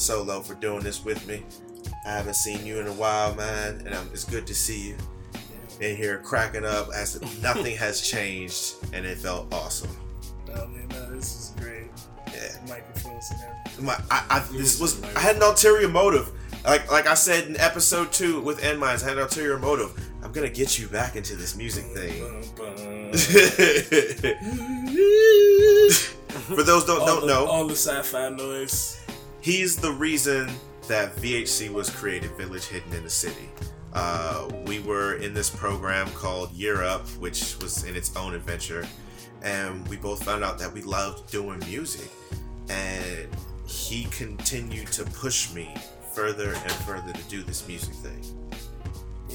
Solo 0.00 0.40
for 0.40 0.54
doing 0.54 0.80
this 0.80 1.04
with 1.04 1.26
me. 1.26 1.42
I 2.06 2.10
haven't 2.10 2.34
seen 2.34 2.64
you 2.64 2.80
in 2.80 2.86
a 2.86 2.92
while, 2.92 3.34
man, 3.34 3.82
and 3.84 3.94
um, 3.94 4.08
it's 4.12 4.24
good 4.24 4.46
to 4.46 4.54
see 4.54 4.88
you 4.88 4.96
in 5.80 5.96
here 5.96 6.18
cracking 6.18 6.64
up 6.64 6.88
as 6.94 7.16
if 7.16 7.42
nothing 7.42 7.76
has 7.76 8.00
changed, 8.00 8.74
and 8.92 9.04
it 9.04 9.18
felt 9.18 9.52
awesome. 9.52 9.90
Oh 10.54 10.66
man, 10.68 10.88
no, 10.88 11.14
this 11.14 11.36
is 11.36 11.54
great. 11.60 11.88
Yeah. 12.28 12.56
Microphones 12.68 13.30
and 13.30 13.40
everything. 13.42 13.84
My, 13.84 14.00
I, 14.10 14.24
I, 14.30 14.38
this 14.52 14.80
was 14.80 15.02
I 15.14 15.20
had 15.20 15.36
an 15.36 15.42
ulterior 15.42 15.88
motive. 15.88 16.30
Like 16.64 16.90
like 16.90 17.06
I 17.06 17.14
said 17.14 17.48
in 17.48 17.56
episode 17.58 18.12
two 18.12 18.40
with 18.40 18.62
End 18.62 18.78
Mines, 18.78 19.02
I 19.02 19.08
had 19.08 19.18
an 19.18 19.24
ulterior 19.24 19.58
motive. 19.58 19.92
I'm 20.22 20.32
gonna 20.32 20.50
get 20.50 20.78
you 20.78 20.86
back 20.88 21.16
into 21.16 21.36
this 21.36 21.56
music 21.56 21.84
thing. 21.86 22.12
For 26.30 26.62
those 26.62 26.84
don't 26.84 27.00
all 27.00 27.06
don't 27.06 27.20
the, 27.22 27.26
know, 27.26 27.46
all 27.46 27.66
the 27.66 27.74
sci-fi 27.74 28.28
noise. 28.30 29.00
He's 29.40 29.76
the 29.76 29.92
reason 29.92 30.50
that 30.88 31.14
VHC 31.16 31.72
was 31.72 31.90
created, 31.90 32.30
Village 32.32 32.66
Hidden 32.66 32.92
in 32.92 33.04
the 33.04 33.10
City. 33.10 33.48
Uh, 33.92 34.48
we 34.66 34.80
were 34.80 35.16
in 35.16 35.34
this 35.34 35.50
program 35.50 36.08
called 36.12 36.52
Year 36.52 36.82
Up, 36.82 37.06
which 37.18 37.56
was 37.60 37.84
in 37.84 37.96
its 37.96 38.14
own 38.16 38.34
adventure, 38.34 38.86
and 39.42 39.86
we 39.88 39.96
both 39.96 40.22
found 40.24 40.44
out 40.44 40.58
that 40.58 40.72
we 40.72 40.82
loved 40.82 41.30
doing 41.30 41.58
music. 41.60 42.10
And 42.68 43.28
he 43.66 44.04
continued 44.06 44.88
to 44.88 45.04
push 45.04 45.52
me 45.52 45.74
further 46.12 46.52
and 46.52 46.72
further 46.72 47.12
to 47.12 47.22
do 47.24 47.42
this 47.42 47.66
music 47.66 47.94
thing. 47.94 48.39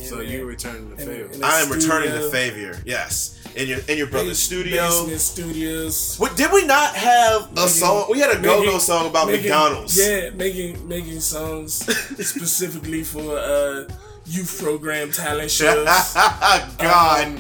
So 0.04 0.20
you 0.22 0.46
returning 0.46 0.90
the 0.90 0.98
favor. 0.98 1.30
I 1.44 1.62
am 1.62 1.70
returning 1.72 2.12
the 2.12 2.30
favor. 2.30 2.80
Yes, 2.86 3.42
in 3.56 3.68
your 3.68 3.80
in 3.88 3.98
your 3.98 4.08
brother's 4.08 4.38
studio. 4.40 4.84
Basement 4.88 5.22
studios. 5.22 6.18
What, 6.18 6.36
did 6.38 6.52
we 6.52 6.66
not 6.66 6.96
have 6.96 7.44
a 7.44 7.56
Making- 7.56 7.68
song? 7.70 8.06
We 8.10 8.20
had 8.20 8.36
a 8.36 8.40
go 8.42 8.64
go 8.64 8.78
song 8.78 9.08
about 9.08 9.28
making- 9.28 9.44
McDonald's. 9.44 9.98
Yeah, 9.98 10.30
making 10.32 10.88
making 10.88 11.20
songs 11.22 11.74
specifically 12.28 13.04
for 13.04 13.38
uh 13.38 13.88
youth 14.26 14.60
program 14.62 15.12
talent 15.12 15.52
shows. 15.60 15.86
God, 16.14 17.28
Um, 17.28 17.40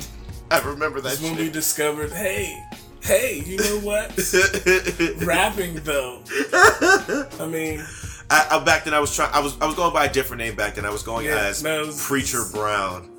I 0.51 0.59
remember 0.63 1.01
that 1.01 1.19
when 1.19 1.35
we 1.35 1.49
discovered, 1.49 2.11
hey, 2.11 2.55
hey, 3.01 3.41
you 3.45 3.57
know 3.57 3.79
what? 3.79 4.11
Rapping 5.25 5.75
though. 5.83 6.21
I 6.53 7.47
mean, 7.49 7.83
I, 8.29 8.47
I, 8.51 8.63
back 8.63 8.83
then 8.85 8.93
I 8.93 8.99
was 8.99 9.15
trying. 9.15 9.31
I 9.33 9.39
was 9.39 9.59
I 9.61 9.65
was 9.65 9.75
going 9.75 9.93
by 9.93 10.05
a 10.05 10.11
different 10.11 10.41
name 10.41 10.55
back 10.55 10.75
then. 10.75 10.85
I 10.85 10.89
was 10.89 11.03
going 11.03 11.25
Yeah, 11.25 11.37
as 11.37 11.63
it 11.63 11.85
was- 11.85 12.05
Preacher 12.05 12.43
Brown. 12.51 13.11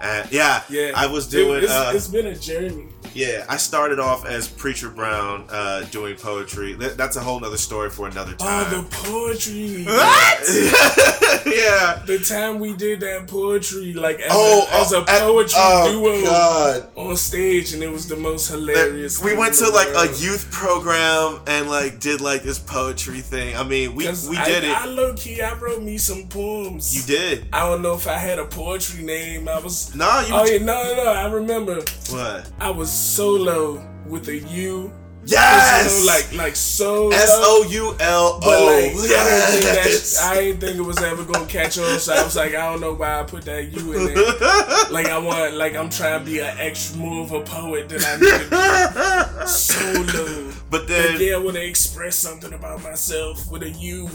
And 0.00 0.30
yeah, 0.30 0.62
yeah, 0.68 0.92
I 0.94 1.06
was 1.06 1.26
doing. 1.26 1.62
it's, 1.62 1.72
uh, 1.72 1.92
it's 1.94 2.08
been 2.08 2.26
a 2.26 2.36
journey. 2.36 2.88
Yeah, 3.16 3.44
I 3.48 3.56
started 3.56 3.98
off 3.98 4.26
as 4.26 4.46
Preacher 4.46 4.90
Brown 4.90 5.46
uh, 5.50 5.82
doing 5.90 6.16
poetry. 6.16 6.74
That's 6.74 7.16
a 7.16 7.20
whole 7.20 7.42
other 7.44 7.56
story 7.56 7.88
for 7.90 8.06
another 8.08 8.34
time. 8.34 8.66
Oh, 8.68 8.82
the 8.82 8.88
poetry. 8.90 9.84
What? 9.84 10.40
yeah. 11.46 12.02
The 12.06 12.18
time 12.18 12.58
we 12.60 12.76
did 12.76 13.00
that 13.00 13.26
poetry, 13.26 13.94
like 13.94 14.20
as, 14.20 14.30
Oh, 14.32 14.68
a, 14.70 14.80
as 14.80 14.92
a 14.92 14.96
oh, 14.98 15.00
at- 15.08 15.22
poetry 15.22 15.54
oh, 15.58 15.92
duo 15.92 16.22
God. 16.24 16.88
on 16.96 17.16
stage, 17.16 17.72
and 17.72 17.82
it 17.82 17.90
was 17.90 18.06
the 18.08 18.16
most 18.16 18.48
hilarious. 18.48 19.22
we 19.22 19.34
went 19.36 19.54
to 19.54 19.68
like 19.70 19.88
a 19.88 20.12
youth 20.18 20.50
program 20.50 21.40
and 21.46 21.68
like 21.68 22.00
did 22.00 22.20
like 22.20 22.42
this 22.42 22.58
poetry 22.58 23.20
thing. 23.20 23.56
I 23.56 23.62
mean, 23.62 23.94
we 23.94 24.04
we 24.28 24.36
I, 24.36 24.44
did 24.44 24.64
it. 24.64 24.70
I 24.76 24.84
low 24.86 25.14
key, 25.14 25.40
I 25.40 25.54
wrote 25.54 25.82
me 25.82 25.98
some 25.98 26.28
poems. 26.28 26.94
You 26.94 27.02
did. 27.16 27.48
I 27.52 27.60
don't 27.68 27.82
know 27.82 27.94
if 27.94 28.06
I 28.06 28.18
had 28.18 28.38
a 28.38 28.44
poetry 28.44 29.04
name. 29.04 29.48
I 29.48 29.58
was. 29.60 29.94
Nah, 29.94 30.20
you- 30.20 30.34
Oh 30.34 30.44
yeah, 30.44 30.58
no, 30.58 30.82
no, 30.94 31.04
no. 31.04 31.10
I 31.12 31.30
remember. 31.30 31.76
What? 32.10 32.50
I 32.60 32.70
was 32.70 32.90
solo 33.06 33.86
with 34.06 34.28
a 34.28 34.36
U. 34.38 34.92
Yes! 35.28 36.00
Know, 36.00 36.06
like 36.06 36.32
like 36.34 36.54
so. 36.56 37.08
S 37.10 37.32
O 37.40 37.66
U 37.68 37.96
L 37.98 38.38
But 38.40 38.60
O. 38.62 38.66
like, 38.66 38.84
I 38.84 39.50
didn't 39.50 39.62
think 39.62 39.64
Yes. 39.64 40.22
I 40.22 40.34
didn't 40.36 40.60
think 40.60 40.76
it 40.76 40.82
was 40.82 41.02
ever 41.02 41.24
gonna 41.24 41.46
catch 41.46 41.78
on. 41.78 41.98
So 41.98 42.14
I 42.14 42.22
was 42.22 42.36
like, 42.36 42.54
I 42.54 42.70
don't 42.70 42.80
know 42.80 42.94
why 42.94 43.18
I 43.20 43.22
put 43.24 43.44
that 43.46 43.64
U 43.72 43.92
in 43.92 44.04
there. 44.14 44.14
like 44.92 45.06
I 45.06 45.18
want, 45.18 45.54
like 45.54 45.74
I'm 45.74 45.90
trying 45.90 46.20
to 46.20 46.24
be 46.24 46.38
an 46.38 46.56
extra 46.58 46.98
more 46.98 47.24
of 47.24 47.32
a 47.32 47.40
poet 47.40 47.88
than 47.88 48.02
I 48.04 48.16
need 48.16 48.30
to 48.30 49.40
be. 49.40 49.46
Solo. 49.48 50.52
But 50.68 50.88
then- 50.88 51.20
yeah, 51.20 51.34
I 51.34 51.38
want 51.38 51.56
to 51.56 51.64
express 51.64 52.16
something 52.16 52.52
about 52.52 52.82
myself 52.82 53.48
with 53.50 53.62
a 53.62 53.70
U. 53.70 54.06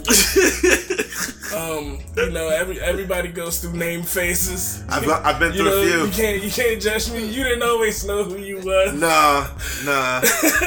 um, 1.55 1.99
you 2.17 2.29
know, 2.31 2.49
every 2.49 2.79
everybody 2.81 3.29
goes 3.29 3.59
through 3.59 3.73
name 3.73 4.03
phases. 4.03 4.83
I've 4.89 5.07
I've 5.09 5.39
been 5.39 5.53
You 5.53 5.59
through 5.63 5.71
a 5.71 5.85
know, 5.85 5.87
few. 5.87 6.05
You 6.05 6.11
can't 6.11 6.43
you 6.43 6.51
can't 6.51 6.81
judge 6.81 7.11
me. 7.11 7.25
You 7.25 7.43
didn't 7.43 7.63
always 7.63 8.05
know 8.05 8.23
who 8.23 8.37
you 8.37 8.57
was. 8.57 8.93
Nah, 8.93 9.47
nah. 9.85 10.21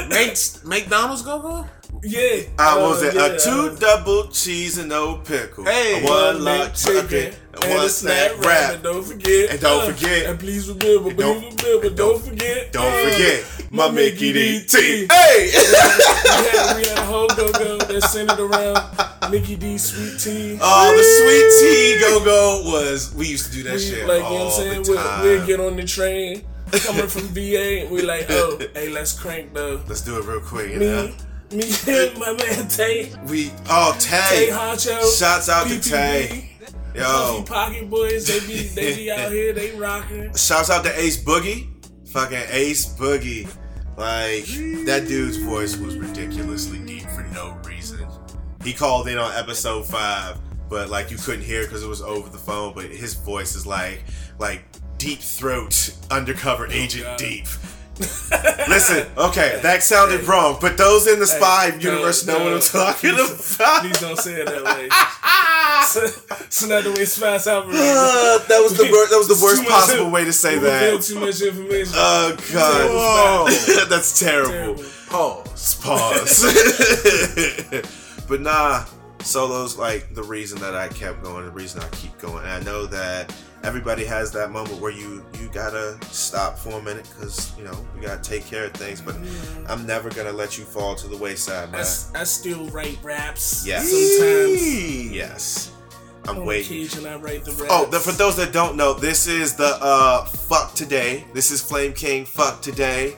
Make 0.09 0.37
McDonald's 0.63 1.21
go 1.21 1.39
go. 1.39 1.65
Yeah. 2.03 2.41
I 2.59 2.77
was 2.77 3.03
uh, 3.03 3.07
it 3.07 3.15
yeah, 3.15 3.25
a 3.25 3.39
two 3.39 3.75
double 3.77 4.27
cheese 4.27 4.77
and 4.77 4.89
no 4.89 5.17
pickle. 5.17 5.65
Hey. 5.65 6.03
one 6.03 6.11
One 6.35 6.43
lock 6.43 6.73
chicken, 6.73 7.07
chicken, 7.09 7.33
and 7.53 7.63
and 7.63 7.73
one 7.73 7.85
a 7.85 7.89
snack 7.89 8.31
snack 8.31 8.45
wrap. 8.45 8.73
And 8.75 8.83
don't 8.83 9.03
forget. 9.03 9.49
And 9.51 9.59
don't 9.59 9.81
uh, 9.89 9.93
forget. 9.93 10.25
And 10.29 10.39
please 10.39 10.67
remember, 10.69 11.09
And 11.09 11.17
please 11.17 11.55
don't- 11.55 11.63
remember, 11.65 11.89
don't 11.95 12.21
forget. 12.21 12.73
Don't 12.73 12.85
uh, 12.85 13.09
forget 13.09 13.54
my 13.71 13.89
Mickey 13.89 14.33
D 14.33 14.59
D. 14.59 14.65
T. 14.65 15.07
Hey. 15.09 15.51
we, 15.53 16.47
had, 16.49 16.75
we 16.77 16.87
had 16.87 16.97
a 16.97 17.05
whole 17.05 17.27
go 17.27 17.51
go 17.51 17.77
that 17.77 18.01
centered 18.03 18.39
around 18.39 19.31
Mickey 19.31 19.55
D 19.55 19.77
sweet 19.77 20.19
tea. 20.19 20.57
Oh, 20.61 20.95
the 20.95 21.03
sweet 21.03 21.49
tea 21.59 21.99
go 21.99 22.23
go 22.23 22.61
was. 22.71 23.13
We 23.15 23.27
used 23.27 23.47
to 23.47 23.51
do 23.51 23.63
that 23.63 23.73
we, 23.75 23.79
shit 23.79 24.07
like, 24.07 24.17
you 24.17 24.23
know 24.23 24.45
what 24.45 24.45
I'm 24.45 24.51
saying? 24.51 24.83
We'll, 24.87 25.23
we'll 25.23 25.47
get 25.47 25.59
on 25.59 25.75
the 25.75 25.83
train 25.83 26.43
coming 26.71 27.07
from 27.07 27.23
VA 27.29 27.81
and 27.81 27.91
we 27.91 28.01
like, 28.01 28.27
oh, 28.29 28.59
hey, 28.73 28.89
let's 28.89 29.17
crank 29.17 29.53
though. 29.53 29.81
Let's 29.87 30.01
do 30.01 30.17
it 30.17 30.25
real 30.25 30.41
quick. 30.41 30.71
You 30.71 30.79
Me, 30.79 30.85
know? 30.85 31.15
me 31.51 31.71
and 31.87 32.19
my 32.19 32.33
man 32.33 32.67
Tay. 32.67 33.11
We 33.27 33.51
oh 33.69 33.95
Tay. 33.99 34.47
Tay 34.47 34.47
Honcho. 34.51 35.17
Shouts 35.17 35.49
out 35.49 35.67
to 35.67 35.79
Tay. 35.79 36.51
Yo. 36.95 37.43
Pocket 37.45 37.89
Boys, 37.89 38.25
they 38.27 38.39
be 38.47 38.67
they 38.69 38.95
be 38.95 39.11
out 39.11 39.31
here, 39.31 39.51
they 39.51 39.71
rocking. 39.75 40.33
Shouts 40.33 40.69
out 40.69 40.85
to 40.85 40.99
Ace 40.99 41.21
Boogie. 41.21 41.67
Fucking 42.15 42.45
Ace 42.49 42.85
Boogie. 42.95 43.45
Like, 43.97 44.45
that 44.85 45.03
dude's 45.05 45.35
voice 45.35 45.75
was 45.75 45.97
ridiculously 45.97 46.79
deep 46.79 47.03
for 47.09 47.23
no 47.33 47.57
reason. 47.65 48.07
He 48.63 48.71
called 48.71 49.09
in 49.09 49.17
on 49.17 49.33
episode 49.35 49.85
five, 49.85 50.37
but 50.69 50.89
like 50.89 51.11
you 51.11 51.17
couldn't 51.17 51.43
hear 51.43 51.63
because 51.63 51.83
it 51.83 51.89
was 51.89 52.01
over 52.01 52.29
the 52.29 52.37
phone. 52.37 52.73
But 52.73 52.85
his 52.85 53.15
voice 53.15 53.53
is 53.53 53.67
like, 53.67 54.05
like 54.39 54.63
deep 54.97 55.19
throat, 55.19 55.93
undercover 56.09 56.67
oh, 56.67 56.71
agent 56.71 57.03
God. 57.03 57.17
deep. 57.17 57.47
Listen, 58.67 59.07
okay, 59.17 59.59
that 59.63 59.81
sounded 59.81 60.25
wrong, 60.27 60.57
but 60.59 60.77
those 60.77 61.07
in 61.07 61.17
the 61.19 61.25
spy 61.27 61.71
Hey, 61.71 61.79
universe 61.79 62.25
no, 62.27 62.37
know 62.37 62.43
what 62.43 62.53
I'm 62.53 62.59
talking 62.59 63.11
please, 63.13 63.55
about. 63.55 63.81
Please 63.81 64.01
don't 64.01 64.17
say 64.19 64.41
it 64.41 64.47
that 64.47 64.63
way. 64.63 64.89
so, 65.87 66.05
so 66.49 66.67
not 66.67 66.83
the 66.83 66.91
way 66.91 67.05
spies 67.05 67.47
operate. 67.47 67.75
Uh, 67.77 68.39
that 68.49 68.59
was 68.61 68.75
the 68.75 68.83
that 69.11 69.17
was 69.17 69.27
the 69.29 69.41
worst 69.41 69.61
much- 69.63 69.71
possible 69.71 70.11
way 70.11 70.25
to 70.25 70.33
say 70.33 70.57
that. 70.59 71.01
Too 71.03 71.19
much 71.21 71.41
information. 71.41 71.93
Oh 71.95 72.35
god, 72.51 73.89
that's 73.89 74.19
terrible. 74.19 74.83
Pause. 75.07 75.75
Pause. 75.75 76.45
but 78.27 78.41
nah, 78.41 78.83
solo's 79.19 79.77
like 79.77 80.13
the 80.13 80.23
reason 80.23 80.59
that 80.59 80.75
I 80.75 80.89
kept 80.89 81.23
going, 81.23 81.45
the 81.45 81.51
reason 81.51 81.81
I 81.81 81.87
keep 81.89 82.17
going. 82.17 82.43
And 82.43 82.51
I 82.51 82.59
know 82.59 82.85
that 82.87 83.33
everybody 83.65 84.05
has 84.05 84.31
that 84.31 84.51
moment 84.51 84.79
where 84.79 84.91
you 84.91 85.25
you 85.41 85.47
gotta 85.51 85.97
stop 86.11 86.57
for 86.57 86.79
a 86.79 86.81
minute 86.81 87.09
because 87.13 87.51
you 87.57 87.63
know 87.63 87.77
you 87.95 88.01
gotta 88.01 88.21
take 88.21 88.45
care 88.45 88.65
of 88.65 88.73
things. 88.73 89.01
But 89.01 89.15
I'm 89.67 89.85
never 89.85 90.09
gonna 90.09 90.31
let 90.31 90.57
you 90.57 90.63
fall 90.63 90.95
to 90.95 91.07
the 91.07 91.17
wayside, 91.17 91.69
I, 91.69 91.71
man. 91.71 91.81
s- 91.81 92.11
I 92.15 92.23
still 92.23 92.65
write 92.67 92.99
raps. 93.03 93.65
Yes. 93.65 93.89
Sometimes. 93.89 95.11
Yes. 95.11 95.71
I'm 96.27 96.39
On 96.39 96.45
waiting. 96.45 96.65
occasion, 96.81 97.05
I 97.05 97.17
write 97.17 97.45
the 97.45 97.51
raps. 97.51 97.67
Oh, 97.69 97.85
the, 97.85 97.99
for 97.99 98.11
those 98.11 98.35
that 98.37 98.51
don't 98.51 98.75
know, 98.75 98.93
this 98.95 99.27
is 99.27 99.55
the 99.55 99.77
uh 99.81 100.25
fuck 100.25 100.73
today. 100.73 101.25
This 101.33 101.51
is 101.51 101.61
Flame 101.61 101.93
King 101.93 102.25
fuck 102.25 102.61
today. 102.61 103.17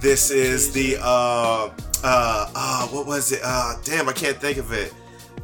This 0.00 0.30
is 0.30 0.72
the 0.72 0.96
uh 1.00 1.70
uh 2.04 2.50
uh 2.54 2.86
what 2.88 3.06
was 3.06 3.32
it? 3.32 3.40
Uh 3.44 3.74
damn, 3.84 4.08
I 4.08 4.12
can't 4.12 4.36
think 4.38 4.58
of 4.58 4.72
it. 4.72 4.92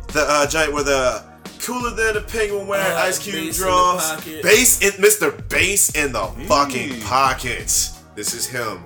The 0.09 0.23
uh 0.29 0.47
giant 0.47 0.73
where 0.73 0.83
the 0.85 1.25
cooler 1.65 1.91
than 1.91 2.17
a 2.17 2.21
penguin 2.21 2.67
wearing 2.67 2.93
Uh, 2.93 2.97
ice 3.01 3.19
cube 3.19 3.35
bass 3.35 3.59
in 3.59 3.65
the 3.67 3.71
drums. 3.71 4.43
Bass 4.43 4.81
in 4.83 4.93
Mr. 5.03 5.49
Bass 5.49 5.91
in 5.95 6.13
the 6.13 6.27
fucking 6.49 7.01
pockets. 7.03 7.99
This 8.15 8.35
is 8.35 8.47
him. 8.47 8.85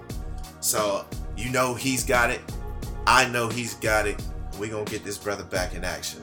So 0.60 1.05
you 1.36 1.50
know 1.50 1.74
he's 1.74 2.05
got 2.05 2.30
it. 2.30 2.40
I 3.06 3.28
know 3.28 3.48
he's 3.48 3.74
got 3.74 4.06
it. 4.06 4.20
We 4.59 4.68
gonna 4.68 4.84
get 4.84 5.05
this 5.05 5.18
brother 5.18 5.44
back 5.44 5.74
in 5.74 5.84
action. 5.84 6.20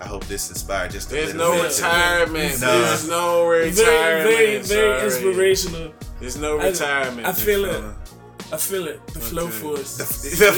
I 0.00 0.06
hope 0.06 0.24
this 0.26 0.48
inspired 0.48 0.92
just 0.92 1.10
a 1.10 1.14
There's 1.14 1.34
little 1.34 1.52
no 1.56 1.62
bit. 1.62 1.76
retirement. 1.76 2.60
Nah. 2.60 2.66
There's 2.68 3.08
no 3.08 3.46
retirement. 3.46 3.76
very, 3.76 4.58
very, 4.58 4.62
very 4.62 5.04
inspirational. 5.04 5.92
There's 6.20 6.38
no 6.38 6.56
retirement. 6.56 7.26
I, 7.26 7.32
big 7.32 7.40
feel 7.40 7.64
it. 7.66 7.84
Fella. 8.50 8.56
I 8.56 8.58
feel 8.58 8.86
it. 8.88 9.06
The 9.08 9.20
flow 9.20 9.48
force. 9.48 9.98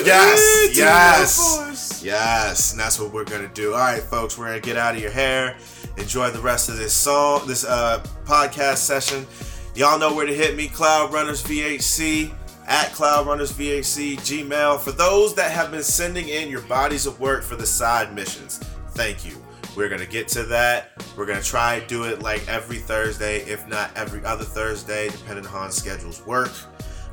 yes, 0.07 0.77
Yeah, 0.77 1.19
yes, 1.21 2.03
yes. 2.05 2.71
And 2.73 2.81
that's 2.81 2.99
what 2.99 3.13
we're 3.13 3.25
gonna 3.25 3.49
do. 3.55 3.73
All 3.75 3.81
right, 3.81 4.03
folks, 4.03 4.39
we're 4.39 4.47
gonna 4.47 4.61
get 4.61 4.77
out 4.77 4.95
of 4.95 5.01
your 5.03 5.11
hair. 5.11 5.57
Enjoy 5.97 6.31
the 6.31 6.41
rest 6.41 6.69
of 6.69 6.77
this 6.77 6.93
song, 6.93 7.47
this 7.47 7.65
uh 7.65 8.03
podcast 8.25 8.79
session. 8.79 9.27
Y'all 9.75 9.99
know 9.99 10.15
where 10.15 10.27
to 10.27 10.35
hit 10.35 10.57
me. 10.57 10.69
Cloud 10.69 11.13
Runners 11.13 11.43
VHC 11.43 12.31
at 12.67 12.93
Cloud 12.93 13.27
Runners 13.27 13.53
VHC 13.53 14.17
Gmail. 14.19 14.81
For 14.81 14.93
those 14.93 15.35
that 15.35 15.51
have 15.51 15.71
been 15.71 15.83
sending 15.83 16.29
in 16.29 16.49
your 16.49 16.61
bodies 16.63 17.07
of 17.07 17.19
work 17.21 17.43
for 17.43 17.57
the 17.57 17.67
side 17.67 18.15
missions, 18.15 18.59
thank 18.91 19.25
you. 19.25 19.37
We're 19.75 19.89
gonna 19.89 20.05
get 20.07 20.29
to 20.29 20.43
that. 20.45 20.91
We're 21.17 21.25
gonna 21.25 21.43
try 21.43 21.77
and 21.77 21.87
do 21.89 22.05
it 22.05 22.21
like 22.21 22.47
every 22.47 22.77
Thursday, 22.77 23.39
if 23.41 23.67
not 23.67 23.91
every 23.97 24.23
other 24.25 24.45
Thursday, 24.45 25.09
depending 25.09 25.47
on 25.47 25.73
schedules 25.73 26.25
work. 26.27 26.51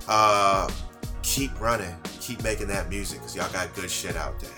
Uh, 0.10 0.68
keep 1.22 1.58
running, 1.62 1.96
keep 2.20 2.42
making 2.44 2.68
that 2.68 2.90
music, 2.90 3.22
cause 3.22 3.36
y'all 3.36 3.52
got 3.54 3.72
good 3.76 3.92
shit 3.92 4.16
out 4.16 4.40
there. 4.40 4.50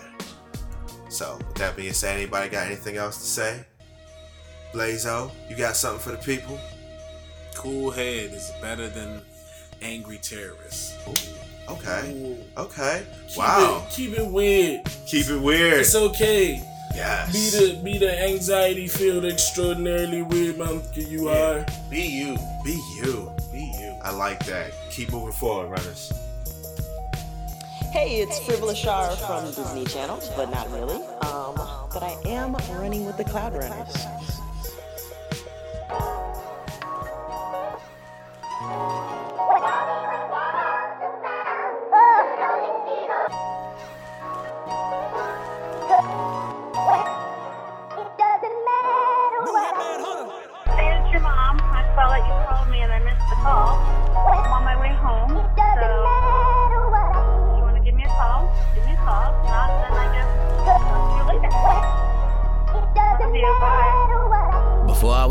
So, 1.10 1.38
with 1.40 1.56
that 1.56 1.76
being 1.76 1.92
said, 1.92 2.16
anybody 2.16 2.50
got 2.50 2.68
anything 2.68 2.96
else 2.96 3.18
to 3.18 3.26
say? 3.26 3.66
Blazo, 4.72 5.30
you 5.50 5.58
got 5.58 5.76
something 5.76 6.00
for 6.00 6.12
the 6.12 6.24
people? 6.24 6.58
Cool 7.54 7.92
head 7.92 8.32
is 8.32 8.50
better 8.62 8.88
than 8.88 9.22
angry 9.82 10.20
terrorists. 10.20 10.96
Okay. 11.68 12.38
Okay. 12.58 13.06
Keep 13.28 13.38
wow. 13.38 13.84
It, 13.86 13.94
keep 13.94 14.18
it 14.18 14.28
weird. 14.28 14.86
Keep 15.06 15.30
it 15.32 15.42
weird. 15.42 15.82
It's 15.82 15.96
okay. 15.96 16.64
Yes. 16.96 17.32
Be 17.34 17.74
the 17.74 17.84
be 17.84 17.98
the 17.98 18.22
anxiety 18.24 18.88
filled 18.88 19.26
extraordinarily 19.26 20.22
weird 20.22 20.58
monkey 20.58 21.04
you 21.04 21.28
are. 21.28 21.66
Be 21.90 22.02
you. 22.02 22.38
Be 22.64 22.82
you. 22.96 23.32
Be 23.52 23.60
you. 23.80 23.98
I 24.02 24.12
like 24.12 24.46
that. 24.46 24.74
Keep 24.92 25.14
moving 25.14 25.32
forward, 25.32 25.70
runners. 25.70 26.12
Hey, 27.94 28.20
it's 28.22 28.40
Frivolous 28.40 28.78
Shar 28.78 29.16
from 29.16 29.46
Disney 29.46 29.86
Channel, 29.86 30.22
but 30.36 30.52
not 30.52 30.70
really. 30.72 30.96
Um, 31.22 31.56
but 31.94 32.04
I 32.04 32.18
am 32.26 32.56
running 32.78 33.06
with 33.06 33.16
the 33.16 33.24
Cloud 33.24 33.54
Runners. 33.54 34.06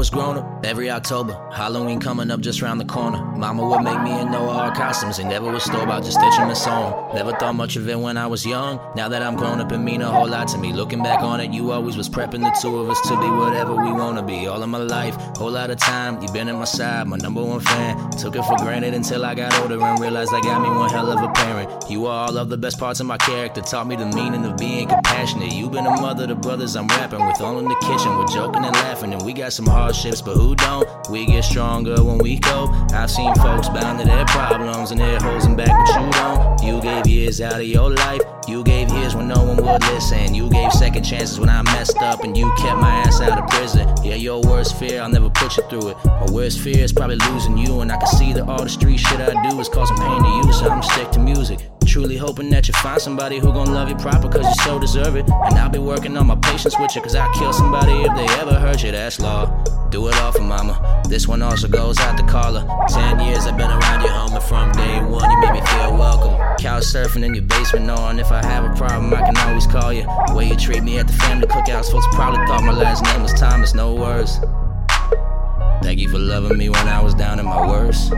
Was 0.01 0.09
grown 0.09 0.39
up, 0.39 0.49
every 0.65 0.91
October, 0.91 1.32
Halloween 1.53 2.01
coming 2.01 2.31
up 2.31 2.41
just 2.41 2.62
round 2.62 2.81
the 2.81 2.85
corner. 2.85 3.23
Mama 3.37 3.66
would 3.66 3.82
make 3.82 4.01
me 4.03 4.19
in 4.20 4.31
Noah 4.31 4.57
Ark 4.57 4.74
costumes 4.74 5.19
and 5.19 5.28
never 5.28 5.51
was 5.51 5.65
store 5.65 5.82
about 5.82 6.05
just 6.05 6.19
stitching 6.19 6.49
and 6.49 6.57
sewing. 6.57 6.95
Never 7.15 7.32
thought 7.32 7.55
much 7.55 7.77
of 7.77 7.89
it 7.89 7.99
when 7.99 8.16
I 8.16 8.27
was 8.27 8.45
young. 8.45 8.81
Now 8.95 9.09
that 9.09 9.23
I'm 9.23 9.37
grown 9.37 9.61
up, 9.61 9.73
it 9.73 9.78
mean 9.78 10.03
a 10.03 10.11
whole 10.11 10.28
lot 10.28 10.49
to 10.49 10.59
me. 10.59 10.73
Looking 10.73 11.03
back 11.03 11.23
on 11.23 11.41
it, 11.41 11.53
you 11.53 11.70
always 11.73 11.97
was 11.97 12.09
prepping 12.09 12.43
the 12.43 12.57
two 12.61 12.78
of 12.78 12.91
us 12.91 13.01
to 13.09 13.16
be 13.20 13.31
whatever 13.31 13.74
we 13.74 13.93
wanna 13.93 14.23
be. 14.23 14.47
All 14.47 14.62
of 14.62 14.69
my 14.69 14.78
life, 14.78 15.15
whole 15.37 15.51
lot 15.51 15.70
of 15.70 15.78
time, 15.78 16.20
you 16.23 16.31
been 16.32 16.49
at 16.49 16.55
my 16.55 16.65
side, 16.65 17.07
my 17.07 17.16
number 17.16 17.43
one 17.43 17.61
fan. 17.61 18.11
Took 18.11 18.37
it 18.37 18.43
for 18.43 18.57
granted 18.57 18.95
until 18.95 19.24
I 19.24 19.35
got 19.35 19.59
older 19.61 19.81
and 19.81 20.01
realized 20.01 20.32
I 20.35 20.41
got 20.41 20.62
me 20.62 20.69
one 20.69 20.91
hell 20.91 21.11
of 21.11 21.23
a 21.23 21.32
parent. 21.32 21.91
You 21.91 22.07
are 22.07 22.28
all 22.28 22.37
of 22.37 22.49
the 22.49 22.59
best 22.59 22.78
parts 22.78 23.01
of 23.01 23.07
my 23.07 23.16
character, 23.16 23.61
taught 23.61 23.87
me 23.87 23.97
the 23.97 24.07
meaning 24.07 24.45
of 24.45 24.57
being 24.57 24.89
compassionate. 24.89 25.53
You 25.53 25.70
been 25.70 25.87
a 25.87 26.01
mother 26.01 26.27
to 26.27 26.35
brothers 26.35 26.77
I'm 26.77 26.87
rapping 26.89 27.24
with, 27.27 27.41
all 27.41 27.59
in 27.59 27.65
the 27.65 27.77
kitchen, 27.77 28.16
we're 28.16 28.27
joking 28.27 28.65
and 28.65 28.74
laughing, 28.77 29.12
and 29.12 29.24
we 29.24 29.32
got 29.32 29.53
some 29.53 29.66
hardships, 29.66 30.20
but 30.20 30.35
who 30.35 30.49
don't? 30.55 30.89
We 31.10 31.27
get 31.27 31.44
stronger 31.44 32.02
when 32.02 32.18
we 32.18 32.39
go. 32.39 32.68
I've 32.93 33.10
seen 33.10 33.35
folks 33.36 33.68
bound 33.68 33.98
to 34.01 34.05
their 34.05 34.24
problems 34.27 34.90
and 34.90 35.01
they're 35.01 35.18
holding 35.20 35.56
back, 35.56 35.68
but 35.68 35.89
you 35.89 36.10
don't. 36.12 36.62
You 36.62 36.81
gave 36.81 37.06
years 37.06 37.40
out 37.40 37.60
of 37.60 37.66
your 37.66 37.90
life. 37.90 38.20
You 38.48 38.64
gave 38.64 38.90
years 38.90 39.14
when 39.14 39.28
no 39.28 39.43
one 39.43 39.56
would 39.56 39.82
listen. 39.82 40.35
You 40.35 40.51
gave 40.51 40.72
second 40.72 41.05
chances 41.05 41.39
when 41.39 41.48
I 41.48 41.62
messed 41.62 41.98
up, 41.98 42.24
and 42.24 42.36
you 42.36 42.52
kept 42.59 42.81
my 42.81 42.90
ass 42.90 43.20
out 43.20 43.39
of 43.39 43.48
prison. 43.48 43.89
Yeah, 44.02 44.16
your 44.16 44.40
worst 44.40 44.78
fear, 44.78 45.02
I'll 45.02 45.09
never 45.09 45.31
put 45.31 45.56
you 45.56 45.62
through 45.68 45.90
it. 45.90 45.97
My 46.05 46.27
worst 46.32 46.60
fear 46.60 46.78
is 46.78 46.93
probably 46.93 47.16
losing 47.16 47.56
you, 47.56 47.81
and 47.81 47.93
I 47.93 47.97
can 47.97 48.06
see 48.09 48.32
that 48.32 48.48
all 48.48 48.62
the 48.62 48.68
street 48.68 48.98
shit 48.98 49.20
I 49.20 49.48
do 49.48 49.60
is 49.60 49.68
causing 49.68 49.97
pain 49.97 50.22
to 50.22 50.28
you, 50.28 50.52
so 50.52 50.68
I'ma 50.68 50.81
stick 50.81 51.10
to 51.12 51.20
music. 51.20 51.60
Truly 51.91 52.17
hoping 52.17 52.51
that 52.51 52.69
you 52.69 52.75
find 52.75 53.03
somebody 53.03 53.41
who 53.41 53.53
gon' 53.53 53.75
love 53.75 53.89
you 53.89 53.97
proper 53.97 54.29
cause 54.29 54.45
you 54.45 54.55
so 54.62 54.79
deserve 54.79 55.17
it. 55.17 55.29
And 55.29 55.59
I'll 55.59 55.69
be 55.69 55.81
working 55.81 56.17
on 56.17 56.29
my 56.29 56.37
patience 56.37 56.79
with 56.79 56.95
you 56.95 57.03
cause 57.03 57.17
I 57.17 57.29
kill 57.33 57.53
somebody 57.53 57.91
if 57.91 58.15
they 58.15 58.27
ever 58.39 58.55
hurt 58.55 58.85
you, 58.85 58.93
that's 58.93 59.19
law. 59.19 59.47
Do 59.91 60.07
it 60.07 60.15
all 60.19 60.31
for 60.31 60.43
mama. 60.43 61.03
This 61.09 61.27
one 61.27 61.43
also 61.43 61.67
goes 61.67 61.99
out 61.99 62.17
to 62.17 62.25
Carla. 62.27 62.65
Ten 62.89 63.19
years 63.19 63.45
I've 63.45 63.59
been 63.59 63.73
around 63.73 64.03
your 64.03 64.12
home 64.12 64.33
and 64.33 64.45
from 64.45 64.71
day 64.71 65.01
one 65.01 65.29
you 65.29 65.41
made 65.41 65.55
me 65.55 65.67
feel 65.67 65.97
welcome. 65.97 66.35
Couch 66.59 66.85
surfing 66.85 67.25
in 67.25 67.35
your 67.35 67.43
basement 67.43 67.87
knowing 67.87 68.21
if 68.21 68.31
I 68.31 68.41
have 68.47 68.73
a 68.73 68.77
problem 68.77 69.12
I 69.12 69.23
can 69.23 69.37
always 69.39 69.67
call 69.67 69.93
you. 69.93 70.07
Way 70.29 70.51
you 70.51 70.57
treat 70.57 70.85
me 70.85 70.99
at 70.99 71.09
the 71.09 71.12
family 71.15 71.49
cookouts, 71.49 71.91
folks 71.91 72.07
probably 72.12 72.47
thought 72.47 72.62
my 72.62 72.71
last 72.71 73.03
name 73.03 73.21
was 73.21 73.35
Thomas, 73.35 73.75
no 73.75 73.95
words. 73.95 74.39
Thank 75.83 75.99
you 75.99 76.09
for 76.09 76.21
loving 76.21 76.57
me 76.57 76.69
when 76.69 76.87
I 76.87 77.03
was 77.03 77.15
down 77.15 77.41
at 77.41 77.45
my 77.45 77.67
worst. 77.67 78.12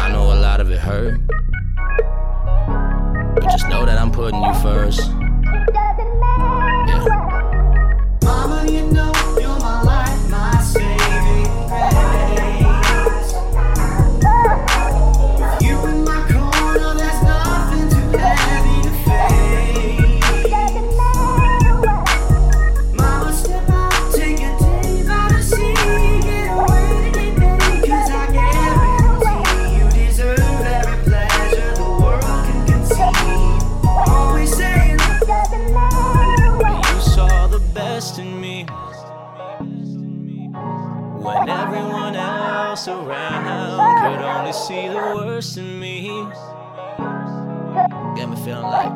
I 0.00 0.10
know 0.10 0.17
lot 0.58 0.66
of 0.66 0.72
it 0.72 0.80
hurt. 0.80 1.20
But 3.34 3.44
just 3.44 3.68
know 3.68 3.86
that 3.86 3.96
I'm 3.98 4.10
putting 4.10 4.42
you 4.42 4.54
first. 4.54 5.08
Mama, 8.24 8.66
you 8.68 8.90
know 8.90 9.17
around 42.86 44.14
could 44.14 44.24
only 44.24 44.52
see 44.52 44.86
the 44.88 44.94
worst 44.94 45.56
in 45.56 45.80
me. 45.80 46.10
Me 48.28 48.36
feeling 48.44 48.62
like 48.62 48.92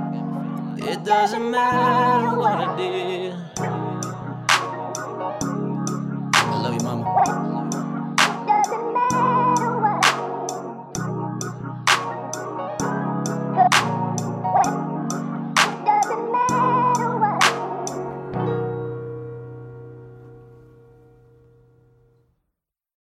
it 0.88 1.04
doesn't 1.04 1.50
matter 1.50 2.36
what 2.36 2.68
I 2.68 2.76
did. 2.76 3.34
I 6.34 6.62
love 6.62 6.74
you, 6.74 6.80
mama. 6.80 7.51